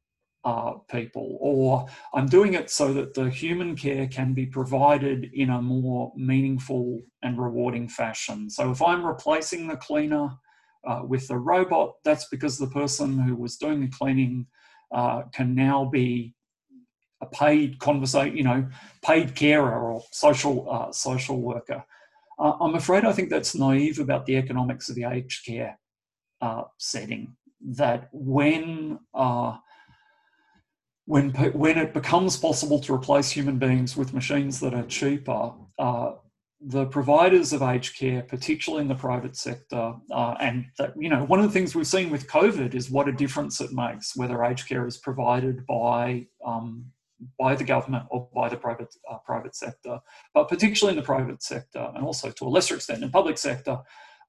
uh, 0.43 0.73
people, 0.89 1.37
or 1.39 1.87
I'm 2.13 2.25
doing 2.25 2.55
it 2.55 2.69
so 2.69 2.91
that 2.93 3.13
the 3.13 3.29
human 3.29 3.75
care 3.75 4.07
can 4.07 4.33
be 4.33 4.47
provided 4.47 5.29
in 5.33 5.51
a 5.51 5.61
more 5.61 6.11
meaningful 6.15 7.01
and 7.21 7.39
rewarding 7.39 7.87
fashion. 7.87 8.49
So 8.49 8.71
if 8.71 8.81
I'm 8.81 9.05
replacing 9.05 9.67
the 9.67 9.77
cleaner 9.77 10.29
uh, 10.85 11.01
with 11.05 11.29
a 11.29 11.37
robot, 11.37 11.93
that's 12.03 12.27
because 12.27 12.57
the 12.57 12.67
person 12.67 13.19
who 13.19 13.35
was 13.35 13.55
doing 13.55 13.79
the 13.81 13.87
cleaning 13.87 14.47
uh, 14.93 15.23
can 15.33 15.55
now 15.55 15.85
be 15.85 16.33
a 17.23 17.25
paid 17.27 17.79
conversation, 17.79 18.37
you 18.37 18.43
know, 18.43 18.67
paid 19.01 19.35
carer 19.35 19.79
or 19.79 20.03
social 20.11 20.69
uh, 20.69 20.91
social 20.91 21.39
worker. 21.41 21.83
Uh, 22.39 22.53
I'm 22.59 22.75
afraid 22.75 23.05
I 23.05 23.13
think 23.13 23.29
that's 23.29 23.55
naive 23.55 23.99
about 23.99 24.25
the 24.25 24.37
economics 24.37 24.89
of 24.89 24.95
the 24.95 25.05
aged 25.05 25.45
care 25.45 25.79
uh, 26.41 26.63
setting. 26.77 27.35
That 27.61 28.09
when 28.11 28.99
uh, 29.13 29.57
when 31.05 31.31
when 31.53 31.77
it 31.77 31.93
becomes 31.93 32.37
possible 32.37 32.79
to 32.81 32.93
replace 32.93 33.29
human 33.31 33.57
beings 33.57 33.95
with 33.95 34.13
machines 34.13 34.59
that 34.59 34.73
are 34.73 34.85
cheaper, 34.85 35.53
uh, 35.79 36.11
the 36.65 36.85
providers 36.85 37.51
of 37.51 37.61
aged 37.61 37.97
care, 37.97 38.23
particularly 38.23 38.83
in 38.83 38.87
the 38.87 38.95
private 38.95 39.35
sector, 39.35 39.93
uh, 40.11 40.35
and 40.39 40.65
that 40.77 40.93
you 40.97 41.09
know 41.09 41.23
one 41.25 41.39
of 41.39 41.45
the 41.45 41.51
things 41.51 41.75
we've 41.75 41.87
seen 41.87 42.09
with 42.09 42.27
COVID 42.27 42.73
is 42.73 42.89
what 42.89 43.09
a 43.09 43.11
difference 43.11 43.59
it 43.61 43.71
makes 43.73 44.15
whether 44.15 44.43
aged 44.43 44.67
care 44.67 44.87
is 44.87 44.97
provided 44.97 45.65
by 45.65 46.25
um, 46.45 46.85
by 47.37 47.55
the 47.55 47.63
government 47.63 48.05
or 48.09 48.27
by 48.33 48.49
the 48.49 48.57
private 48.57 48.95
uh, 49.09 49.17
private 49.25 49.55
sector, 49.55 49.99
but 50.33 50.47
particularly 50.49 50.97
in 50.97 51.01
the 51.01 51.05
private 51.05 51.41
sector 51.43 51.91
and 51.95 52.03
also 52.05 52.29
to 52.31 52.45
a 52.45 52.49
lesser 52.49 52.75
extent 52.75 53.01
in 53.01 53.07
the 53.07 53.11
public 53.11 53.37
sector, 53.37 53.77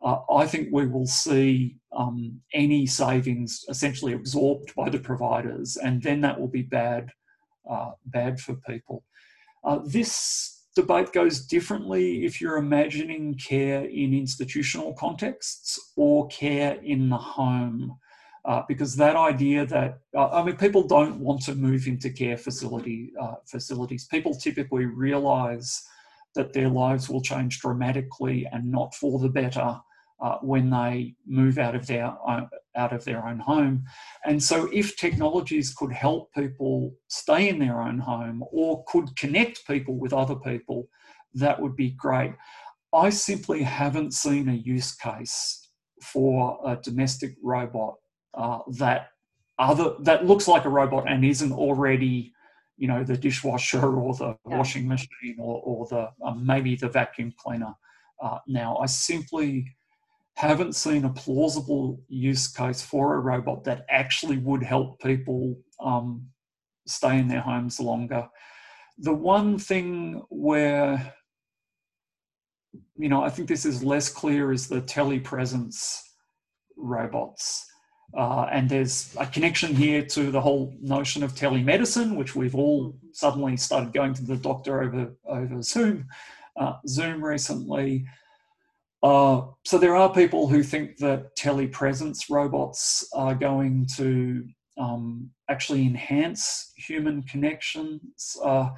uh, 0.03 0.19
I 0.31 0.47
think 0.47 0.69
we 0.71 0.87
will 0.87 1.07
see 1.07 1.77
um, 1.97 2.41
any 2.53 2.87
savings 2.87 3.65
essentially 3.69 4.13
absorbed 4.13 4.75
by 4.75 4.91
the 4.91 4.99
providers, 4.99 5.77
and 5.77 6.03
then 6.03 6.21
that 6.23 6.39
will 6.39 6.49
be 6.49 6.63
bad 6.63 7.11
uh, 7.69 7.93
bad 8.07 8.41
for 8.41 8.55
people. 8.55 9.05
Uh, 9.65 9.79
this 9.87 10.65
debate 10.77 11.13
goes 11.13 11.47
differently 11.47 12.25
if 12.25 12.41
you're 12.41 12.57
imagining 12.57 13.35
care 13.35 13.85
in 13.85 14.13
institutional 14.13 14.93
contexts 14.95 15.93
or 15.97 16.27
care 16.29 16.75
in 16.83 17.09
the 17.09 17.17
home 17.17 17.97
uh, 18.45 18.63
because 18.69 18.95
that 18.97 19.17
idea 19.17 19.65
that 19.67 20.01
uh, 20.17 20.29
I 20.29 20.45
mean, 20.45 20.57
people 20.57 20.87
don't 20.87 21.19
want 21.19 21.43
to 21.43 21.55
move 21.55 21.87
into 21.87 22.11
care 22.11 22.37
facility 22.37 23.13
uh, 23.21 23.37
facilities. 23.47 24.07
People 24.07 24.35
typically 24.35 24.85
realise 24.85 25.87
that 26.35 26.53
their 26.53 26.69
lives 26.69 27.09
will 27.09 27.23
change 27.23 27.61
dramatically 27.61 28.47
and 28.53 28.71
not 28.71 28.95
for 28.95 29.19
the 29.19 29.29
better 29.29 29.81
uh, 30.23 30.39
when 30.43 30.71
they 30.71 31.15
move 31.27 31.59
out 31.59 31.75
of 31.75 31.87
their 31.87 32.15
out 32.77 32.93
of 32.93 33.05
their 33.05 33.27
own 33.27 33.39
home. 33.39 33.85
And 34.25 34.43
so, 34.43 34.69
if 34.73 34.97
technologies 34.97 35.73
could 35.75 35.93
help 35.93 36.33
people 36.35 36.95
stay 37.09 37.49
in 37.49 37.59
their 37.59 37.81
own 37.81 37.99
home 37.99 38.45
or 38.53 38.85
could 38.89 39.17
connect 39.17 39.67
people 39.67 39.99
with 39.99 40.13
other 40.13 40.37
people, 40.37 40.89
that 41.35 41.61
would 41.61 41.77
be 41.77 41.91
great. 41.91 42.35
I 42.93 43.11
simply 43.11 43.63
haven't 43.63 44.13
seen 44.13 44.49
a 44.49 44.55
use 44.55 44.95
case 44.95 45.69
for 46.01 46.61
a 46.65 46.77
domestic 46.77 47.35
robot 47.43 47.95
uh, 48.37 48.61
that 48.79 49.09
other 49.59 49.95
that 50.01 50.27
looks 50.27 50.49
like 50.49 50.65
a 50.65 50.69
robot 50.69 51.05
and 51.09 51.25
isn't 51.25 51.53
already 51.53 52.33
you 52.77 52.89
know 52.89 53.05
the 53.05 53.17
dishwasher 53.17 53.97
or 53.97 54.15
the 54.15 54.37
yeah. 54.49 54.57
washing 54.57 54.89
machine 54.89 55.37
or, 55.39 55.63
or 55.65 55.87
the 55.87 56.11
um, 56.25 56.45
maybe 56.45 56.75
the 56.75 56.89
vacuum 56.89 57.33
cleaner 57.39 57.75
uh, 58.23 58.39
now. 58.47 58.77
I 58.79 58.87
simply 58.87 59.77
haven't 60.35 60.75
seen 60.75 61.05
a 61.05 61.11
plausible 61.11 62.03
use 62.09 62.49
case 62.49 62.83
for 62.83 63.15
a 63.15 63.21
robot 63.21 63.63
that 63.65 63.87
actually 63.89 64.39
would 64.39 64.65
help 64.65 65.01
people 65.01 65.57
um, 65.81 66.27
stay 66.87 67.19
in 67.19 67.29
their 67.29 67.41
homes 67.41 67.79
longer. 67.79 68.29
The 68.99 69.13
one 69.13 69.59
thing 69.59 70.23
where 70.31 71.15
you 72.97 73.09
know 73.09 73.23
i 73.23 73.31
think 73.31 73.49
this 73.49 73.65
is 73.65 73.83
less 73.83 74.09
clear 74.09 74.53
is 74.53 74.69
the 74.69 74.81
telepresence 74.83 76.01
robots 76.77 77.67
uh, 78.17 78.47
and 78.53 78.69
there's 78.69 79.15
a 79.19 79.27
connection 79.27 79.75
here 79.75 80.05
to 80.05 80.31
the 80.31 80.41
whole 80.41 80.75
notion 80.81 81.23
of 81.23 81.35
telemedicine, 81.35 82.17
which 82.17 82.37
we've 82.37 82.55
all 82.55 82.95
suddenly 83.13 83.57
started 83.57 83.93
going 83.93 84.15
to 84.15 84.25
the 84.25 84.37
doctor 84.37 84.83
over, 84.83 85.13
over 85.27 85.63
Zoom, 85.63 86.07
uh, 86.57 86.75
Zoom 86.87 87.25
recently. 87.25 88.07
Uh, 89.03 89.43
so 89.65 89.79
there 89.79 89.97
are 89.97 90.13
people 90.13 90.49
who 90.49 90.63
think 90.63 90.97
that 90.99 91.37
telepresence 91.37 92.31
robots 92.31 93.07
are 93.13 93.35
going 93.35 93.87
to 93.97 94.47
um, 94.79 95.31
actually 95.51 95.83
enhance 95.83 96.73
human 96.77 97.23
connections. 97.25 98.37
Uh, 98.43 98.71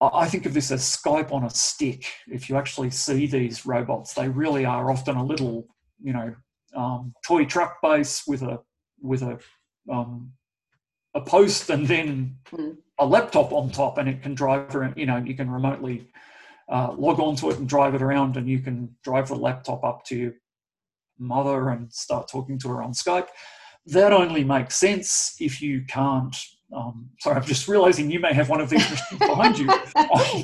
I 0.00 0.28
think 0.28 0.46
of 0.46 0.54
this 0.54 0.70
as 0.70 0.82
Skype 0.82 1.32
on 1.32 1.44
a 1.44 1.50
stick. 1.50 2.04
If 2.28 2.48
you 2.48 2.56
actually 2.56 2.90
see 2.90 3.26
these 3.26 3.66
robots, 3.66 4.14
they 4.14 4.28
really 4.28 4.64
are 4.64 4.90
often 4.90 5.16
a 5.16 5.24
little, 5.24 5.66
you 6.02 6.12
know, 6.12 6.34
um, 6.76 7.14
toy 7.26 7.44
truck 7.44 7.80
base 7.82 8.24
with 8.26 8.42
a 8.42 8.60
with 9.00 9.22
a 9.22 9.38
um, 9.90 10.32
a 11.14 11.20
post 11.20 11.70
and 11.70 11.86
then 11.86 12.36
mm. 12.52 12.76
a 12.98 13.06
laptop 13.06 13.52
on 13.52 13.70
top, 13.70 13.98
and 13.98 14.08
it 14.08 14.22
can 14.22 14.34
drive 14.34 14.74
around. 14.74 14.94
You 14.96 15.06
know, 15.06 15.16
you 15.16 15.34
can 15.34 15.50
remotely 15.50 16.08
uh, 16.70 16.92
log 16.92 17.18
onto 17.18 17.50
it 17.50 17.58
and 17.58 17.68
drive 17.68 17.94
it 17.94 18.02
around, 18.02 18.36
and 18.36 18.48
you 18.48 18.60
can 18.60 18.94
drive 19.02 19.28
the 19.28 19.36
laptop 19.36 19.82
up 19.84 20.04
to 20.06 20.16
your 20.16 20.32
mother 21.18 21.70
and 21.70 21.92
start 21.92 22.28
talking 22.28 22.58
to 22.58 22.68
her 22.68 22.82
on 22.82 22.92
Skype. 22.92 23.28
That 23.86 24.12
only 24.12 24.44
makes 24.44 24.76
sense 24.76 25.36
if 25.40 25.62
you 25.62 25.84
can't 25.86 26.36
um, 26.74 27.08
sorry, 27.20 27.36
I'm 27.36 27.44
just 27.44 27.68
realizing 27.68 28.10
you 28.10 28.18
may 28.18 28.32
have 28.32 28.48
one 28.48 28.60
of 28.60 28.68
these 28.68 28.90
machines 28.90 29.20
behind 29.20 29.58
you. 29.58 29.70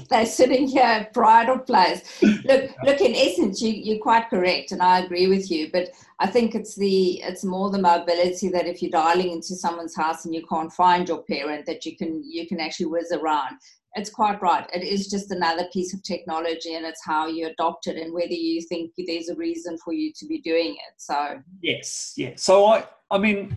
They're 0.09 0.25
sitting 0.25 0.68
here 0.68 0.83
at 0.83 1.12
Bridal 1.12 1.59
Place. 1.59 2.23
Look, 2.23 2.70
look. 2.85 3.01
In 3.01 3.14
essence, 3.14 3.61
you, 3.61 3.73
you're 3.73 3.99
quite 3.99 4.31
correct, 4.31 4.70
and 4.70 4.81
I 4.81 5.01
agree 5.01 5.27
with 5.27 5.51
you. 5.51 5.70
But 5.73 5.91
I 6.20 6.29
think 6.29 6.55
it's 6.55 6.77
the 6.77 7.20
it's 7.23 7.43
more 7.43 7.70
the 7.70 7.81
mobility 7.81 8.49
that 8.51 8.68
if 8.68 8.81
you're 8.81 8.91
dialing 8.93 9.33
into 9.33 9.57
someone's 9.57 9.97
house 9.97 10.25
and 10.25 10.35
you 10.35 10.47
can't 10.47 10.73
find 10.73 11.09
your 11.09 11.23
parent, 11.23 11.66
that 11.66 11.85
you 11.85 11.97
can 11.97 12.23
you 12.25 12.47
can 12.47 12.61
actually 12.61 12.87
whiz 12.87 13.11
around. 13.11 13.57
It's 13.95 14.09
quite 14.09 14.41
right. 14.41 14.66
It 14.73 14.85
is 14.85 15.11
just 15.11 15.33
another 15.33 15.66
piece 15.73 15.93
of 15.93 16.05
technology, 16.05 16.77
and 16.77 16.87
it's 16.87 17.05
how 17.05 17.27
you 17.27 17.49
adopt 17.49 17.89
it 17.89 17.97
and 17.97 18.14
whether 18.14 18.33
you 18.33 18.62
think 18.62 18.93
there's 18.97 19.29
a 19.29 19.35
reason 19.35 19.77
for 19.85 19.93
you 19.93 20.12
to 20.16 20.27
be 20.27 20.41
doing 20.41 20.75
it. 20.75 20.95
So 20.99 21.43
yes, 21.61 22.14
yes. 22.16 22.45
So 22.45 22.66
I, 22.66 22.85
I 23.11 23.18
mean 23.18 23.57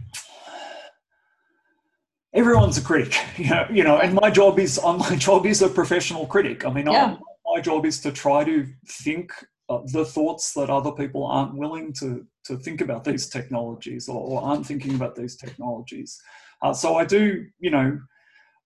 everyone's 2.35 2.77
a 2.77 2.81
critic, 2.81 3.17
you 3.37 3.49
know, 3.49 3.67
you 3.71 3.83
know, 3.83 3.99
and 3.99 4.13
my 4.13 4.29
job 4.29 4.59
is 4.59 4.77
on 4.77 4.97
my 5.09 5.15
job 5.15 5.45
is 5.45 5.61
a 5.61 5.69
professional 5.69 6.27
critic. 6.27 6.65
I 6.65 6.71
mean, 6.71 6.87
yeah. 6.87 7.17
my 7.45 7.61
job 7.61 7.85
is 7.85 7.99
to 8.01 8.11
try 8.11 8.43
to 8.43 8.67
think 8.87 9.31
the 9.87 10.05
thoughts 10.05 10.53
that 10.53 10.69
other 10.69 10.91
people 10.91 11.25
aren't 11.25 11.55
willing 11.55 11.91
to 11.93 12.25
to 12.45 12.57
think 12.57 12.81
about 12.81 13.03
these 13.03 13.27
technologies 13.27 14.07
or, 14.07 14.21
or 14.21 14.43
aren't 14.43 14.65
thinking 14.65 14.93
about 14.93 15.15
these 15.15 15.35
technologies. 15.35 16.21
Uh, 16.61 16.73
so 16.73 16.95
I 16.95 17.03
do, 17.03 17.45
you 17.59 17.71
know, 17.71 17.99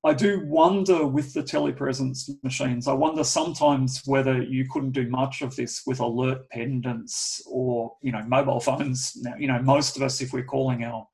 I 0.05 0.13
do 0.13 0.45
wonder 0.45 1.05
with 1.05 1.33
the 1.33 1.43
telepresence 1.43 2.29
machines. 2.43 2.87
I 2.87 2.93
wonder 2.93 3.23
sometimes 3.23 4.01
whether 4.05 4.41
you 4.41 4.67
couldn't 4.69 4.91
do 4.91 5.09
much 5.09 5.41
of 5.41 5.55
this 5.55 5.83
with 5.85 5.99
alert 5.99 6.49
pendants 6.49 7.41
or 7.47 7.95
you 8.01 8.11
know 8.11 8.23
mobile 8.23 8.59
phones. 8.59 9.13
Now, 9.21 9.35
you 9.37 9.47
know, 9.47 9.61
most 9.61 9.97
of 9.97 10.03
us, 10.03 10.21
if 10.21 10.33
we're 10.33 10.43
calling 10.43 10.83
our 10.83 11.07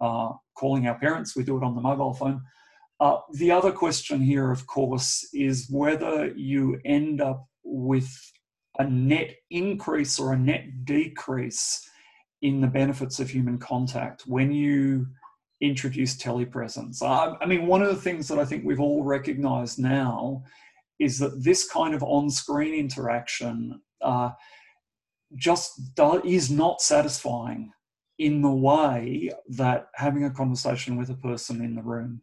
uh, 0.00 0.32
calling 0.56 0.86
our 0.86 0.98
parents, 0.98 1.36
we 1.36 1.42
do 1.42 1.56
it 1.56 1.64
on 1.64 1.74
the 1.74 1.80
mobile 1.80 2.14
phone. 2.14 2.42
Uh, 3.00 3.18
the 3.32 3.50
other 3.50 3.72
question 3.72 4.20
here, 4.20 4.50
of 4.50 4.66
course, 4.66 5.26
is 5.32 5.68
whether 5.70 6.28
you 6.36 6.78
end 6.84 7.20
up 7.20 7.46
with 7.64 8.10
a 8.78 8.84
net 8.84 9.36
increase 9.50 10.18
or 10.18 10.32
a 10.32 10.38
net 10.38 10.84
decrease 10.84 11.88
in 12.42 12.60
the 12.60 12.66
benefits 12.66 13.20
of 13.20 13.30
human 13.30 13.58
contact 13.58 14.22
when 14.26 14.52
you 14.52 15.06
introduce 15.60 16.16
telepresence. 16.16 17.02
I, 17.02 17.36
I 17.40 17.46
mean, 17.46 17.66
one 17.66 17.82
of 17.82 17.88
the 17.88 18.00
things 18.00 18.28
that 18.28 18.38
I 18.38 18.44
think 18.44 18.64
we've 18.64 18.80
all 18.80 19.02
recognized 19.02 19.78
now 19.78 20.42
is 20.98 21.18
that 21.18 21.42
this 21.42 21.68
kind 21.68 21.94
of 21.94 22.02
on 22.02 22.30
screen 22.30 22.74
interaction 22.74 23.80
uh, 24.02 24.30
just 25.36 25.94
do, 25.94 26.22
is 26.24 26.50
not 26.50 26.80
satisfying 26.80 27.72
in 28.20 28.42
the 28.42 28.50
way 28.50 29.30
that 29.48 29.88
having 29.94 30.24
a 30.24 30.30
conversation 30.30 30.98
with 30.98 31.08
a 31.08 31.14
person 31.14 31.64
in 31.64 31.74
the 31.74 31.82
room 31.82 32.20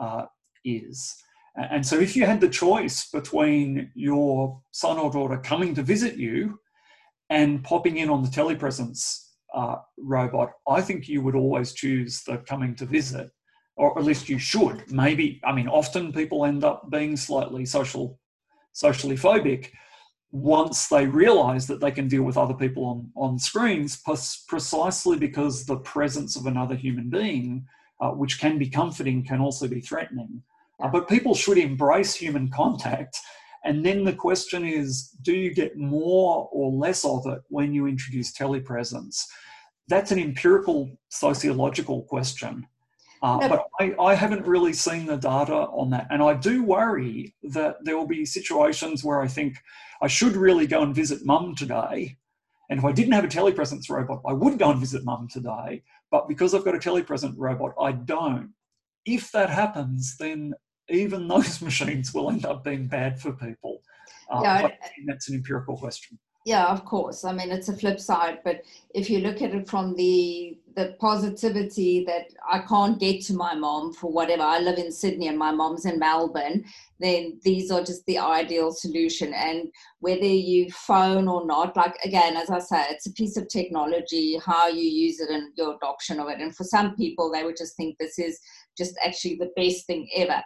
uh, 0.00 0.24
is. 0.64 1.16
And 1.56 1.84
so, 1.84 1.98
if 1.98 2.14
you 2.14 2.24
had 2.24 2.40
the 2.40 2.48
choice 2.48 3.10
between 3.10 3.90
your 3.96 4.62
son 4.70 4.96
or 4.96 5.10
daughter 5.10 5.38
coming 5.38 5.74
to 5.74 5.82
visit 5.82 6.16
you 6.16 6.60
and 7.28 7.64
popping 7.64 7.96
in 7.96 8.08
on 8.08 8.22
the 8.22 8.28
telepresence 8.28 9.30
uh, 9.52 9.76
robot, 9.98 10.52
I 10.68 10.80
think 10.80 11.08
you 11.08 11.20
would 11.22 11.34
always 11.34 11.72
choose 11.72 12.22
the 12.22 12.38
coming 12.38 12.76
to 12.76 12.86
visit, 12.86 13.28
or 13.76 13.98
at 13.98 14.04
least 14.04 14.28
you 14.28 14.38
should. 14.38 14.88
Maybe, 14.92 15.40
I 15.44 15.52
mean, 15.52 15.66
often 15.66 16.12
people 16.12 16.44
end 16.44 16.62
up 16.62 16.88
being 16.90 17.16
slightly 17.16 17.66
social, 17.66 18.20
socially 18.72 19.16
phobic, 19.16 19.70
once 20.32 20.88
they 20.88 21.06
realize 21.06 21.66
that 21.66 21.80
they 21.80 21.90
can 21.90 22.06
deal 22.06 22.22
with 22.22 22.36
other 22.36 22.54
people 22.54 22.84
on, 22.84 23.10
on 23.16 23.38
screens, 23.38 24.00
precisely 24.48 25.16
because 25.16 25.64
the 25.64 25.78
presence 25.78 26.36
of 26.36 26.46
another 26.46 26.76
human 26.76 27.10
being, 27.10 27.66
uh, 28.00 28.10
which 28.10 28.40
can 28.40 28.56
be 28.56 28.68
comforting, 28.68 29.24
can 29.24 29.40
also 29.40 29.66
be 29.66 29.80
threatening. 29.80 30.42
Uh, 30.80 30.88
but 30.88 31.08
people 31.08 31.34
should 31.34 31.58
embrace 31.58 32.14
human 32.14 32.48
contact. 32.50 33.18
And 33.64 33.84
then 33.84 34.04
the 34.04 34.12
question 34.12 34.64
is 34.64 35.10
do 35.22 35.34
you 35.34 35.52
get 35.52 35.76
more 35.76 36.48
or 36.52 36.70
less 36.70 37.04
of 37.04 37.26
it 37.26 37.40
when 37.48 37.74
you 37.74 37.86
introduce 37.86 38.32
telepresence? 38.32 39.26
That's 39.88 40.12
an 40.12 40.20
empirical 40.20 40.90
sociological 41.08 42.02
question. 42.02 42.66
Uh. 43.22 43.48
But 43.48 43.66
I, 43.78 43.94
I, 44.00 44.14
haven't 44.14 44.46
really 44.46 44.72
seen 44.72 45.06
the 45.06 45.16
data 45.16 45.52
on 45.54 45.90
that. 45.90 46.06
And 46.10 46.22
I 46.22 46.34
do 46.34 46.62
worry 46.62 47.34
that 47.42 47.76
there 47.82 47.96
will 47.96 48.06
be 48.06 48.24
situations 48.24 49.04
where 49.04 49.20
I 49.20 49.28
think 49.28 49.56
I 50.00 50.06
should 50.06 50.36
really 50.36 50.66
go 50.66 50.82
and 50.82 50.94
visit 50.94 51.26
mum 51.26 51.54
today. 51.54 52.16
And 52.70 52.78
if 52.78 52.84
I 52.84 52.92
didn't 52.92 53.12
have 53.12 53.24
a 53.24 53.28
telepresence 53.28 53.90
robot, 53.90 54.22
I 54.26 54.32
would 54.32 54.58
go 54.58 54.70
and 54.70 54.80
visit 54.80 55.04
mum 55.04 55.28
today. 55.30 55.82
But 56.10 56.28
because 56.28 56.54
I've 56.54 56.64
got 56.64 56.74
a 56.74 56.78
telepresent 56.78 57.34
robot, 57.36 57.74
I 57.78 57.92
don't. 57.92 58.54
If 59.04 59.30
that 59.32 59.50
happens, 59.50 60.16
then 60.16 60.54
even 60.88 61.28
those 61.28 61.60
machines 61.60 62.14
will 62.14 62.30
end 62.30 62.46
up 62.46 62.64
being 62.64 62.86
bad 62.86 63.20
for 63.20 63.32
people. 63.32 63.82
Uh, 64.30 64.40
yeah, 64.42 64.68
that's 65.06 65.28
an 65.28 65.34
empirical 65.34 65.76
question 65.76 66.18
yeah 66.46 66.66
of 66.66 66.84
course 66.84 67.24
i 67.24 67.32
mean 67.32 67.50
it's 67.50 67.68
a 67.68 67.76
flip 67.76 68.00
side 68.00 68.38
but 68.44 68.62
if 68.94 69.10
you 69.10 69.18
look 69.18 69.42
at 69.42 69.54
it 69.54 69.68
from 69.68 69.94
the 69.94 70.56
the 70.76 70.96
positivity 71.00 72.04
that 72.04 72.26
i 72.50 72.58
can't 72.60 73.00
get 73.00 73.22
to 73.22 73.34
my 73.34 73.54
mom 73.54 73.92
for 73.92 74.12
whatever. 74.12 74.42
I 74.42 74.58
live 74.58 74.78
in 74.78 74.92
sydney 74.92 75.28
and 75.28 75.38
my 75.38 75.50
mom's 75.50 75.86
in 75.86 75.98
melbourne. 75.98 76.64
Then 76.98 77.40
these 77.42 77.70
are 77.70 77.82
just 77.82 78.04
the 78.06 78.18
ideal 78.18 78.72
solution. 78.72 79.32
And 79.32 79.68
whether 80.00 80.24
you 80.24 80.70
phone 80.70 81.28
or 81.28 81.46
not 81.46 81.76
like 81.76 81.96
again 82.04 82.36
as 82.36 82.50
i 82.50 82.58
say 82.58 82.84
it's 82.90 83.06
a 83.06 83.12
piece 83.12 83.36
of 83.36 83.48
technology 83.48 84.38
how 84.44 84.68
you 84.68 84.82
use 84.82 85.20
it 85.20 85.30
and 85.30 85.52
your 85.56 85.76
adoption 85.76 86.20
of 86.20 86.28
it. 86.28 86.40
And 86.40 86.54
for 86.54 86.64
some 86.64 86.96
people 86.96 87.30
they 87.30 87.44
would 87.44 87.56
just 87.56 87.76
think 87.76 87.96
this 87.98 88.18
is 88.18 88.38
just 88.76 88.94
actually 89.04 89.36
the 89.36 89.52
best 89.56 89.86
thing 89.86 90.08
ever. 90.16 90.42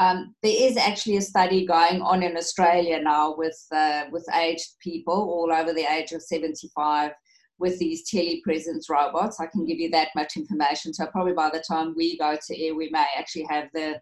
Um, 0.00 0.34
there 0.42 0.56
is 0.56 0.76
actually 0.76 1.18
a 1.18 1.22
study 1.22 1.66
going 1.66 2.02
on 2.02 2.22
in 2.22 2.36
Australia 2.36 3.00
now 3.00 3.34
with 3.36 3.60
uh, 3.72 4.04
with 4.10 4.26
aged 4.34 4.74
people 4.80 5.14
all 5.14 5.52
over 5.52 5.72
the 5.72 5.86
age 5.92 6.12
of 6.12 6.22
75 6.22 7.12
with 7.58 7.78
these 7.78 8.08
telepresence 8.10 8.88
robots. 8.90 9.40
I 9.40 9.46
can 9.46 9.64
give 9.64 9.78
you 9.78 9.90
that 9.90 10.08
much 10.14 10.36
information. 10.36 10.92
So 10.92 11.06
probably 11.06 11.34
by 11.34 11.50
the 11.50 11.64
time 11.66 11.94
we 11.96 12.18
go 12.18 12.36
to 12.36 12.62
air, 12.62 12.74
we 12.74 12.90
may 12.90 13.06
actually 13.16 13.46
have 13.50 13.68
the 13.72 14.00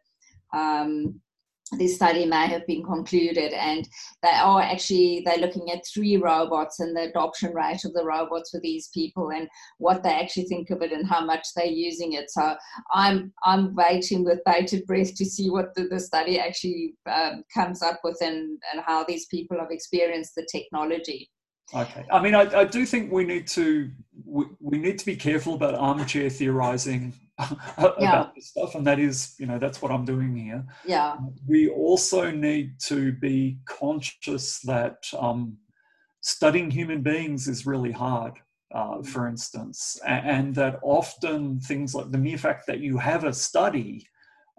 um, 0.52 1.20
this 1.78 1.94
study 1.94 2.26
may 2.26 2.46
have 2.46 2.66
been 2.66 2.82
concluded 2.82 3.52
and 3.52 3.88
they 4.22 4.28
are 4.28 4.60
actually 4.60 5.22
they're 5.24 5.38
looking 5.38 5.70
at 5.70 5.86
three 5.86 6.16
robots 6.16 6.80
and 6.80 6.96
the 6.96 7.08
adoption 7.08 7.54
rate 7.54 7.84
of 7.84 7.92
the 7.94 8.04
robots 8.04 8.50
for 8.50 8.60
these 8.60 8.88
people 8.88 9.30
and 9.30 9.48
what 9.78 10.02
they 10.02 10.10
actually 10.10 10.44
think 10.44 10.70
of 10.70 10.82
it 10.82 10.92
and 10.92 11.06
how 11.06 11.24
much 11.24 11.46
they're 11.54 11.66
using 11.66 12.12
it 12.12 12.30
so 12.30 12.54
i'm 12.92 13.32
i'm 13.44 13.74
waiting 13.74 14.24
with 14.24 14.40
bated 14.44 14.84
breath 14.86 15.14
to 15.14 15.24
see 15.24 15.50
what 15.50 15.74
the, 15.74 15.84
the 15.84 16.00
study 16.00 16.38
actually 16.38 16.94
um, 17.10 17.42
comes 17.54 17.82
up 17.82 18.00
with 18.04 18.18
and, 18.20 18.58
and 18.72 18.82
how 18.84 19.04
these 19.04 19.26
people 19.26 19.58
have 19.58 19.70
experienced 19.70 20.34
the 20.34 20.46
technology 20.50 21.30
Okay. 21.74 22.04
I 22.10 22.20
mean, 22.20 22.34
I, 22.34 22.60
I 22.60 22.64
do 22.64 22.84
think 22.84 23.10
we 23.10 23.24
need 23.24 23.46
to 23.48 23.90
we, 24.24 24.44
we 24.60 24.78
need 24.78 24.98
to 24.98 25.06
be 25.06 25.16
careful 25.16 25.54
about 25.54 25.74
armchair 25.74 26.28
theorizing 26.28 27.12
about 27.78 28.00
yeah. 28.00 28.28
this 28.34 28.48
stuff, 28.48 28.74
and 28.74 28.86
that 28.86 28.98
is, 28.98 29.34
you 29.38 29.46
know, 29.46 29.58
that's 29.58 29.80
what 29.80 29.90
I'm 29.90 30.04
doing 30.04 30.36
here. 30.36 30.64
Yeah. 30.84 31.16
We 31.46 31.68
also 31.68 32.30
need 32.30 32.78
to 32.86 33.12
be 33.12 33.58
conscious 33.66 34.60
that 34.60 35.06
um, 35.18 35.56
studying 36.20 36.70
human 36.70 37.02
beings 37.02 37.48
is 37.48 37.66
really 37.66 37.92
hard. 37.92 38.34
Uh, 38.74 38.96
mm. 38.96 39.06
for 39.06 39.28
instance, 39.28 40.00
and, 40.06 40.30
and, 40.30 40.54
that 40.54 40.78
often 40.82 41.60
things 41.60 41.94
like 41.94 42.10
the 42.10 42.16
mere 42.16 42.38
fact 42.38 42.66
that 42.66 42.80
you 42.80 42.96
have 42.96 43.24
a 43.24 43.32
study 43.32 44.02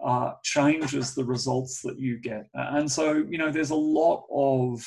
uh, 0.04 0.34
changes 0.44 1.16
the 1.16 1.24
results 1.24 1.82
that 1.82 1.98
you 1.98 2.20
get. 2.20 2.46
And 2.54 2.88
so, 2.88 3.24
you 3.28 3.38
know, 3.38 3.50
there's 3.50 3.70
a 3.70 3.74
lot 3.74 4.24
of 4.32 4.86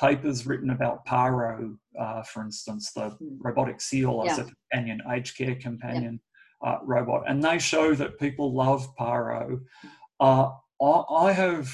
papers 0.00 0.46
written 0.46 0.70
about 0.70 1.04
Paro, 1.06 1.76
uh, 1.98 2.22
for 2.22 2.42
instance, 2.42 2.92
the 2.92 3.10
hmm. 3.10 3.36
robotic 3.40 3.80
seal 3.80 4.24
as 4.26 4.38
yeah. 4.38 4.44
a 4.44 4.46
companion, 4.46 5.02
aged 5.12 5.36
care 5.36 5.54
companion 5.56 6.20
yeah. 6.62 6.70
uh, 6.70 6.78
robot, 6.84 7.24
and 7.28 7.42
they 7.42 7.58
show 7.58 7.94
that 7.94 8.18
people 8.18 8.54
love 8.54 8.88
Paro. 8.96 9.60
Uh, 10.18 10.50
I, 10.82 11.32
have, 11.32 11.70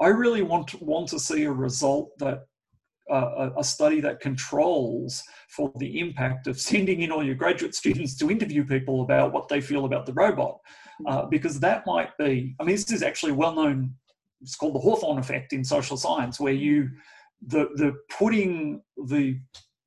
I 0.00 0.08
really 0.08 0.42
want 0.42 0.68
to, 0.68 0.78
want 0.78 1.08
to 1.08 1.18
see 1.18 1.44
a 1.44 1.52
result 1.52 2.10
that 2.18 2.44
uh, 3.10 3.50
a, 3.56 3.60
a 3.60 3.64
study 3.64 4.00
that 4.00 4.20
controls 4.20 5.22
for 5.48 5.70
the 5.76 5.98
impact 5.98 6.46
of 6.46 6.58
sending 6.58 7.02
in 7.02 7.12
all 7.12 7.22
your 7.22 7.34
graduate 7.34 7.74
students 7.74 8.16
to 8.16 8.30
interview 8.30 8.64
people 8.64 9.02
about 9.02 9.32
what 9.32 9.48
they 9.48 9.60
feel 9.60 9.84
about 9.84 10.06
the 10.06 10.12
robot, 10.12 10.58
hmm. 10.98 11.06
uh, 11.08 11.26
because 11.26 11.58
that 11.58 11.84
might 11.86 12.16
be. 12.18 12.54
I 12.60 12.64
mean, 12.64 12.76
this 12.76 12.92
is 12.92 13.02
actually 13.02 13.32
well 13.32 13.54
known. 13.54 13.94
It's 14.40 14.56
called 14.56 14.74
the 14.74 14.80
Hawthorne 14.80 15.18
effect 15.18 15.52
in 15.52 15.64
social 15.64 15.96
science, 15.96 16.38
where 16.38 16.52
you 16.52 16.90
the 17.46 17.68
the 17.76 17.94
putting 18.10 18.82
the 19.06 19.38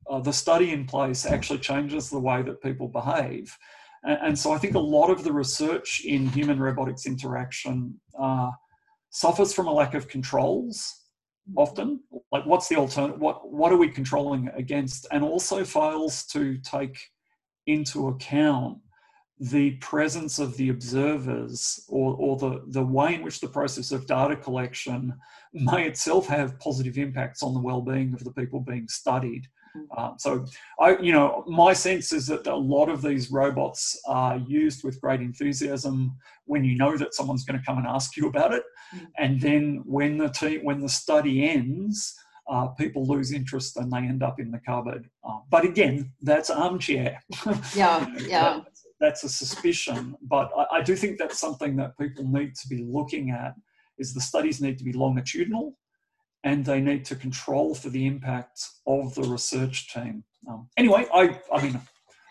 uh, 0.10 0.20
the 0.20 0.34
study 0.34 0.72
in 0.72 0.86
place 0.86 1.26
actually 1.26 1.60
changes 1.60 2.10
the 2.10 2.20
way 2.20 2.42
that 2.42 2.62
people 2.62 2.88
behave. 2.88 3.56
And, 4.04 4.20
and, 4.22 4.40
so 4.40 4.54
I 4.54 4.58
think 4.58 4.76
a 4.76 4.80
lot 4.80 5.10
of 5.10 5.24
the 5.24 5.34
research 5.34 6.02
in 6.06 6.28
human 6.30 6.60
robotics 6.60 7.06
interaction 7.06 8.00
uh, 8.18 8.52
suffers 9.10 9.54
from 9.54 9.68
a 9.68 9.74
lack 9.74 9.96
of 9.96 10.08
controls 10.08 11.08
often. 11.58 12.00
Like 12.32 12.46
what's 12.46 12.70
the 12.70 12.78
alternative? 12.78 13.20
What, 13.20 13.52
what 13.52 13.72
are 13.72 13.78
we 13.78 13.90
controlling 13.90 14.50
against? 14.56 15.08
And 15.12 15.24
also 15.24 15.66
fails 15.66 16.26
to 16.28 16.58
take 16.60 16.98
into 17.66 18.08
account 18.08 18.78
the 19.40 19.72
presence 19.76 20.40
of 20.40 20.58
the 20.58 20.70
observers 20.70 21.86
or, 21.88 22.16
or 22.20 22.38
the, 22.38 22.64
the 22.68 22.84
way 22.84 23.14
in 23.14 23.22
which 23.22 23.40
the 23.40 23.48
process 23.48 23.92
of 23.92 24.08
data 24.08 24.36
collection 24.36 25.14
may 25.54 25.88
itself 25.88 26.28
have 26.28 26.60
positive 26.60 26.98
impacts 26.98 27.44
on 27.44 27.54
the 27.54 27.60
well-being 27.60 28.14
of 28.14 28.24
the 28.24 28.32
people 28.32 28.60
being 28.60 28.88
studied. 28.88 29.48
Mm. 29.76 30.00
Um, 30.00 30.16
so, 30.18 30.46
I, 30.80 30.98
you 30.98 31.12
know, 31.12 31.44
my 31.48 31.74
sense 31.74 32.12
is 32.14 32.26
that 32.28 32.48
a 32.48 32.56
lot 32.56 32.90
of 32.90 33.04
these 33.04 33.32
robots 33.32 34.00
are 34.08 34.38
used 34.38 34.84
with 34.84 35.00
great 35.02 35.22
enthusiasm 35.22 36.16
when 36.46 36.64
you 36.64 36.76
know 36.76 36.98
that 36.98 37.14
someone's 37.14 37.46
going 37.46 37.60
to 37.60 37.66
come 37.66 37.78
and 37.78 37.86
ask 37.88 38.18
you 38.18 38.28
about 38.28 38.54
it, 38.54 38.64
mm. 38.96 39.06
and 39.20 39.40
then 39.40 39.84
when 39.86 40.18
the 40.18 40.30
team, 40.30 40.62
when 40.64 40.80
the 40.80 40.90
study 40.90 41.48
ends, 41.48 42.16
uh, 42.50 42.68
people 42.70 43.06
lose 43.06 43.34
interest 43.34 43.76
and 43.78 43.92
they 43.92 43.98
end 43.98 44.24
up 44.24 44.40
in 44.40 44.50
the 44.50 44.60
cupboard. 44.60 45.10
Uh, 45.24 45.40
but 45.50 45.66
again, 45.66 46.12
that's 46.22 46.50
armchair. 46.50 47.22
Yeah, 47.76 48.08
yeah 48.26 48.62
that's 49.00 49.24
a 49.24 49.30
suspicion, 49.30 50.16
but 50.22 50.52
I, 50.58 50.78
I, 50.78 50.82
do 50.82 50.96
think 50.96 51.18
that's 51.18 51.40
something 51.40 51.76
that 51.76 51.98
people 51.98 52.26
need 52.28 52.56
to 52.56 52.68
be 52.68 52.84
looking 52.84 53.32
at. 53.32 53.54
Is 53.98 54.14
the 54.14 54.22
studies 54.22 54.62
need 54.62 54.78
to 54.78 54.84
be 54.84 54.94
longitudinal, 54.94 55.78
and 56.44 56.64
they 56.64 56.82
need 56.82 57.06
to 57.06 57.16
control 57.16 57.76
for 57.76 57.90
the 57.90 58.06
impact 58.06 58.64
of 58.86 59.14
the 59.16 59.24
research 59.24 59.94
team. 59.94 60.24
Um, 60.50 60.70
anyway, 60.78 61.08
I 61.14 61.40
I 61.54 61.62
mean, 61.62 61.82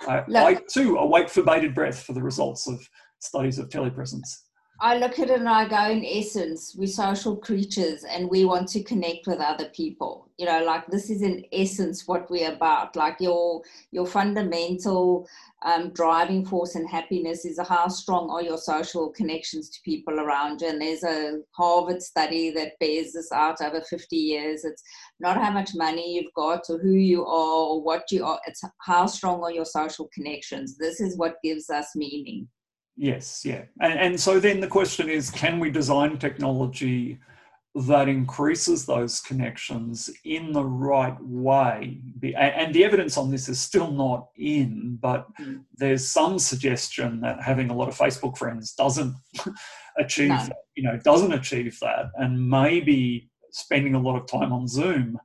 I, 0.09 0.25
I 0.35 0.59
too 0.73 0.97
await 0.97 1.31
for 1.31 1.43
bated 1.43 1.75
breath 1.75 2.03
for 2.03 2.13
the 2.13 2.23
results 2.23 2.69
of 2.69 2.89
studies 3.19 3.59
of 3.59 3.69
telepresence. 3.69 4.46
I 4.79 4.99
look 4.99 5.19
at 5.19 5.31
it 5.31 5.41
and 5.41 5.49
I 5.49 5.67
go, 5.67 5.91
in 5.91 6.05
essence, 6.05 6.75
we're 6.77 6.87
social 6.87 7.35
creatures 7.35 8.05
and 8.05 8.29
we 8.29 8.45
want 8.45 8.69
to 8.69 8.83
connect 8.83 9.27
with 9.27 9.39
other 9.39 9.71
people. 9.71 10.29
You 10.37 10.45
know, 10.45 10.63
like 10.65 10.87
this 10.89 11.09
is 11.09 11.23
in 11.23 11.47
essence 11.51 12.07
what 12.07 12.31
we're 12.31 12.53
about. 12.53 12.95
Like 12.95 13.17
your 13.19 13.63
your 13.91 14.07
fundamental 14.07 15.27
um, 15.63 15.91
driving 15.95 16.45
force 16.45 16.75
and 16.75 16.87
happiness 16.87 17.47
is 17.47 17.59
how 17.59 17.89
strong 17.89 18.29
are 18.29 18.43
your 18.43 18.59
social 18.59 19.09
connections 19.09 19.71
to 19.71 19.81
people 19.83 20.21
around 20.21 20.61
you. 20.61 20.69
And 20.69 20.81
there's 20.81 21.05
a 21.05 21.39
Harvard 21.53 22.03
study 22.03 22.51
that 22.51 22.79
bears 22.79 23.15
this 23.15 23.33
out 23.33 23.63
over 23.63 23.81
50 23.81 24.15
years. 24.15 24.67
It's 24.67 24.83
not 25.21 25.39
how 25.39 25.53
much 25.53 25.75
money 25.75 26.17
you've 26.17 26.35
got 26.35 26.69
or 26.69 26.79
who 26.79 26.93
you 26.93 27.25
are 27.25 27.67
or 27.69 27.83
what 27.83 28.13
you 28.13 28.27
are. 28.27 28.41
It's 28.47 28.63
how 28.81 29.07
strong 29.07 29.43
are 29.43 29.53
your 29.53 29.65
social 29.65 30.11
connections. 30.13 30.77
This 30.77 31.01
is 31.01 31.17
what 31.17 31.43
gives 31.43 31.71
us 31.71 31.97
meaning. 31.97 32.49
Yes, 32.97 33.45
yeah. 33.45 33.63
And, 33.81 33.99
and 33.99 34.21
so 34.21 34.41
then 34.41 34.61
the 34.61 34.67
question 34.67 35.09
is 35.09 35.31
can 35.31 35.61
we 35.61 35.71
design 35.71 36.19
technology 36.19 37.19
that 37.75 38.09
increases 38.09 38.87
those 38.87 39.21
connections 39.21 40.09
in 40.25 40.53
the 40.53 40.65
right 40.65 41.17
way? 41.21 42.01
And 42.35 42.75
the 42.75 42.85
evidence 42.85 43.19
on 43.19 43.31
this 43.31 43.51
is 43.51 43.61
still 43.61 43.91
not 43.91 44.29
in, 44.37 44.99
but 45.01 45.27
mm. 45.39 45.63
there's 45.77 46.09
some 46.09 46.39
suggestion 46.39 47.21
that 47.21 47.43
having 47.43 47.69
a 47.69 47.75
lot 47.75 47.89
of 47.89 47.97
Facebook 47.97 48.39
friends 48.39 48.73
doesn't 48.73 49.15
achieve, 49.99 50.29
no. 50.31 50.49
you 50.75 50.83
know, 50.83 50.99
doesn't 51.05 51.33
achieve 51.33 51.79
that. 51.81 52.07
And 52.15 52.49
maybe 52.49 53.31
spending 53.51 53.95
a 53.95 54.01
lot 54.01 54.17
of 54.17 54.27
time 54.27 54.55
on 54.55 54.67
Zoom 54.67 55.19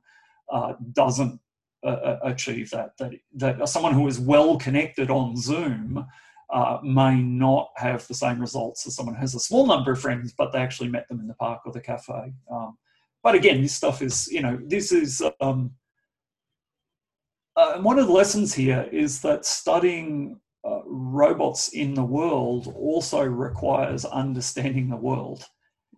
uh, 0.52 0.74
doesn't 0.92 1.40
uh, 1.84 1.88
uh 1.88 2.18
achieve 2.24 2.68
that. 2.70 2.98
That 2.98 3.12
that 3.34 3.68
someone 3.68 3.94
who 3.94 4.06
is 4.06 4.20
well 4.20 4.58
connected 4.58 5.10
on 5.10 5.36
Zoom 5.36 6.06
uh, 6.52 6.78
may 6.82 7.16
not 7.16 7.70
have 7.76 8.06
the 8.06 8.14
same 8.14 8.38
results 8.38 8.86
as 8.86 8.94
someone 8.94 9.14
who 9.14 9.20
has 9.20 9.34
a 9.34 9.40
small 9.40 9.66
number 9.66 9.92
of 9.92 10.00
friends, 10.00 10.34
but 10.36 10.52
they 10.52 10.58
actually 10.58 10.88
met 10.88 11.08
them 11.08 11.18
in 11.18 11.26
the 11.26 11.34
park 11.34 11.60
or 11.64 11.72
the 11.72 11.80
cafe. 11.80 12.32
Um, 12.50 12.76
but 13.22 13.34
again, 13.34 13.62
this 13.62 13.74
stuff 13.74 14.02
is, 14.02 14.28
you 14.30 14.42
know, 14.42 14.58
this 14.66 14.92
is 14.92 15.22
um, 15.40 15.72
uh, 17.56 17.78
one 17.80 17.98
of 17.98 18.06
the 18.06 18.12
lessons 18.12 18.52
here 18.52 18.88
is 18.92 19.22
that 19.22 19.46
studying 19.46 20.40
uh, 20.64 20.80
robots 20.84 21.68
in 21.68 21.94
the 21.94 22.04
world 22.04 22.72
also 22.76 23.22
requires 23.24 24.04
understanding 24.04 24.90
the 24.90 24.96
world. 24.96 25.44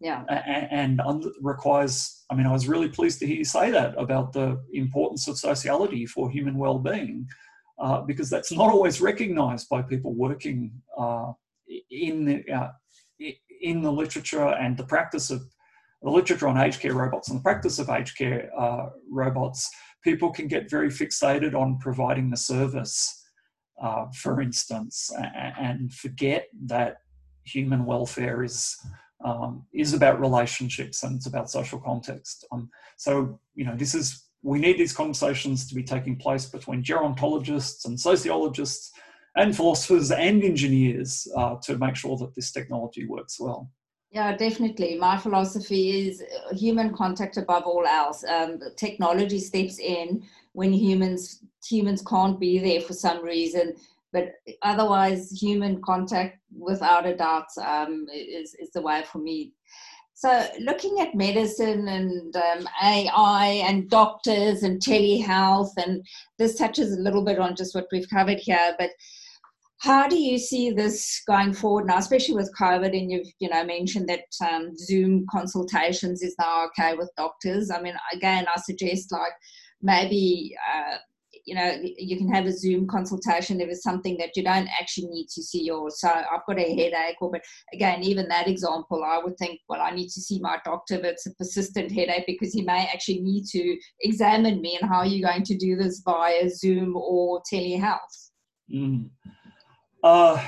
Yeah. 0.00 0.24
And, 0.28 0.68
and 0.70 1.00
un- 1.00 1.32
requires, 1.40 2.24
I 2.30 2.34
mean, 2.34 2.46
I 2.46 2.52
was 2.52 2.68
really 2.68 2.88
pleased 2.88 3.18
to 3.20 3.26
hear 3.26 3.36
you 3.36 3.44
say 3.44 3.70
that 3.70 3.98
about 3.98 4.32
the 4.32 4.62
importance 4.72 5.26
of 5.28 5.38
sociality 5.38 6.06
for 6.06 6.30
human 6.30 6.58
well 6.58 6.78
being 6.78 7.26
uh, 7.78 8.00
because 8.02 8.30
that's 8.30 8.52
not 8.52 8.70
always 8.70 9.00
recognized 9.00 9.68
by 9.68 9.82
people 9.82 10.12
working 10.12 10.72
uh, 10.98 11.32
in, 11.90 12.24
the, 12.24 12.44
uh, 12.52 12.70
in 13.62 13.82
the 13.82 13.90
literature 13.90 14.46
and 14.46 14.76
the 14.76 14.84
practice 14.84 15.30
of 15.30 15.42
the 16.02 16.10
literature 16.10 16.48
on 16.48 16.58
aged 16.58 16.80
care 16.80 16.92
robots 16.92 17.28
and 17.28 17.38
the 17.38 17.42
practice 17.42 17.78
of 17.78 17.88
aged 17.88 18.16
care 18.16 18.50
uh, 18.58 18.90
robots. 19.10 19.70
People 20.02 20.30
can 20.30 20.46
get 20.46 20.70
very 20.70 20.90
fixated 20.90 21.54
on 21.54 21.78
providing 21.78 22.28
the 22.28 22.36
service, 22.36 23.22
for 24.14 24.42
instance, 24.42 25.10
and 25.58 25.92
forget 25.94 26.46
that 26.66 26.98
human 27.44 27.86
welfare 27.86 28.42
is 28.44 28.76
um, 29.24 29.64
is 29.72 29.94
about 29.94 30.20
relationships 30.20 31.02
and 31.02 31.16
it's 31.16 31.26
about 31.26 31.50
social 31.50 31.80
context. 31.80 32.46
Um, 32.52 32.68
so 32.96 33.40
you 33.54 33.64
know 33.64 33.74
this 33.76 33.94
is 33.94 34.23
we 34.44 34.58
need 34.58 34.78
these 34.78 34.92
conversations 34.92 35.66
to 35.66 35.74
be 35.74 35.82
taking 35.82 36.16
place 36.16 36.44
between 36.44 36.84
gerontologists 36.84 37.86
and 37.86 37.98
sociologists 37.98 38.92
and 39.36 39.56
philosophers 39.56 40.12
and 40.12 40.44
engineers 40.44 41.26
uh, 41.36 41.56
to 41.62 41.78
make 41.78 41.96
sure 41.96 42.16
that 42.18 42.34
this 42.34 42.52
technology 42.52 43.06
works 43.06 43.40
well. 43.40 43.70
Yeah, 44.10 44.36
definitely. 44.36 44.96
My 44.96 45.16
philosophy 45.16 46.08
is 46.08 46.22
uh, 46.22 46.54
human 46.54 46.94
contact 46.94 47.38
above 47.38 47.64
all 47.64 47.84
else. 47.86 48.22
Um, 48.22 48.60
technology 48.76 49.40
steps 49.40 49.80
in 49.80 50.22
when 50.52 50.72
humans 50.72 51.40
humans 51.68 52.02
can't 52.02 52.38
be 52.38 52.58
there 52.58 52.82
for 52.82 52.92
some 52.92 53.24
reason, 53.24 53.74
but 54.12 54.34
otherwise, 54.62 55.32
human 55.32 55.82
contact, 55.82 56.38
without 56.56 57.06
a 57.06 57.16
doubt, 57.16 57.48
um, 57.64 58.06
is 58.12 58.54
is 58.60 58.70
the 58.70 58.82
way 58.82 59.02
for 59.10 59.18
me 59.18 59.52
so, 60.24 60.46
looking 60.58 61.00
at 61.00 61.14
medicine 61.14 61.86
and 61.86 62.34
um, 62.34 62.66
AI 62.82 63.62
and 63.66 63.90
doctors 63.90 64.62
and 64.62 64.80
telehealth, 64.80 65.72
and 65.76 66.02
this 66.38 66.56
touches 66.56 66.96
a 66.96 67.00
little 67.02 67.22
bit 67.22 67.38
on 67.38 67.54
just 67.54 67.74
what 67.74 67.88
we've 67.92 68.08
covered 68.08 68.38
here, 68.38 68.74
but 68.78 68.88
how 69.80 70.08
do 70.08 70.16
you 70.16 70.38
see 70.38 70.70
this 70.70 71.20
going 71.26 71.52
forward 71.52 71.86
now, 71.88 71.98
especially 71.98 72.36
with 72.36 72.50
COVID? 72.58 72.98
And 72.98 73.10
you've 73.10 73.28
you 73.38 73.50
know 73.50 73.66
mentioned 73.66 74.08
that 74.08 74.24
um, 74.50 74.74
Zoom 74.78 75.26
consultations 75.30 76.22
is 76.22 76.34
now 76.38 76.68
okay 76.68 76.94
with 76.94 77.10
doctors. 77.18 77.70
I 77.70 77.82
mean, 77.82 77.94
again, 78.14 78.46
I 78.48 78.58
suggest 78.62 79.12
like 79.12 79.34
maybe 79.82 80.56
uh, 80.74 80.96
you 81.44 81.54
know 81.54 81.78
you 81.82 82.16
can 82.16 82.32
have 82.32 82.46
a 82.46 82.52
zoom 82.52 82.86
consultation 82.86 83.60
if 83.60 83.68
it's 83.68 83.82
something 83.82 84.16
that 84.18 84.30
you 84.36 84.42
don't 84.42 84.68
actually 84.80 85.06
need 85.08 85.26
to 85.28 85.42
see 85.42 85.64
your 85.64 85.90
so 85.90 86.08
i've 86.08 86.46
got 86.46 86.58
a 86.58 86.74
headache 86.74 87.16
or 87.20 87.30
but 87.30 87.42
again 87.72 88.02
even 88.02 88.26
that 88.28 88.48
example 88.48 89.04
i 89.04 89.18
would 89.22 89.36
think 89.36 89.60
well 89.68 89.80
i 89.80 89.90
need 89.90 90.08
to 90.08 90.20
see 90.20 90.40
my 90.40 90.58
doctor 90.64 90.96
but 90.96 91.12
it's 91.12 91.26
a 91.26 91.34
persistent 91.34 91.90
headache 91.92 92.24
because 92.26 92.52
he 92.52 92.62
may 92.62 92.88
actually 92.92 93.20
need 93.20 93.44
to 93.44 93.76
examine 94.00 94.60
me 94.60 94.78
and 94.80 94.88
how 94.88 94.98
are 94.98 95.06
you 95.06 95.24
going 95.24 95.42
to 95.42 95.56
do 95.56 95.76
this 95.76 96.02
via 96.04 96.48
zoom 96.48 96.96
or 96.96 97.42
telehealth 97.52 98.30
mm. 98.72 99.08
uh, 100.02 100.42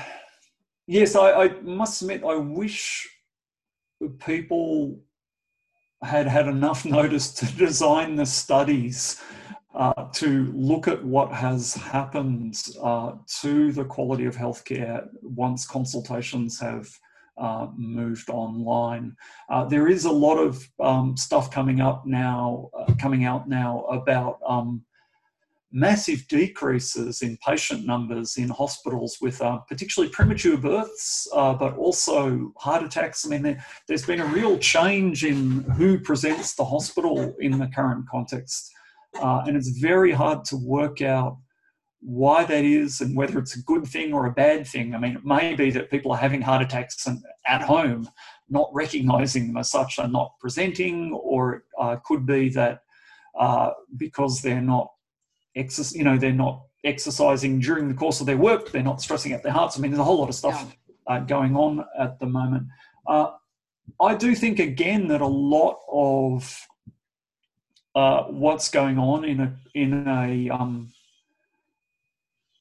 yes 0.87 1.15
I, 1.15 1.31
I 1.31 1.49
must 1.61 2.01
admit 2.01 2.23
i 2.23 2.35
wish 2.35 3.07
people 4.25 4.99
had 6.03 6.27
had 6.27 6.47
enough 6.47 6.85
notice 6.97 7.33
to 7.35 7.45
design 7.55 8.15
the 8.15 8.25
studies 8.25 9.21
uh, 9.77 10.07
to 10.11 10.51
look 10.55 10.87
at 10.87 11.03
what 11.05 11.31
has 11.31 11.75
happened 11.75 12.61
uh, 12.81 13.13
to 13.41 13.71
the 13.71 13.85
quality 13.85 14.25
of 14.25 14.35
healthcare 14.35 15.07
once 15.21 15.67
consultations 15.67 16.59
have 16.59 16.89
uh, 17.37 17.67
moved 17.77 18.29
online. 18.31 19.15
Uh, 19.49 19.63
there 19.65 19.87
is 19.87 20.05
a 20.05 20.11
lot 20.11 20.37
of 20.37 20.67
um, 20.79 21.15
stuff 21.15 21.51
coming 21.51 21.79
up 21.79 22.07
now, 22.07 22.69
uh, 22.77 22.91
coming 22.99 23.25
out 23.25 23.47
now 23.47 23.81
about 23.83 24.39
um, 24.47 24.83
massive 25.71 26.27
decreases 26.27 27.21
in 27.21 27.37
patient 27.45 27.85
numbers 27.85 28.37
in 28.37 28.49
hospitals 28.49 29.17
with 29.21 29.39
uh, 29.43 29.57
particularly 29.69 30.11
premature 30.11 30.57
births, 30.57 31.27
uh, 31.35 31.53
but 31.53 31.77
also 31.77 32.51
heart 32.57 32.83
attacks. 32.83 33.27
I 33.27 33.29
mean, 33.29 33.43
there, 33.43 33.63
has 33.89 34.03
been 34.03 34.21
a 34.21 34.25
real 34.25 34.57
change 34.57 35.23
in 35.23 35.61
who 35.77 35.99
presents 35.99 36.55
the 36.55 36.65
hospital 36.65 37.35
in 37.39 37.59
the 37.59 37.67
current 37.67 38.07
context. 38.09 38.73
Uh, 39.21 39.43
and 39.47 39.57
it's 39.57 39.69
very 39.79 40.11
hard 40.11 40.43
to 40.45 40.57
work 40.57 41.01
out 41.01 41.37
why 42.01 42.43
that 42.45 42.63
is 42.63 43.01
and 43.01 43.15
whether 43.15 43.39
it's 43.39 43.57
a 43.57 43.61
good 43.63 43.85
thing 43.85 44.13
or 44.13 44.25
a 44.25 44.31
bad 44.31 44.67
thing. 44.67 44.93
I 44.93 44.99
mean, 44.99 45.15
it 45.15 45.25
may 45.25 45.55
be 45.55 45.71
that 45.71 45.89
people 45.89 46.11
are 46.11 46.17
having 46.17 46.41
heart 46.41 46.61
attacks 46.61 47.07
and, 47.07 47.23
at 47.47 47.61
home, 47.61 48.07
not 48.49 48.69
recognizing 48.73 49.47
them 49.47 49.57
as 49.57 49.71
such, 49.71 49.99
are 49.99 50.07
not 50.07 50.33
presenting, 50.39 51.11
or 51.13 51.55
it 51.55 51.61
uh, 51.79 51.95
could 52.05 52.25
be 52.25 52.49
that 52.49 52.81
uh, 53.39 53.71
because 53.97 54.41
they're 54.41 54.61
not 54.61 54.91
you 55.55 56.03
know, 56.03 56.17
they're 56.17 56.31
not 56.31 56.61
exercising 56.83 57.59
during 57.59 57.87
the 57.87 57.93
course 57.93 58.19
of 58.19 58.27
their 58.27 58.37
work, 58.37 58.71
they're 58.71 58.83
not 58.83 59.01
stressing 59.01 59.33
out 59.33 59.41
their 59.41 59.51
hearts. 59.51 59.77
I 59.77 59.81
mean, 59.81 59.89
there's 59.89 59.99
a 59.99 60.03
whole 60.03 60.19
lot 60.19 60.29
of 60.29 60.35
stuff 60.35 60.75
uh, 61.07 61.19
going 61.21 61.55
on 61.55 61.83
at 61.99 62.19
the 62.19 62.27
moment. 62.27 62.67
Uh, 63.07 63.31
I 63.99 64.15
do 64.15 64.35
think 64.35 64.59
again 64.59 65.07
that 65.07 65.21
a 65.21 65.27
lot 65.27 65.79
of 65.91 66.67
uh, 67.97 68.25
what's 68.25 68.69
going 68.69 68.99
on 68.99 69.25
in 69.25 69.39
a 69.39 69.55
in 69.73 70.07
a 70.07 70.49
um, 70.51 70.91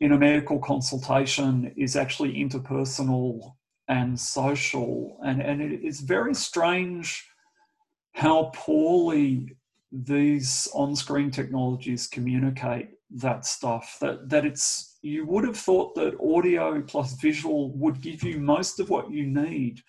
in 0.00 0.12
a 0.12 0.18
medical 0.18 0.58
consultation 0.58 1.74
is 1.76 1.94
actually 1.94 2.32
interpersonal 2.34 3.52
and 3.88 4.18
social, 4.18 5.18
and 5.26 5.42
and 5.42 5.60
it 5.60 5.84
is 5.84 6.00
very 6.00 6.34
strange 6.34 7.28
how 8.12 8.50
poorly 8.54 9.54
these 9.92 10.68
on-screen 10.72 11.30
technologies 11.30 12.06
communicate 12.06 12.88
that 13.10 13.44
stuff. 13.44 13.98
That 14.00 14.30
that 14.30 14.46
it's 14.46 14.96
you 15.02 15.26
would 15.26 15.44
have 15.44 15.58
thought 15.58 15.94
that 15.96 16.18
audio 16.18 16.80
plus 16.80 17.12
visual 17.20 17.76
would 17.76 18.00
give 18.00 18.22
you 18.22 18.40
most 18.40 18.80
of 18.80 18.88
what 18.88 19.10
you 19.10 19.26
need 19.26 19.82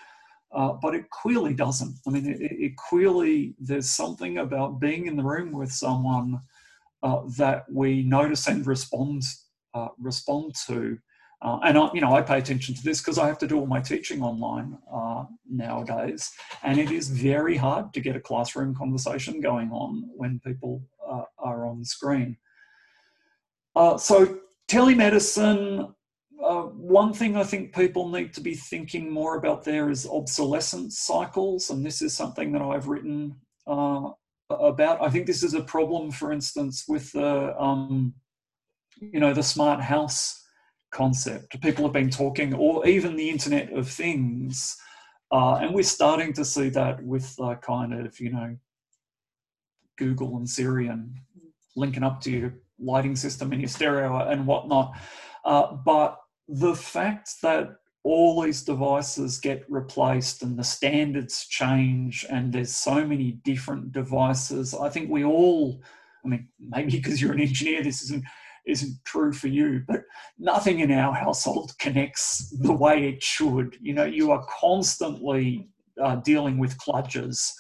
uh, 0.51 0.73
but 0.81 0.95
it 0.95 1.09
clearly 1.09 1.53
doesn't. 1.53 1.95
I 2.07 2.09
mean, 2.11 2.25
it, 2.25 2.39
it, 2.41 2.77
clearly, 2.77 3.55
there's 3.59 3.89
something 3.89 4.37
about 4.37 4.79
being 4.79 5.07
in 5.07 5.17
the 5.17 5.23
room 5.23 5.51
with 5.51 5.71
someone 5.71 6.41
uh, 7.03 7.21
that 7.37 7.65
we 7.71 8.03
notice 8.03 8.47
and 8.47 8.65
respond 8.65 9.23
uh, 9.73 9.89
respond 9.99 10.55
to. 10.67 10.97
Uh, 11.41 11.59
and 11.63 11.77
I, 11.77 11.89
you 11.93 12.01
know, 12.01 12.15
I 12.15 12.21
pay 12.21 12.39
attention 12.39 12.73
to 12.75 12.83
this 12.83 12.99
because 12.99 13.19
I 13.19 13.27
have 13.27 13.37
to 13.39 13.47
do 13.47 13.59
all 13.59 13.67
my 13.67 13.79
teaching 13.79 14.23
online 14.23 14.77
uh, 14.91 15.25
nowadays, 15.47 16.31
and 16.63 16.79
it 16.79 16.89
is 16.91 17.09
very 17.09 17.55
hard 17.57 17.93
to 17.93 17.99
get 17.99 18.15
a 18.15 18.19
classroom 18.19 18.73
conversation 18.73 19.39
going 19.41 19.69
on 19.71 20.09
when 20.15 20.39
people 20.45 20.81
are 21.39 21.67
on 21.67 21.85
screen. 21.85 22.37
so 23.97 24.39
telemedicine 24.67 25.93
uh, 26.43 26.63
one 26.63 27.13
thing 27.13 27.35
I 27.35 27.43
think 27.43 27.73
people 27.73 28.09
need 28.09 28.33
to 28.33 28.41
be 28.41 28.53
thinking 28.53 29.11
more 29.11 29.37
about 29.37 29.63
there 29.63 29.89
is 29.89 30.07
obsolescence 30.07 30.99
cycles, 30.99 31.69
and 31.69 31.85
this 31.85 32.01
is 32.01 32.15
something 32.15 32.51
that 32.51 32.61
I've 32.61 32.87
written 32.87 33.35
uh, 33.65 34.09
about. 34.49 35.01
I 35.01 35.09
think 35.09 35.25
this 35.25 35.43
is 35.43 35.55
a 35.55 35.63
problem, 35.63 36.11
for 36.11 36.31
instance, 36.31 36.85
with 36.87 37.11
the 37.11 37.59
um, 37.59 38.13
you 38.99 39.19
know 39.19 39.33
the 39.33 39.43
smart 39.43 39.81
house 39.81 40.43
concept. 40.91 41.59
People 41.61 41.85
have 41.85 41.93
been 41.93 42.09
talking, 42.09 42.53
or 42.53 42.87
even 42.87 43.15
the 43.15 43.29
Internet 43.29 43.73
of 43.73 43.89
Things, 43.89 44.77
uh, 45.31 45.55
and 45.55 45.73
we're 45.73 45.83
starting 45.83 46.33
to 46.33 46.45
see 46.45 46.69
that 46.69 47.01
with 47.03 47.35
uh, 47.39 47.55
kind 47.55 47.93
of 47.93 48.19
you 48.19 48.31
know 48.31 48.55
Google 49.97 50.37
and 50.37 50.47
Siri 50.47 50.87
and 50.87 51.17
linking 51.75 52.03
up 52.03 52.21
to 52.21 52.31
your 52.31 52.53
lighting 52.79 53.15
system 53.15 53.51
and 53.51 53.61
your 53.61 53.69
stereo 53.69 54.17
and 54.27 54.45
whatnot. 54.45 54.95
Uh, 55.43 55.73
but 55.73 56.19
the 56.47 56.75
fact 56.75 57.41
that 57.41 57.77
all 58.03 58.41
these 58.41 58.63
devices 58.63 59.37
get 59.37 59.65
replaced 59.69 60.41
and 60.41 60.57
the 60.57 60.63
standards 60.63 61.45
change 61.47 62.25
and 62.29 62.53
there's 62.53 62.73
so 62.73 63.05
many 63.05 63.31
different 63.43 63.91
devices 63.91 64.73
i 64.73 64.87
think 64.87 65.09
we 65.09 65.25
all 65.25 65.81
i 66.23 66.27
mean 66.29 66.47
maybe 66.59 66.91
because 66.97 67.21
you're 67.21 67.33
an 67.33 67.41
engineer 67.41 67.83
this 67.83 68.01
isn't 68.01 68.23
isn't 68.65 68.97
true 69.05 69.33
for 69.33 69.47
you 69.47 69.83
but 69.87 70.03
nothing 70.37 70.79
in 70.79 70.91
our 70.91 71.13
household 71.13 71.77
connects 71.79 72.49
the 72.59 72.73
way 72.73 73.07
it 73.07 73.23
should. 73.23 73.77
You 73.81 73.93
know 73.93 74.05
you 74.05 74.31
are 74.31 74.45
constantly 74.59 75.67
uh, 76.01 76.17
dealing 76.17 76.57
with 76.57 76.77
kludges 76.77 77.53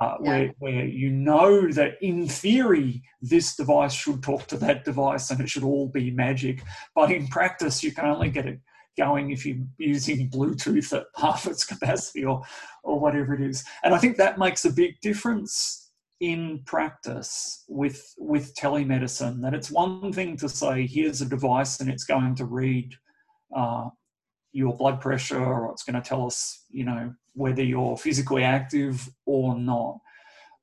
uh, 0.00 0.16
yeah. 0.22 0.30
where, 0.30 0.54
where 0.58 0.84
you 0.84 1.10
know 1.10 1.70
that 1.72 1.94
in 2.02 2.28
theory 2.28 3.02
this 3.20 3.56
device 3.56 3.92
should 3.92 4.22
talk 4.22 4.46
to 4.46 4.56
that 4.56 4.84
device 4.84 5.30
and 5.30 5.40
it 5.40 5.48
should 5.48 5.64
all 5.64 5.88
be 5.88 6.10
magic. 6.10 6.62
But 6.94 7.10
in 7.10 7.26
practice, 7.28 7.82
you 7.82 7.92
can 7.92 8.06
only 8.06 8.30
get 8.30 8.46
it 8.46 8.60
going 8.96 9.30
if 9.30 9.46
you're 9.46 9.64
using 9.78 10.28
Bluetooth 10.28 10.92
at 10.92 11.06
half 11.16 11.46
its 11.46 11.64
capacity 11.64 12.24
or, 12.24 12.42
or 12.82 13.00
whatever 13.00 13.34
it 13.34 13.40
is. 13.40 13.64
And 13.82 13.94
I 13.94 13.98
think 13.98 14.16
that 14.16 14.38
makes 14.38 14.64
a 14.64 14.72
big 14.72 15.00
difference 15.00 15.88
in 16.20 16.60
practice 16.66 17.64
with 17.68 18.12
with 18.18 18.52
telemedicine 18.56 19.40
that 19.40 19.54
it's 19.54 19.70
one 19.70 20.12
thing 20.12 20.36
to 20.36 20.48
say 20.48 20.84
here's 20.84 21.20
a 21.20 21.26
device 21.26 21.78
and 21.78 21.88
it's 21.88 22.02
going 22.02 22.34
to 22.34 22.44
read 22.44 22.92
uh, 23.54 23.88
your 24.50 24.76
blood 24.76 25.00
pressure 25.00 25.40
or 25.42 25.70
it's 25.70 25.84
going 25.84 26.00
to 26.00 26.06
tell 26.06 26.26
us 26.26 26.64
you 26.70 26.84
know 26.84 27.14
whether 27.38 27.62
you're 27.62 27.96
physically 27.96 28.42
active 28.42 29.08
or 29.24 29.56
not. 29.56 29.98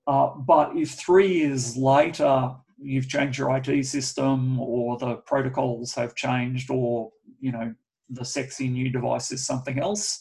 Uh, 0.08 0.30
but 0.38 0.76
if 0.76 0.92
three 0.92 1.40
years 1.40 1.76
later 1.78 2.52
you've 2.78 3.08
changed 3.08 3.40
your 3.40 3.56
IT 3.56 3.86
system 3.86 4.60
or 4.60 4.98
the 4.98 5.16
protocols 5.26 5.96
have 5.96 6.14
changed 6.16 6.70
or 6.70 7.10
you 7.40 7.52
know 7.52 7.74
the 8.10 8.26
sexy 8.26 8.68
new 8.68 8.90
device 8.90 9.32
is 9.32 9.46
something 9.46 9.80
else, 9.80 10.20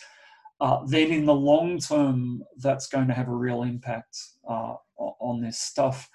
uh, 0.61 0.78
then 0.86 1.11
in 1.11 1.26
the 1.26 1.34
long 1.34 1.78
term 1.78 2.42
that's 2.59 2.86
going 2.86 3.09
to 3.09 3.14
have 3.14 3.28
a 3.28 3.34
real 3.34 3.62
impact 3.62 4.16
uh, 4.48 4.74
on 4.96 5.40
this 5.40 5.59
stuff. 5.59 6.09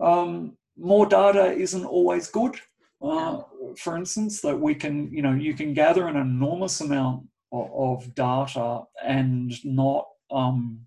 Um, 0.00 0.56
more 0.78 1.06
data 1.06 1.52
isn't 1.52 1.84
always 1.84 2.28
good. 2.28 2.56
Uh, 3.02 3.42
for 3.76 3.96
instance, 3.96 4.40
that 4.40 4.58
we 4.58 4.74
can, 4.74 5.12
you 5.12 5.20
know, 5.22 5.32
you 5.32 5.52
can 5.54 5.74
gather 5.74 6.06
an 6.06 6.16
enormous 6.16 6.80
amount 6.80 7.26
of, 7.52 8.14
data 8.14 8.82
and 9.04 9.52
not 9.64 10.06
um, 10.30 10.86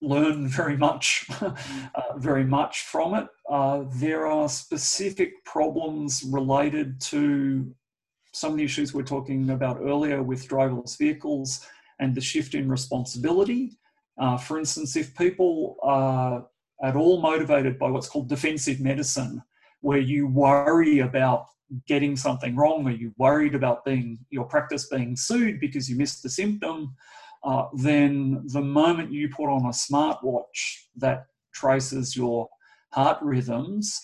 learn 0.00 0.46
very 0.48 0.76
much, 0.76 1.26
uh, 1.40 1.52
very 2.16 2.44
much 2.44 2.82
from 2.82 3.14
it. 3.14 3.26
Uh, 3.50 3.84
there 3.94 4.26
are 4.26 4.48
specific 4.48 5.44
problems 5.44 6.24
related 6.30 7.00
to 7.00 7.74
some 8.32 8.52
of 8.52 8.58
the 8.58 8.64
issues 8.64 8.94
we're 8.94 9.02
talking 9.02 9.50
about 9.50 9.80
earlier 9.80 10.22
with 10.22 10.48
driverless 10.48 10.98
vehicles 10.98 11.66
and 11.98 12.14
the 12.14 12.20
shift 12.20 12.54
in 12.54 12.68
responsibility. 12.68 13.76
Uh, 14.18 14.36
for 14.36 14.58
instance, 14.58 14.96
if 14.96 15.14
people 15.16 15.76
are 15.82 16.46
at 16.84 16.96
all 16.96 17.20
motivated 17.20 17.78
by 17.78 17.90
what's 17.90 18.08
called 18.08 18.28
defensive 18.28 18.80
medicine, 18.80 19.42
where 19.80 19.98
you 19.98 20.26
worry 20.26 21.00
about 21.00 21.46
getting 21.86 22.16
something 22.16 22.56
wrong 22.56 22.86
or 22.86 22.90
you're 22.90 23.12
worried 23.18 23.54
about 23.54 23.84
being 23.84 24.18
your 24.30 24.44
practice 24.44 24.88
being 24.88 25.16
sued 25.16 25.60
because 25.60 25.88
you 25.88 25.96
missed 25.96 26.22
the 26.22 26.30
symptom, 26.30 26.94
uh, 27.44 27.66
then 27.74 28.42
the 28.52 28.60
moment 28.60 29.12
you 29.12 29.28
put 29.28 29.48
on 29.48 29.66
a 29.66 29.70
smartwatch 29.70 30.86
that 30.96 31.26
traces 31.52 32.16
your 32.16 32.48
heart 32.92 33.18
rhythms, 33.22 34.00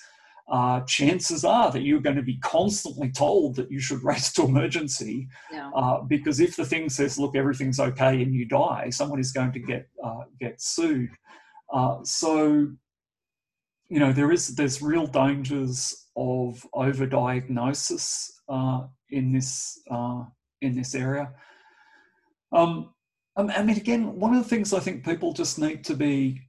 uh, 0.49 0.81
chances 0.83 1.45
are 1.45 1.71
that 1.71 1.83
you're 1.83 2.01
going 2.01 2.17
to 2.17 2.23
be 2.23 2.37
constantly 2.39 3.11
told 3.11 3.57
that 3.57 3.71
you 3.71 3.81
should 3.81 4.05
race 4.05 4.33
to 4.33 4.43
emergency 4.43 5.27
yeah. 5.51 5.71
uh, 5.75 6.03
because 6.03 6.41
if 6.41 6.57
the 6.57 6.65
thing 6.65 6.89
says, 6.89 7.19
"Look, 7.19 7.35
everything's 7.35 7.81
okay," 7.81 8.23
and 8.23 8.35
you 8.35 8.45
die, 8.45 8.91
someone 8.91 9.19
is 9.19 9.33
going 9.33 9.53
to 9.53 9.59
get 9.59 9.89
uh, 10.03 10.25
get 10.39 10.61
sued. 10.61 11.11
Uh, 11.73 11.99
so 12.05 12.69
you 13.89 13.99
know, 14.01 14.13
there 14.13 14.33
is 14.33 14.55
there's 14.55 14.83
real 14.83 15.07
dangers 15.07 16.09
of 16.17 16.67
overdiagnosis 16.75 18.31
uh, 18.49 18.83
in 19.11 19.33
this 19.33 19.81
uh, 19.91 20.25
in 20.63 20.75
this 20.75 20.95
area. 20.95 21.33
Um, 22.53 22.95
um, 23.37 23.51
I 23.55 23.63
mean, 23.63 23.77
again, 23.77 24.19
one 24.19 24.35
of 24.35 24.43
the 24.43 24.49
things 24.49 24.73
I 24.73 24.81
think 24.81 25.05
people 25.05 25.33
just 25.33 25.59
need 25.59 25.85
to 25.85 25.95
be 25.95 26.41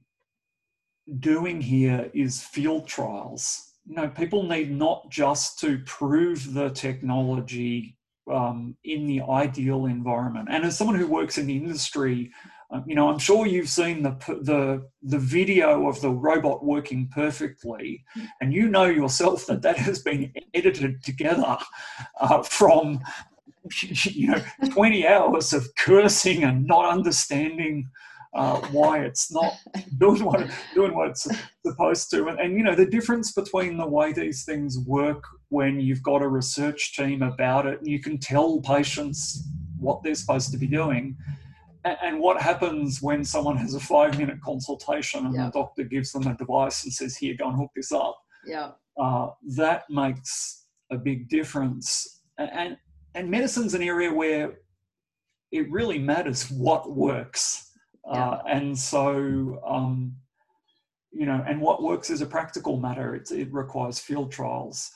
doing 1.20 1.60
here 1.60 2.10
is 2.14 2.42
field 2.42 2.86
trials. 2.86 3.72
You 3.86 3.96
know, 3.96 4.08
people 4.08 4.44
need 4.44 4.70
not 4.70 5.10
just 5.10 5.58
to 5.60 5.78
prove 5.86 6.54
the 6.54 6.70
technology 6.70 7.96
um, 8.32 8.76
in 8.84 9.06
the 9.06 9.22
ideal 9.22 9.86
environment. 9.86 10.48
And 10.50 10.64
as 10.64 10.76
someone 10.76 10.96
who 10.96 11.06
works 11.06 11.38
in 11.38 11.46
the 11.46 11.56
industry, 11.56 12.32
um, 12.70 12.84
you 12.86 12.94
know, 12.94 13.08
I'm 13.08 13.18
sure 13.18 13.46
you've 13.46 13.68
seen 13.68 14.02
the 14.02 14.16
the 14.42 14.88
the 15.02 15.18
video 15.18 15.88
of 15.88 16.00
the 16.00 16.10
robot 16.10 16.64
working 16.64 17.08
perfectly, 17.12 18.04
and 18.40 18.52
you 18.52 18.68
know 18.68 18.86
yourself 18.86 19.46
that 19.46 19.62
that 19.62 19.76
has 19.76 20.00
been 20.00 20.32
edited 20.52 21.02
together 21.04 21.58
uh, 22.20 22.42
from 22.42 23.00
you 23.82 24.28
know 24.28 24.42
20 24.70 25.06
hours 25.06 25.52
of 25.52 25.68
cursing 25.76 26.44
and 26.44 26.66
not 26.66 26.90
understanding 26.90 27.88
uh, 28.34 28.60
why 28.70 28.98
it's 29.00 29.32
not 29.32 29.54
doing 29.98 30.24
what 30.24 30.50
doing 30.74 30.94
what 30.94 31.10
it's 31.10 31.28
supposed 31.64 32.10
to. 32.10 32.26
And, 32.26 32.40
and, 32.40 32.56
you 32.56 32.64
know 32.64 32.74
the 32.74 32.86
difference 32.86 33.32
between 33.32 33.76
the 33.76 33.86
way 33.86 34.12
these 34.12 34.44
things 34.44 34.78
work 34.80 35.22
when 35.48 35.80
you've 35.80 36.02
got 36.02 36.22
a 36.22 36.28
research 36.28 36.96
team 36.96 37.22
about 37.22 37.66
it, 37.66 37.78
and 37.78 37.88
you 37.88 38.00
can 38.00 38.18
tell 38.18 38.60
patients 38.60 39.46
what 39.78 40.02
they're 40.02 40.16
supposed 40.16 40.50
to 40.50 40.58
be 40.58 40.66
doing. 40.66 41.16
And, 42.02 42.18
what 42.18 42.40
happens 42.40 43.00
when 43.00 43.24
someone 43.24 43.56
has 43.58 43.74
a 43.74 43.80
five 43.80 44.18
minute 44.18 44.40
consultation 44.42 45.26
and 45.26 45.34
yeah. 45.34 45.46
the 45.46 45.52
doctor 45.52 45.84
gives 45.84 46.10
them 46.12 46.26
a 46.26 46.36
device 46.36 46.82
and 46.84 46.92
says, 46.92 47.16
Here, 47.16 47.34
go 47.38 47.48
and 47.48 47.56
hook 47.56 47.70
this 47.76 47.92
up. 47.92 48.18
Yeah. 48.44 48.72
Uh, 49.00 49.28
that 49.56 49.84
makes 49.88 50.66
a 50.90 50.96
big 50.96 51.28
difference. 51.28 52.22
And, 52.38 52.76
and 53.14 53.30
medicine's 53.30 53.74
an 53.74 53.82
area 53.82 54.12
where 54.12 54.58
it 55.52 55.70
really 55.70 55.98
matters 55.98 56.50
what 56.50 56.90
works 56.90 57.66
yeah. 58.06 58.30
Uh, 58.30 58.42
and 58.48 58.78
so, 58.78 59.60
um, 59.66 60.14
you 61.12 61.26
know, 61.26 61.42
and 61.46 61.60
what 61.60 61.82
works 61.82 62.10
is 62.10 62.20
a 62.20 62.26
practical 62.26 62.78
matter. 62.78 63.14
It's, 63.14 63.30
it 63.30 63.52
requires 63.52 63.98
field 63.98 64.30
trials. 64.30 64.90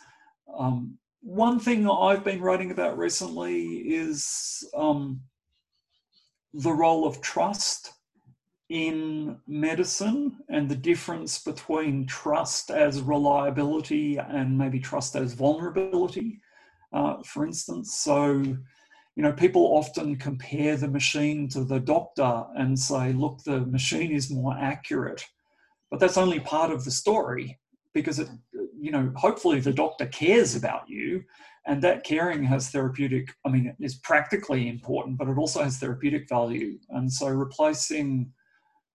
Um, 0.57 0.99
one 1.23 1.59
thing 1.59 1.89
I've 1.89 2.25
been 2.25 2.41
writing 2.41 2.71
about 2.71 2.97
recently 2.97 3.79
is 3.79 4.69
um, 4.77 5.21
the 6.55 6.73
role 6.73 7.07
of 7.07 7.21
trust 7.21 7.93
in 8.69 9.37
medicine 9.49 10.37
and 10.49 10.69
the 10.69 10.77
difference 10.77 11.43
between 11.43 12.07
trust 12.07 12.71
as 12.71 13.03
reliability 13.03 14.17
and 14.17 14.57
maybe 14.57 14.79
trust 14.79 15.17
as 15.17 15.35
vulnerability, 15.35 16.41
uh, 16.93 17.17
for 17.25 17.45
instance. 17.45 17.99
So, 17.99 18.33
you 19.17 19.23
know, 19.25 19.33
people 19.33 19.63
often 19.77 20.17
compare 20.17 20.77
the 20.77 20.89
machine 20.89 21.49
to 21.49 21.65
the 21.65 21.81
doctor 21.81 22.45
and 22.57 22.79
say, 22.79 23.13
look, 23.13 23.43
the 23.43 23.61
machine 23.67 24.13
is 24.13 24.31
more 24.31 24.57
accurate. 24.57 25.25
But 25.91 25.99
that's 25.99 26.17
only 26.17 26.39
part 26.39 26.71
of 26.71 26.85
the 26.85 26.93
story 26.93 27.59
because 27.93 28.21
it, 28.21 28.29
you 28.79 28.93
know, 28.93 29.13
hopefully 29.17 29.59
the 29.59 29.73
doctor 29.73 30.07
cares 30.07 30.55
about 30.55 30.89
you 30.89 31.25
and 31.67 31.83
that 31.83 32.05
caring 32.05 32.43
has 32.45 32.71
therapeutic, 32.71 33.35
I 33.45 33.51
mean, 33.51 33.67
it 33.67 33.77
is 33.85 33.97
practically 33.97 34.69
important, 34.69 35.19
but 35.19 35.29
it 35.29 35.37
also 35.39 35.63
has 35.63 35.79
therapeutic 35.79 36.29
value. 36.29 36.79
And 36.91 37.13
so 37.13 37.29
replacing 37.29 38.33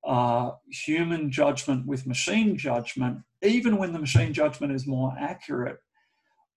uh, 0.05 0.51
human 0.69 1.31
judgment 1.31 1.85
with 1.85 2.07
machine 2.07 2.57
judgment, 2.57 3.19
even 3.43 3.77
when 3.77 3.93
the 3.93 3.99
machine 3.99 4.33
judgment 4.33 4.73
is 4.73 4.87
more 4.87 5.13
accurate, 5.19 5.77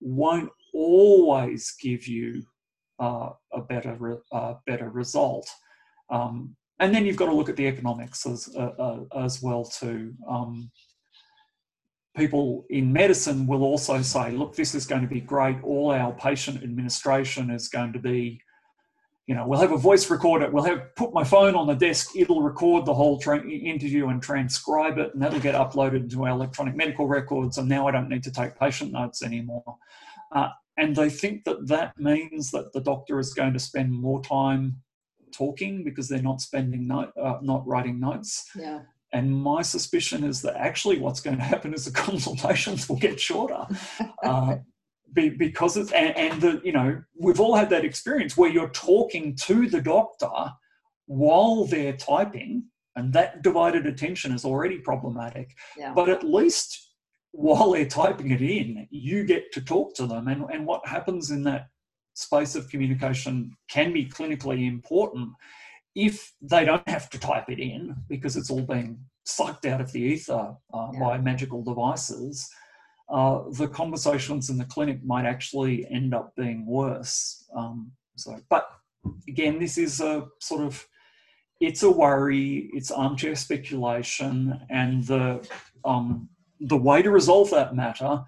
won't 0.00 0.50
always 0.74 1.74
give 1.80 2.06
you 2.06 2.42
uh, 3.00 3.30
a 3.52 3.60
better 3.60 3.96
re, 3.98 4.16
uh, 4.32 4.54
better 4.66 4.90
result. 4.90 5.48
Um, 6.10 6.56
and 6.80 6.94
then 6.94 7.04
you've 7.04 7.16
got 7.16 7.26
to 7.26 7.34
look 7.34 7.48
at 7.48 7.56
the 7.56 7.66
economics 7.66 8.24
as 8.26 8.48
uh, 8.56 8.72
uh, 8.78 9.00
as 9.24 9.42
well 9.42 9.64
too. 9.64 10.14
Um, 10.28 10.70
people 12.18 12.66
in 12.68 12.92
medicine 12.92 13.46
will 13.46 13.62
also 13.62 14.02
say, 14.02 14.32
look, 14.32 14.54
this 14.54 14.74
is 14.74 14.86
going 14.86 15.02
to 15.02 15.08
be 15.08 15.20
great. 15.20 15.62
All 15.62 15.92
our 15.92 16.12
patient 16.12 16.62
administration 16.62 17.50
is 17.50 17.68
going 17.68 17.92
to 17.94 17.98
be, 17.98 18.40
you 19.26 19.34
know, 19.34 19.46
we'll 19.46 19.60
have 19.60 19.72
a 19.72 19.78
voice 19.78 20.10
recorder. 20.10 20.50
We'll 20.50 20.64
have 20.64 20.94
put 20.96 21.14
my 21.14 21.24
phone 21.24 21.54
on 21.54 21.66
the 21.66 21.74
desk. 21.74 22.16
It'll 22.16 22.42
record 22.42 22.84
the 22.84 22.94
whole 22.94 23.18
tra- 23.18 23.48
interview 23.48 24.08
and 24.08 24.22
transcribe 24.22 24.98
it, 24.98 25.14
and 25.14 25.22
that'll 25.22 25.40
get 25.40 25.54
uploaded 25.54 26.02
into 26.02 26.24
our 26.24 26.30
electronic 26.30 26.74
medical 26.74 27.06
records. 27.06 27.58
And 27.58 27.68
now 27.68 27.86
I 27.86 27.92
don't 27.92 28.08
need 28.08 28.24
to 28.24 28.32
take 28.32 28.58
patient 28.58 28.92
notes 28.92 29.22
anymore. 29.22 29.76
Uh, 30.32 30.48
and 30.76 30.94
they 30.94 31.10
think 31.10 31.44
that 31.44 31.66
that 31.68 31.98
means 31.98 32.50
that 32.52 32.72
the 32.72 32.80
doctor 32.80 33.18
is 33.18 33.34
going 33.34 33.52
to 33.52 33.58
spend 33.58 33.92
more 33.92 34.22
time 34.22 34.82
talking 35.32 35.84
because 35.84 36.08
they're 36.08 36.22
not 36.22 36.40
spending 36.40 36.86
note, 36.86 37.12
uh, 37.20 37.38
not 37.42 37.66
writing 37.66 38.00
notes. 38.00 38.48
Yeah. 38.54 38.80
And 39.12 39.34
my 39.34 39.62
suspicion 39.62 40.22
is 40.24 40.42
that 40.42 40.56
actually 40.56 40.98
what's 40.98 41.20
going 41.20 41.36
to 41.36 41.42
happen 41.42 41.72
is 41.72 41.84
the 41.84 41.90
consultations 42.08 42.88
will 42.88 42.96
get 42.96 43.20
shorter. 43.20 43.66
uh, 44.22 44.56
be, 45.14 45.30
because 45.30 45.76
it's, 45.76 45.92
and, 45.92 46.14
and 46.16 46.40
the, 46.40 46.60
you 46.62 46.72
know, 46.72 47.02
we've 47.18 47.40
all 47.40 47.56
had 47.56 47.70
that 47.70 47.84
experience 47.84 48.36
where 48.36 48.50
you're 48.50 48.70
talking 48.70 49.34
to 49.36 49.68
the 49.68 49.80
doctor 49.80 50.28
while 51.06 51.64
they're 51.64 51.96
typing, 51.96 52.64
and 52.96 53.12
that 53.14 53.42
divided 53.42 53.86
attention 53.86 54.32
is 54.32 54.44
already 54.44 54.78
problematic. 54.78 55.54
Yeah. 55.78 55.94
But 55.94 56.10
at 56.10 56.22
least 56.24 56.92
while 57.32 57.70
they're 57.72 57.86
typing 57.86 58.30
it 58.32 58.42
in, 58.42 58.86
you 58.90 59.24
get 59.24 59.50
to 59.52 59.62
talk 59.62 59.94
to 59.94 60.06
them. 60.06 60.28
And, 60.28 60.44
and 60.52 60.66
what 60.66 60.86
happens 60.86 61.30
in 61.30 61.42
that 61.44 61.68
space 62.14 62.54
of 62.54 62.68
communication 62.68 63.56
can 63.70 63.92
be 63.92 64.04
clinically 64.04 64.66
important 64.66 65.30
if 65.94 66.32
they 66.40 66.64
don't 66.64 66.88
have 66.88 67.10
to 67.10 67.18
type 67.18 67.48
it 67.48 67.58
in 67.58 67.96
because 68.08 68.36
it's 68.36 68.50
all 68.50 68.62
being 68.62 68.98
sucked 69.24 69.66
out 69.66 69.80
of 69.80 69.92
the 69.92 70.00
ether 70.00 70.54
uh, 70.72 70.88
yeah. 70.92 71.00
by 71.00 71.18
magical 71.18 71.62
devices. 71.62 72.48
Uh, 73.08 73.42
the 73.52 73.68
conversations 73.68 74.50
in 74.50 74.58
the 74.58 74.64
clinic 74.66 75.02
might 75.04 75.24
actually 75.24 75.86
end 75.90 76.14
up 76.14 76.34
being 76.36 76.66
worse. 76.66 77.48
Um, 77.56 77.92
so, 78.16 78.38
but 78.50 78.68
again, 79.28 79.58
this 79.58 79.78
is 79.78 80.00
a 80.00 80.26
sort 80.40 80.62
of 80.62 80.86
it's 81.60 81.82
a 81.82 81.90
worry, 81.90 82.70
it's 82.72 82.90
armchair 82.90 83.34
speculation, 83.34 84.60
and 84.70 85.04
the 85.04 85.48
um, 85.84 86.28
the 86.60 86.76
way 86.76 87.02
to 87.02 87.10
resolve 87.10 87.50
that 87.50 87.74
matter 87.74 88.22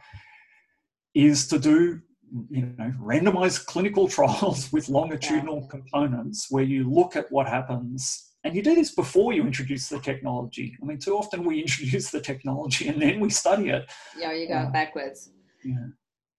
is 1.15 1.49
to 1.49 1.59
do 1.59 2.01
you 2.49 2.75
know 2.79 2.93
randomized 3.01 3.67
clinical 3.67 4.09
trials 4.17 4.73
with 4.73 4.89
longitudinal 4.89 5.67
components 5.69 6.47
where 6.51 6.65
you 6.65 6.89
look 6.91 7.17
at 7.17 7.31
what 7.31 7.47
happens. 7.47 8.27
And 8.43 8.57
you 8.57 8.63
do 8.63 8.75
this 8.75 8.95
before 8.95 9.35
you 9.35 9.45
introduce 9.45 9.91
the 9.91 10.01
technology. 10.01 10.77
I 10.83 10.87
mean 10.87 10.99
too 10.99 11.17
often 11.17 11.45
we 11.45 11.61
introduce 11.67 12.11
the 12.11 12.21
technology 12.21 12.89
and 12.89 13.01
then 13.01 13.21
we 13.21 13.31
study 13.31 13.69
it. 13.71 13.91
Yeah 14.17 14.33
you 14.33 14.49
go 14.49 14.55
uh, 14.55 14.71
backwards. 14.71 15.31
Yeah 15.65 15.89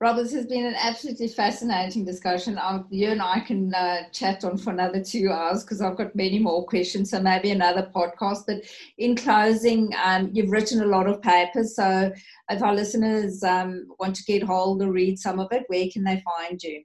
Rob, 0.01 0.15
this 0.15 0.33
has 0.33 0.47
been 0.47 0.65
an 0.65 0.73
absolutely 0.73 1.27
fascinating 1.27 2.03
discussion. 2.03 2.57
Um, 2.57 2.87
you 2.89 3.09
and 3.09 3.21
I 3.21 3.39
can 3.39 3.71
uh, 3.71 4.09
chat 4.11 4.43
on 4.43 4.57
for 4.57 4.71
another 4.71 5.03
two 5.03 5.29
hours 5.29 5.63
because 5.63 5.79
I've 5.79 5.95
got 5.95 6.15
many 6.15 6.39
more 6.39 6.65
questions. 6.65 7.11
So 7.11 7.21
maybe 7.21 7.51
another 7.51 7.87
podcast. 7.93 8.47
But 8.47 8.63
in 8.97 9.15
closing, 9.15 9.93
um, 10.03 10.31
you've 10.33 10.49
written 10.49 10.81
a 10.81 10.87
lot 10.87 11.05
of 11.05 11.21
papers. 11.21 11.75
So 11.75 12.11
if 12.49 12.63
our 12.63 12.73
listeners 12.73 13.43
um, 13.43 13.89
want 13.99 14.15
to 14.15 14.23
get 14.23 14.41
hold 14.41 14.81
or 14.81 14.91
read 14.91 15.19
some 15.19 15.39
of 15.39 15.51
it, 15.51 15.65
where 15.67 15.85
can 15.93 16.03
they 16.03 16.23
find 16.35 16.59
you? 16.63 16.81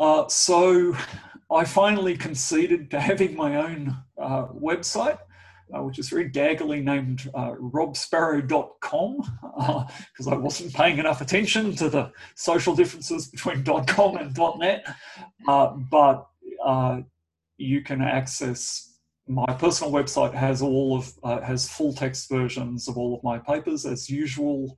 Uh, 0.00 0.26
so 0.28 0.96
I 1.50 1.66
finally 1.66 2.16
conceded 2.16 2.90
to 2.92 2.98
having 2.98 3.36
my 3.36 3.56
own 3.56 3.94
uh, 4.16 4.46
website 4.46 5.18
uh, 5.74 5.82
which 5.82 5.98
is 5.98 6.08
very 6.08 6.28
gaggily 6.28 6.80
named 6.80 7.30
uh, 7.34 7.52
robsparrow.com 7.52 9.16
because 9.16 10.26
uh, 10.26 10.30
I 10.30 10.36
wasn't 10.36 10.74
paying 10.74 10.98
enough 10.98 11.20
attention 11.20 11.74
to 11.76 11.88
the 11.88 12.12
social 12.34 12.74
differences 12.74 13.28
between 13.28 13.64
.com 13.86 14.16
and 14.16 14.36
.net. 14.58 14.86
Uh, 15.48 15.68
but 15.90 16.26
uh, 16.64 17.00
you 17.56 17.82
can 17.82 18.02
access 18.02 18.88
my 19.28 19.46
personal 19.54 19.92
website 19.92 20.34
has 20.34 20.60
all 20.62 20.96
of 20.96 21.12
uh, 21.22 21.40
has 21.40 21.68
full 21.68 21.92
text 21.94 22.28
versions 22.28 22.88
of 22.88 22.98
all 22.98 23.14
of 23.14 23.22
my 23.22 23.38
papers 23.38 23.86
as 23.86 24.10
usual. 24.10 24.76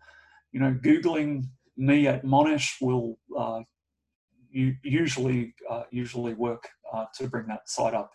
You 0.53 0.61
know, 0.61 0.79
googling 0.85 1.47
me 1.77 2.07
at 2.07 2.25
Monash 2.25 2.75
will 2.81 3.19
usually 4.53 5.55
usually 5.91 6.35
work 6.35 6.69
to 7.15 7.27
bring 7.27 7.47
that 7.47 7.69
site 7.69 7.95
up 7.95 8.13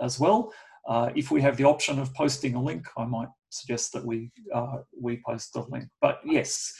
as 0.00 0.18
well. 0.18 0.52
Uh, 0.88 1.10
if 1.14 1.30
we 1.30 1.40
have 1.42 1.56
the 1.56 1.64
option 1.64 1.98
of 1.98 2.12
posting 2.14 2.54
a 2.54 2.62
link, 2.62 2.86
I 2.96 3.04
might 3.04 3.28
suggest 3.50 3.92
that 3.92 4.04
we 4.04 4.30
uh, 4.54 4.78
we 4.98 5.20
post 5.26 5.54
a 5.56 5.62
link. 5.68 5.88
But 6.00 6.20
yes, 6.24 6.72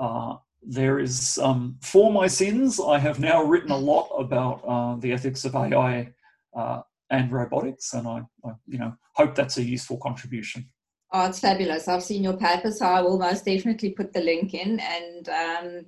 uh, 0.00 0.36
there 0.62 0.98
is 0.98 1.38
um, 1.38 1.76
for 1.82 2.12
my 2.12 2.26
sins. 2.26 2.80
I 2.80 2.98
have 2.98 3.18
now 3.18 3.42
written 3.42 3.70
a 3.70 3.76
lot 3.76 4.08
about 4.18 4.62
uh, 4.66 4.96
the 4.96 5.12
ethics 5.12 5.44
of 5.44 5.54
AI 5.54 6.12
uh, 6.56 6.82
and 7.10 7.32
robotics, 7.32 7.92
and 7.94 8.06
I, 8.06 8.22
I, 8.44 8.52
you 8.66 8.78
know 8.78 8.94
hope 9.14 9.34
that's 9.34 9.58
a 9.58 9.62
useful 9.62 9.98
contribution. 9.98 10.66
Oh, 11.12 11.26
it's 11.26 11.40
fabulous. 11.40 11.88
I've 11.88 12.04
seen 12.04 12.22
your 12.22 12.36
paper, 12.36 12.70
so 12.70 12.86
I 12.86 13.00
will 13.00 13.18
most 13.18 13.44
definitely 13.44 13.90
put 13.90 14.12
the 14.12 14.20
link 14.20 14.54
in. 14.54 14.78
And 14.78 15.28
um, 15.28 15.86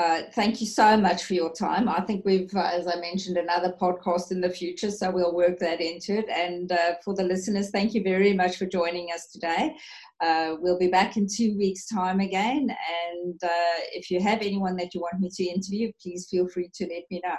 uh, 0.00 0.22
thank 0.34 0.60
you 0.62 0.66
so 0.66 0.96
much 0.96 1.24
for 1.24 1.34
your 1.34 1.52
time. 1.52 1.86
I 1.88 2.00
think 2.00 2.24
we've, 2.24 2.54
uh, 2.54 2.70
as 2.72 2.86
I 2.86 2.96
mentioned, 3.00 3.36
another 3.36 3.74
podcast 3.78 4.30
in 4.30 4.40
the 4.40 4.48
future, 4.48 4.90
so 4.90 5.10
we'll 5.10 5.34
work 5.34 5.58
that 5.58 5.80
into 5.80 6.18
it. 6.18 6.28
And 6.30 6.72
uh, 6.72 6.94
for 7.04 7.14
the 7.14 7.22
listeners, 7.22 7.70
thank 7.70 7.92
you 7.92 8.02
very 8.02 8.32
much 8.32 8.56
for 8.56 8.64
joining 8.64 9.08
us 9.14 9.26
today. 9.30 9.76
Uh, 10.22 10.56
we'll 10.58 10.78
be 10.78 10.88
back 10.88 11.18
in 11.18 11.26
two 11.26 11.54
weeks' 11.58 11.86
time 11.86 12.20
again. 12.20 12.74
And 13.14 13.38
uh, 13.44 13.78
if 13.92 14.10
you 14.10 14.22
have 14.22 14.40
anyone 14.40 14.76
that 14.76 14.94
you 14.94 15.02
want 15.02 15.20
me 15.20 15.28
to 15.34 15.44
interview, 15.44 15.92
please 16.02 16.28
feel 16.30 16.48
free 16.48 16.70
to 16.74 16.84
let 16.84 17.04
me 17.10 17.20
know. 17.22 17.36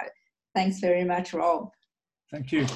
Thanks 0.54 0.78
very 0.78 1.04
much, 1.04 1.32
Rob. 1.32 1.68
Thank 2.30 2.52
you. 2.52 2.66